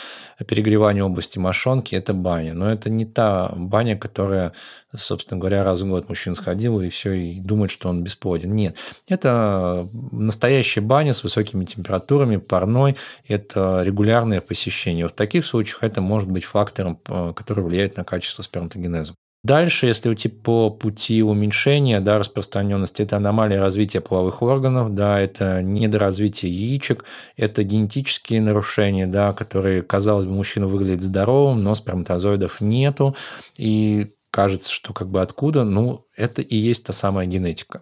перегревание 0.48 1.04
области 1.04 1.38
мошонки– 1.38 1.94
это 1.96 2.14
баня. 2.14 2.56
Но 2.56 2.72
это 2.72 2.90
не 2.90 3.06
та 3.06 3.52
баня, 3.56 3.96
которая, 3.96 4.54
собственно 4.96 5.40
говоря, 5.40 5.64
раз 5.64 5.82
в 5.82 5.88
год 5.88 6.10
мужчина 6.10 6.36
сходил 6.36 6.82
и 6.82 6.90
все, 6.90 7.14
и 7.14 7.40
думает, 7.40 7.70
что 7.70 7.88
он 7.90 8.04
бесплоден. 8.04 8.56
Нет, 8.56 8.78
это 9.08 9.88
настоящая 10.12 10.82
баня 10.82 11.14
с 11.14 11.24
высокими 11.24 11.66
температурами, 11.66 12.38
парной, 12.38 12.96
это 13.28 13.84
регулярное 13.84 14.42
посещение. 14.42 15.08
В 15.08 15.12
таких 15.12 15.46
случаях 15.46 15.84
это 15.84 16.02
может 16.02 16.30
быть 16.30 16.46
фактором, 16.46 17.00
э, 17.08 17.34
который 17.36 17.64
влияет 17.64 17.96
на 17.96 18.04
качество 18.04 18.42
сперматогенеза. 18.42 19.14
Дальше, 19.44 19.86
если 19.86 20.10
уйти 20.10 20.28
по 20.28 20.70
пути 20.70 21.24
уменьшения 21.24 22.02
да, 22.02 22.18
распространенности, 22.18 23.04
это 23.04 23.18
аномалия 23.18 23.62
развития 23.62 23.99
половых 24.02 24.42
органов, 24.42 24.94
да, 24.94 25.20
это 25.20 25.62
недоразвитие 25.62 26.52
яичек, 26.52 27.06
это 27.36 27.64
генетические 27.64 28.42
нарушения, 28.42 29.08
да, 29.08 29.34
которые, 29.34 29.82
казалось 29.82 30.26
бы, 30.26 30.32
мужчина 30.32 30.68
выглядит 30.68 31.02
здоровым, 31.02 31.64
но 31.64 31.76
сперматозоидов 31.76 32.62
нету, 32.62 33.16
и 33.58 34.12
кажется, 34.32 34.72
что 34.72 34.94
как 34.94 35.10
бы 35.10 35.22
откуда, 35.22 35.64
ну, 35.64 36.06
это 36.16 36.42
и 36.42 36.56
есть 36.56 36.86
та 36.86 36.94
самая 36.94 37.26
генетика. 37.26 37.82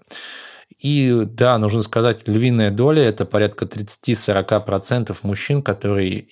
И 0.79 1.23
да, 1.25 1.57
нужно 1.57 1.81
сказать, 1.81 2.27
львиная 2.27 2.71
доля– 2.71 3.03
это 3.07 3.25
порядка 3.25 3.65
30-40% 3.65 5.15
мужчин, 5.23 5.61
которые 5.61 6.25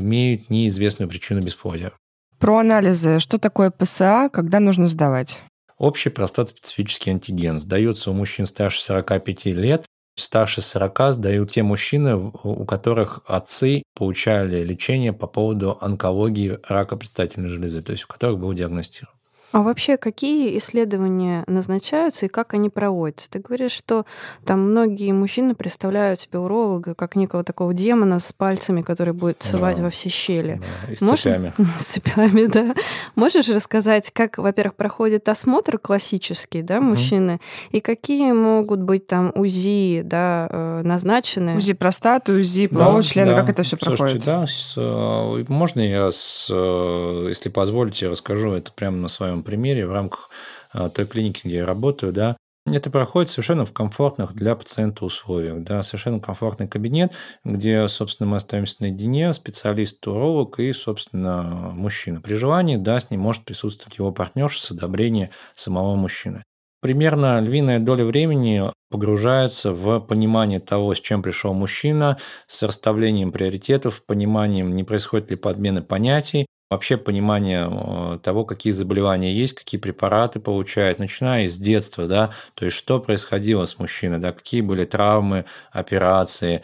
имеют 0.00 0.48
неизвестную 0.48 1.08
причину 1.08 1.42
бесплодия. 1.42 1.92
Про 2.38 2.58
анализы. 2.58 3.18
Что 3.18 3.38
такое 3.38 3.70
ПСА, 3.70 4.30
когда 4.32 4.60
нужно 4.60 4.86
сдавать? 4.86 5.42
Общий 5.80 6.10
простат-специфический 6.10 7.10
антиген 7.10 7.58
сдается 7.58 8.10
у 8.10 8.12
мужчин 8.12 8.44
старше 8.44 8.82
45 8.82 9.46
лет. 9.46 9.86
Старше 10.14 10.60
40 10.60 11.14
сдают 11.14 11.52
те 11.52 11.62
мужчины, 11.62 12.16
у 12.16 12.66
которых 12.66 13.20
отцы 13.24 13.82
получали 13.96 14.62
лечение 14.62 15.14
по 15.14 15.26
поводу 15.26 15.78
онкологии 15.80 16.58
рака 16.68 16.98
предстательной 16.98 17.48
железы, 17.48 17.80
то 17.80 17.92
есть 17.92 18.04
у 18.04 18.08
которых 18.08 18.38
был 18.38 18.52
диагностирован. 18.52 19.14
А 19.52 19.62
вообще, 19.62 19.96
какие 19.96 20.56
исследования 20.58 21.42
назначаются 21.46 22.26
и 22.26 22.28
как 22.28 22.54
они 22.54 22.68
проводятся? 22.68 23.30
Ты 23.30 23.40
говоришь, 23.40 23.72
что 23.72 24.06
там 24.44 24.70
многие 24.70 25.12
мужчины 25.12 25.54
представляют 25.54 26.20
себе 26.20 26.38
уролога 26.38 26.94
как 26.94 27.16
некого 27.16 27.42
такого 27.42 27.74
демона 27.74 28.20
с 28.20 28.32
пальцами, 28.32 28.82
который 28.82 29.12
будет 29.12 29.42
сувать 29.42 29.78
да. 29.78 29.84
во 29.84 29.90
все 29.90 30.08
щели. 30.08 30.60
Да, 30.86 30.92
и 30.92 30.96
с 30.96 31.00
Можешь... 31.00 31.20
цепями. 31.20 31.52
С 31.76 31.84
цепями, 31.84 32.46
да. 32.46 32.74
Можешь 33.16 33.48
рассказать, 33.48 34.10
как, 34.12 34.38
во-первых, 34.38 34.76
проходит 34.76 35.28
осмотр 35.28 35.78
классический, 35.78 36.62
да, 36.62 36.80
мужчины, 36.80 37.34
угу. 37.34 37.42
и 37.72 37.80
какие 37.80 38.32
могут 38.32 38.80
быть 38.80 39.06
там 39.06 39.32
УЗИ, 39.34 40.02
да, 40.04 40.48
э, 40.50 40.82
назначены? 40.84 41.56
УЗИ 41.56 41.72
простаты, 41.72 42.34
УЗИ 42.34 42.68
полового 42.68 43.02
да, 43.02 43.08
члена, 43.08 43.30
да. 43.32 43.40
как 43.40 43.50
это 43.50 43.62
все 43.62 43.76
проходит? 43.76 44.24
да, 44.24 44.46
с, 44.46 44.74
э, 44.76 45.44
можно 45.48 45.80
я, 45.80 46.10
с, 46.12 46.48
э, 46.50 47.26
если 47.28 47.48
позволите, 47.48 48.08
расскажу 48.08 48.52
это 48.52 48.70
прямо 48.72 48.96
на 48.96 49.08
своем 49.08 49.39
примере 49.42 49.86
в 49.86 49.92
рамках 49.92 50.30
а, 50.72 50.88
той 50.88 51.06
клиники, 51.06 51.42
где 51.44 51.56
я 51.58 51.66
работаю, 51.66 52.12
да, 52.12 52.36
Это 52.66 52.90
проходит 52.90 53.30
совершенно 53.30 53.64
в 53.64 53.72
комфортных 53.72 54.34
для 54.34 54.54
пациента 54.54 55.04
условиях. 55.04 55.62
Да, 55.62 55.82
совершенно 55.82 56.20
комфортный 56.20 56.68
кабинет, 56.68 57.12
где, 57.42 57.88
собственно, 57.88 58.28
мы 58.28 58.36
остаемся 58.36 58.76
наедине, 58.80 59.32
специалист-уролог 59.32 60.60
и, 60.60 60.72
собственно, 60.72 61.72
мужчина. 61.74 62.20
При 62.20 62.34
желании, 62.34 62.76
да, 62.76 63.00
с 63.00 63.10
ним 63.10 63.20
может 63.20 63.44
присутствовать 63.44 63.98
его 63.98 64.12
партнерша 64.12 64.62
с 64.62 64.70
одобрения 64.70 65.30
самого 65.54 65.96
мужчины. 65.96 66.42
Примерно 66.82 67.40
львиная 67.40 67.78
доля 67.78 68.04
времени 68.04 68.70
погружается 68.90 69.72
в 69.72 70.00
понимание 70.00 70.60
того, 70.60 70.94
с 70.94 71.00
чем 71.00 71.22
пришел 71.22 71.52
мужчина, 71.52 72.18
с 72.46 72.62
расставлением 72.62 73.32
приоритетов, 73.32 74.02
пониманием, 74.06 74.74
не 74.74 74.84
происходит 74.84 75.30
ли 75.30 75.36
подмены 75.36 75.82
понятий, 75.82 76.46
вообще 76.70 76.96
понимание 76.96 77.68
э, 77.70 78.18
того, 78.22 78.44
какие 78.44 78.72
заболевания 78.72 79.32
есть, 79.34 79.54
какие 79.54 79.80
препараты 79.80 80.38
получают, 80.40 80.98
начиная 81.00 81.48
с 81.48 81.58
детства, 81.58 82.06
да, 82.06 82.30
то 82.54 82.64
есть 82.64 82.76
что 82.76 83.00
происходило 83.00 83.64
с 83.64 83.78
мужчиной, 83.78 84.18
да, 84.18 84.32
какие 84.32 84.60
были 84.60 84.84
травмы, 84.84 85.44
операции. 85.72 86.62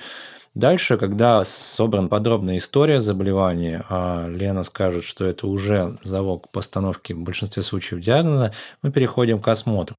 Дальше, 0.54 0.96
когда 0.96 1.44
собрана 1.44 2.08
подробная 2.08 2.56
история 2.56 3.00
заболевания, 3.00 3.84
а 3.90 4.26
Лена 4.28 4.62
скажет, 4.62 5.04
что 5.04 5.24
это 5.24 5.46
уже 5.48 5.98
залог 6.02 6.50
постановки 6.50 7.12
в 7.12 7.20
большинстве 7.20 7.62
случаев 7.62 8.00
диагноза, 8.00 8.54
мы 8.82 8.90
переходим 8.90 9.40
к 9.40 9.48
осмотру. 9.48 9.96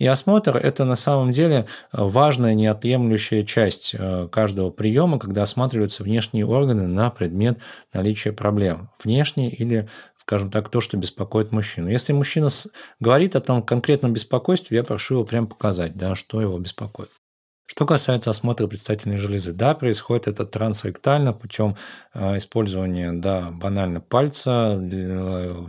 И 0.00 0.06
осмотр– 0.06 0.56
это 0.62 0.86
на 0.86 0.96
самом 0.96 1.30
деле 1.30 1.66
э, 1.92 2.02
важная 2.02 2.54
неотъемлющая 2.54 3.44
часть 3.44 3.94
э, 3.94 4.28
каждого 4.32 4.70
приема, 4.70 5.18
когда 5.18 5.42
осматриваются 5.42 6.02
внешние 6.02 6.46
органы 6.46 6.86
на 6.86 7.10
предмет 7.10 7.58
наличия 7.92 8.32
проблем. 8.32 8.88
Внешние 9.04 9.50
или, 9.50 9.90
скажем 10.16 10.50
так, 10.50 10.70
то, 10.70 10.80
что 10.80 10.96
беспокоит 10.96 11.52
мужчину. 11.52 11.90
Если 11.90 12.14
мужчина 12.14 12.48
говорит 12.98 13.36
о 13.36 13.42
том 13.42 13.62
конкретном 13.62 14.14
беспокойстве, 14.14 14.78
я 14.78 14.84
прошу 14.84 15.16
его 15.16 15.24
прямо 15.24 15.48
показать, 15.48 15.94
да, 15.98 16.14
что 16.14 16.40
его 16.40 16.58
беспокоит. 16.58 17.10
Что 17.66 17.86
касается 17.86 18.30
осмотра 18.30 18.66
предстательной 18.66 19.18
железы, 19.18 19.52
да, 19.52 19.74
происходит 19.74 20.28
это 20.28 20.46
трансректально 20.46 21.34
путем 21.34 21.76
э, 22.14 22.38
использования, 22.38 23.12
да, 23.12 23.50
банально 23.50 24.00
пальца 24.00 24.80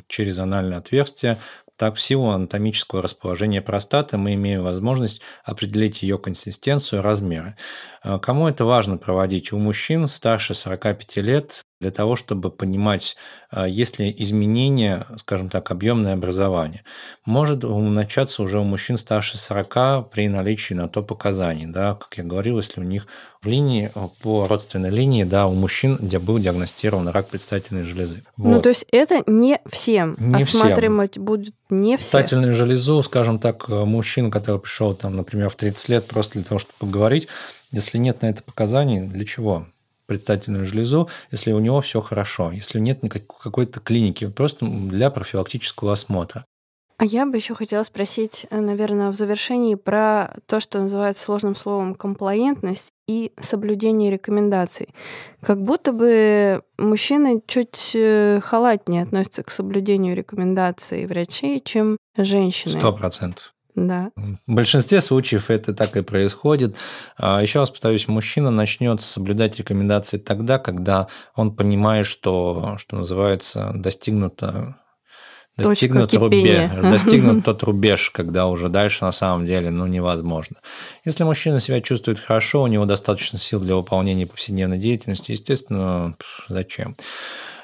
через 0.08 0.40
анальное 0.40 0.78
отверстие 0.78 1.38
так, 1.82 1.96
в 1.96 2.00
силу 2.00 2.30
анатомического 2.30 3.02
расположения 3.02 3.60
простаты 3.60 4.16
мы 4.16 4.36
имеем 4.36 4.62
возможность 4.62 5.20
определить 5.44 6.04
ее 6.04 6.20
консистенцию 6.20 7.00
и 7.00 7.02
размеры. 7.02 7.58
А 8.04 8.20
кому 8.20 8.48
это 8.48 8.66
важно 8.66 8.98
проводить? 8.98 9.52
У 9.52 9.58
мужчин 9.58 10.08
старше 10.08 10.54
45 10.54 11.18
лет 11.18 11.64
для 11.82 11.92
того, 11.92 12.16
чтобы 12.16 12.52
понимать, 12.52 13.18
а, 13.50 13.68
есть 13.68 14.00
ли 14.00 14.16
изменения, 14.20 15.06
скажем 15.18 15.50
так, 15.50 15.72
объемное 15.72 16.14
образование. 16.14 16.84
Может 17.26 17.64
начаться 17.64 18.44
уже 18.44 18.60
у 18.60 18.64
мужчин 18.64 18.98
старше 18.98 19.38
40 19.38 20.10
при 20.12 20.30
наличии 20.30 20.76
на 20.76 20.88
то 20.88 21.02
показаний. 21.02 21.66
Да? 21.66 21.96
Как 21.96 22.18
я 22.18 22.24
говорил, 22.24 22.58
если 22.58 22.80
у 22.80 22.84
них 22.84 23.08
в 23.42 23.48
линии, 23.48 23.92
по 24.22 24.48
родственной 24.48 24.92
линии, 24.92 25.24
да, 25.24 25.48
у 25.48 25.54
мужчин 25.54 25.98
где 26.00 26.20
был 26.20 26.38
диагностирован 26.38 27.08
рак 27.10 27.30
предстательной 27.30 27.84
железы. 27.84 28.24
Ну, 28.38 28.44
вот. 28.44 28.52
Ну, 28.52 28.62
то 28.62 28.70
есть 28.70 28.86
это 28.92 29.24
не 29.26 29.60
всем. 29.68 30.16
Не 30.20 30.44
Осматривать 30.44 31.14
всем. 31.14 31.26
будет 31.26 31.56
не 31.72 31.98
все. 31.98 32.12
Предстательную 32.12 32.56
железу, 32.56 33.02
скажем 33.02 33.40
так, 33.40 33.68
мужчина, 33.68 34.30
который 34.30 34.60
пришел, 34.60 34.94
там, 34.94 35.16
например, 35.16 35.50
в 35.50 35.56
30 35.56 35.90
лет 35.90 36.06
просто 36.06 36.34
для 36.34 36.44
того, 36.44 36.60
чтобы 36.60 36.76
поговорить, 36.78 37.28
если 37.72 37.98
нет 37.98 38.22
на 38.22 38.28
это 38.28 38.44
показаний, 38.44 39.02
для 39.02 39.26
чего? 39.26 39.66
Предстательную 40.12 40.66
железу, 40.66 41.08
если 41.32 41.54
у 41.54 41.60
него 41.60 41.80
все 41.80 42.02
хорошо, 42.02 42.52
если 42.52 42.80
нет 42.80 43.02
никакой 43.02 43.38
какой-то 43.42 43.80
клиники, 43.80 44.28
просто 44.28 44.66
для 44.66 45.10
профилактического 45.10 45.94
осмотра. 45.94 46.44
А 46.98 47.06
я 47.06 47.26
бы 47.26 47.38
еще 47.38 47.56
хотела 47.56 47.84
спросить, 47.84 48.46
э, 48.50 48.60
наверное, 48.60 49.10
в 49.10 49.14
завершении 49.14 49.76
про 49.76 50.36
то, 50.48 50.60
что 50.60 50.82
называется 50.82 51.24
сложным 51.24 51.56
словом 51.56 51.96
комплаентность 51.96 52.90
и 53.08 53.32
соблюдение 53.40 54.12
рекомендаций. 54.12 54.90
Как 55.42 55.64
будто 55.64 55.94
бы 55.94 56.62
мужчины 56.78 57.42
чуть 57.48 57.92
э, 57.96 58.42
халатнее 58.44 59.04
относятся 59.04 59.44
к 59.44 59.50
соблюдению 59.50 60.14
рекомендаций 60.14 61.06
врачей, 61.06 61.62
чем 61.64 61.96
женщины. 62.18 62.78
Сто 62.78 62.92
процентов. 62.92 63.54
Да. 63.76 64.12
В 64.16 64.54
большинстве 64.54 65.02
случаев 65.02 65.50
это 65.50 65.74
так 65.74 65.96
и 65.98 66.02
происходит. 66.02 66.76
А 67.18 67.42
Еще 67.42 67.60
раз 67.60 67.70
повторюсь, 67.70 68.08
мужчина 68.08 68.52
начнет 68.52 69.02
соблюдать 69.02 69.58
рекомендации 69.58 70.18
тогда, 70.18 70.60
когда 70.60 71.08
он 71.36 71.56
понимает, 71.56 72.06
что, 72.06 72.76
что 72.80 72.98
называется, 72.98 73.72
достигнуто 73.76 74.78
достигнут 75.58 76.14
рубеж, 76.14 76.72
достигнут 76.82 77.46
тот 77.46 77.64
рубеж, 77.64 78.10
когда 78.12 78.48
уже 78.48 78.70
дальше 78.70 79.04
на 79.04 79.12
самом 79.12 79.46
деле 79.46 79.70
ну, 79.70 79.86
невозможно. 79.86 80.58
Если 81.06 81.24
мужчина 81.24 81.60
себя 81.60 81.82
чувствует 81.82 82.20
хорошо, 82.20 82.64
у 82.64 82.68
него 82.68 82.86
достаточно 82.86 83.38
сил 83.38 83.60
для 83.60 83.76
выполнения 83.76 84.26
повседневной 84.26 84.78
деятельности, 84.78 85.32
естественно, 85.32 86.16
зачем? 86.48 86.96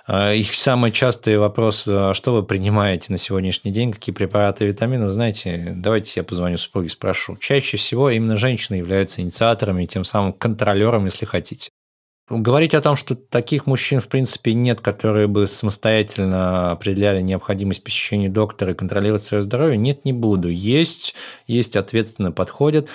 А, 0.08 0.34
их 0.34 0.55
самый 0.55 0.93
частый 0.93 1.38
вопрос, 1.38 1.84
а 1.86 2.14
что 2.14 2.34
вы 2.34 2.43
принимаете 2.43 3.12
на 3.12 3.18
сегодняшний 3.18 3.72
день, 3.72 3.91
какие 3.91 4.16
препараты 4.16 4.64
и 4.64 4.68
витамины, 4.70 5.10
знаете, 5.10 5.74
давайте 5.76 6.14
я 6.16 6.24
позвоню 6.24 6.58
супруге, 6.58 6.89
спрошу. 6.89 7.36
Чаще 7.36 7.76
всего 7.76 8.10
именно 8.10 8.38
женщины 8.38 8.76
являются 8.76 9.22
инициаторами 9.22 9.86
тем 9.86 10.05
самым 10.05 10.32
контролером, 10.32 11.03
если 11.05 11.26
хотите. 11.26 11.72
Говорить 12.30 12.73
о 12.73 12.82
том, 12.82 12.97
что 12.97 13.15
таких 13.15 13.67
мужчин, 13.67 14.01
в 14.01 14.09
принципе, 14.09 14.53
нет, 14.53 14.82
которые 14.82 15.28
бы 15.28 15.47
самостоятельно 15.47 16.71
определяли 16.71 17.21
необходимость 17.21 17.86
посещения 17.86 18.28
доктора 18.28 18.73
и 18.73 18.75
контролировать 18.75 19.23
свое 19.23 19.43
здоровье, 19.43 19.78
нет, 19.78 20.03
не 20.03 20.11
буду. 20.11 20.49
Есть, 20.49 21.15
есть 21.47 21.78
ответственно 21.78 22.34
подходят, 22.34 22.89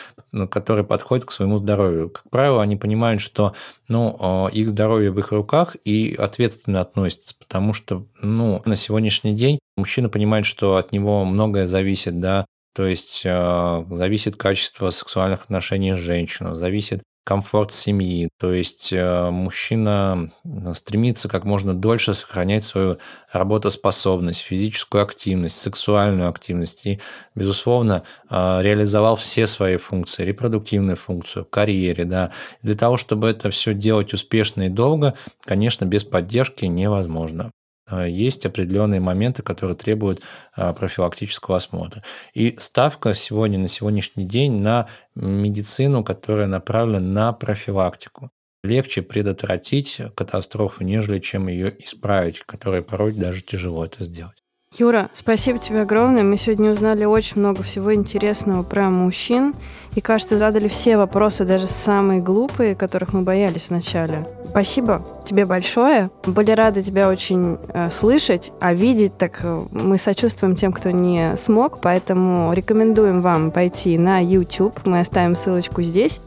которые 0.51 0.85
подходят 0.85 1.25
к 1.25 1.31
своему 1.31 1.57
здоровью. 1.57 2.11
Как 2.11 2.29
правило, 2.29 2.63
они 2.63 2.77
понимают, 2.77 3.23
что 3.23 3.55
ну, 3.89 4.19
а, 4.21 4.49
их 4.49 4.69
здоровье 4.69 5.11
в 5.11 5.19
их 5.19 5.33
руках 5.33 5.77
и 5.83 6.15
ответственно 6.19 6.83
относятся, 6.83 7.35
потому 7.39 7.73
что 7.73 8.07
ну, 8.21 8.61
на 8.67 8.77
сегодняшний 8.77 9.33
день 9.33 9.59
мужчина 9.79 10.11
понимает, 10.11 10.45
что 10.45 10.77
от 10.77 10.93
него 10.93 11.25
многое 11.25 11.67
зависит, 11.67 12.21
да, 12.21 12.45
то 12.75 12.87
есть 12.87 13.23
э, 13.25 13.85
зависит 13.91 14.37
качество 14.37 14.91
сексуальных 14.91 15.45
отношений 15.45 15.93
с 15.95 15.99
женщиной, 15.99 16.55
зависит 16.55 17.03
комфорт 17.25 17.73
семьи. 17.73 18.29
То 18.39 18.53
есть 18.53 18.93
э, 18.93 19.31
мужчина 19.31 20.33
стремится 20.75 21.29
как 21.29 21.45
можно 21.45 21.75
дольше 21.75 22.15
сохранять 22.15 22.65
свою 22.65 22.99
работоспособность, 23.33 24.41
физическую 24.41 25.03
активность, 25.03 25.61
сексуальную 25.61 26.29
активность 26.29 26.87
и, 26.87 27.01
безусловно, 27.35 28.03
э, 28.29 28.63
реализовал 28.63 29.17
все 29.17 29.47
свои 29.47 29.77
функции, 29.77 30.25
репродуктивную 30.25 30.97
функцию, 30.97 31.45
карьере. 31.45 32.05
Да. 32.05 32.33
Для 32.63 32.75
того, 32.75 32.97
чтобы 32.97 33.29
это 33.29 33.51
все 33.51 33.75
делать 33.75 34.13
успешно 34.13 34.63
и 34.63 34.69
долго, 34.69 35.15
конечно, 35.45 35.85
без 35.85 36.05
поддержки 36.05 36.65
невозможно. 36.65 37.53
А, 37.93 38.07
есть 38.07 38.47
определенные 38.47 39.01
моменты, 39.01 39.43
которые 39.43 39.77
требуют 39.77 40.23
а, 40.57 40.73
профилактического 40.73 41.57
осмотра. 41.57 42.03
И 42.33 42.57
ставка 42.59 43.15
сегодня, 43.15 43.59
на 43.59 43.69
сегодняшний 43.69 44.25
день 44.25 44.61
на 44.61 44.89
медицину, 45.15 46.03
которая 46.03 46.47
направлена 46.47 47.01
на 47.01 47.33
профилактику. 47.33 48.31
Легче 48.65 49.03
предотвратить 49.03 50.01
катастрофу, 50.15 50.85
нежели 50.85 51.19
чем 51.19 51.49
ее 51.49 51.75
исправить, 51.83 52.41
которая 52.41 52.81
порой 52.81 53.13
даже 53.13 53.43
тяжело 53.43 53.85
это 53.85 54.05
сделать. 54.05 54.42
Юра, 54.79 55.11
спасибо 55.13 55.59
тебе 55.59 55.83
огромное. 55.83 56.23
Мы 56.23 56.39
сегодня 56.39 56.71
узнали 56.71 57.05
очень 57.05 57.39
много 57.41 57.63
всего 57.63 57.95
интересного 57.95 58.63
про 58.63 58.89
мужчин. 58.89 59.55
И, 59.95 60.01
кажется, 60.01 60.39
задали 60.39 60.69
все 60.69 60.97
вопросы, 60.97 61.45
даже 61.45 61.67
самые 61.67 62.21
глупые, 62.21 62.75
которых 62.75 63.13
мы 63.13 63.21
боялись 63.21 63.69
вначале. 63.69 64.27
Спасибо 64.49 65.07
тебе 65.27 65.45
большое. 65.45 66.11
Были 66.25 66.53
рады 66.53 66.81
тебя 66.81 67.11
очень 67.11 67.59
э, 67.69 67.91
слышать, 67.91 68.53
а 68.61 68.73
видеть 68.73 69.19
так 69.19 69.41
э, 69.43 69.63
мы 69.73 69.99
сочувствуем 69.99 70.55
тем, 70.55 70.73
кто 70.73 70.91
не 70.91 71.37
смог, 71.37 71.81
поэтому 71.83 72.53
рекомендуем 72.55 73.21
вам 73.21 73.51
пойти 73.51 73.99
на 73.99 74.25
YouTube. 74.25 74.87
Мы 74.87 75.01
оставим 75.01 75.37
ссылочку 75.37 75.83
здесь 75.83 76.21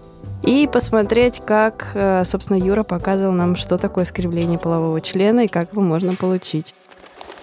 и 0.43 0.69
посмотреть, 0.71 1.41
как, 1.43 1.91
э, 1.95 2.23
собственно, 2.25 2.57
Юра 2.57 2.83
показывал 2.83 3.33
нам, 3.33 3.55
что 3.55 3.79
такое 3.79 4.05
скрепление 4.05 4.59
полового 4.59 5.01
члена 5.01 5.45
и 5.45 5.47
как 5.47 5.71
его 5.71 5.81
можно 5.81 6.13
получить. 6.13 6.75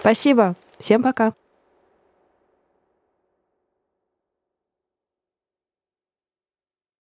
Спасибо. 0.00 0.54
Всем 0.82 1.00
пока! 1.00 1.32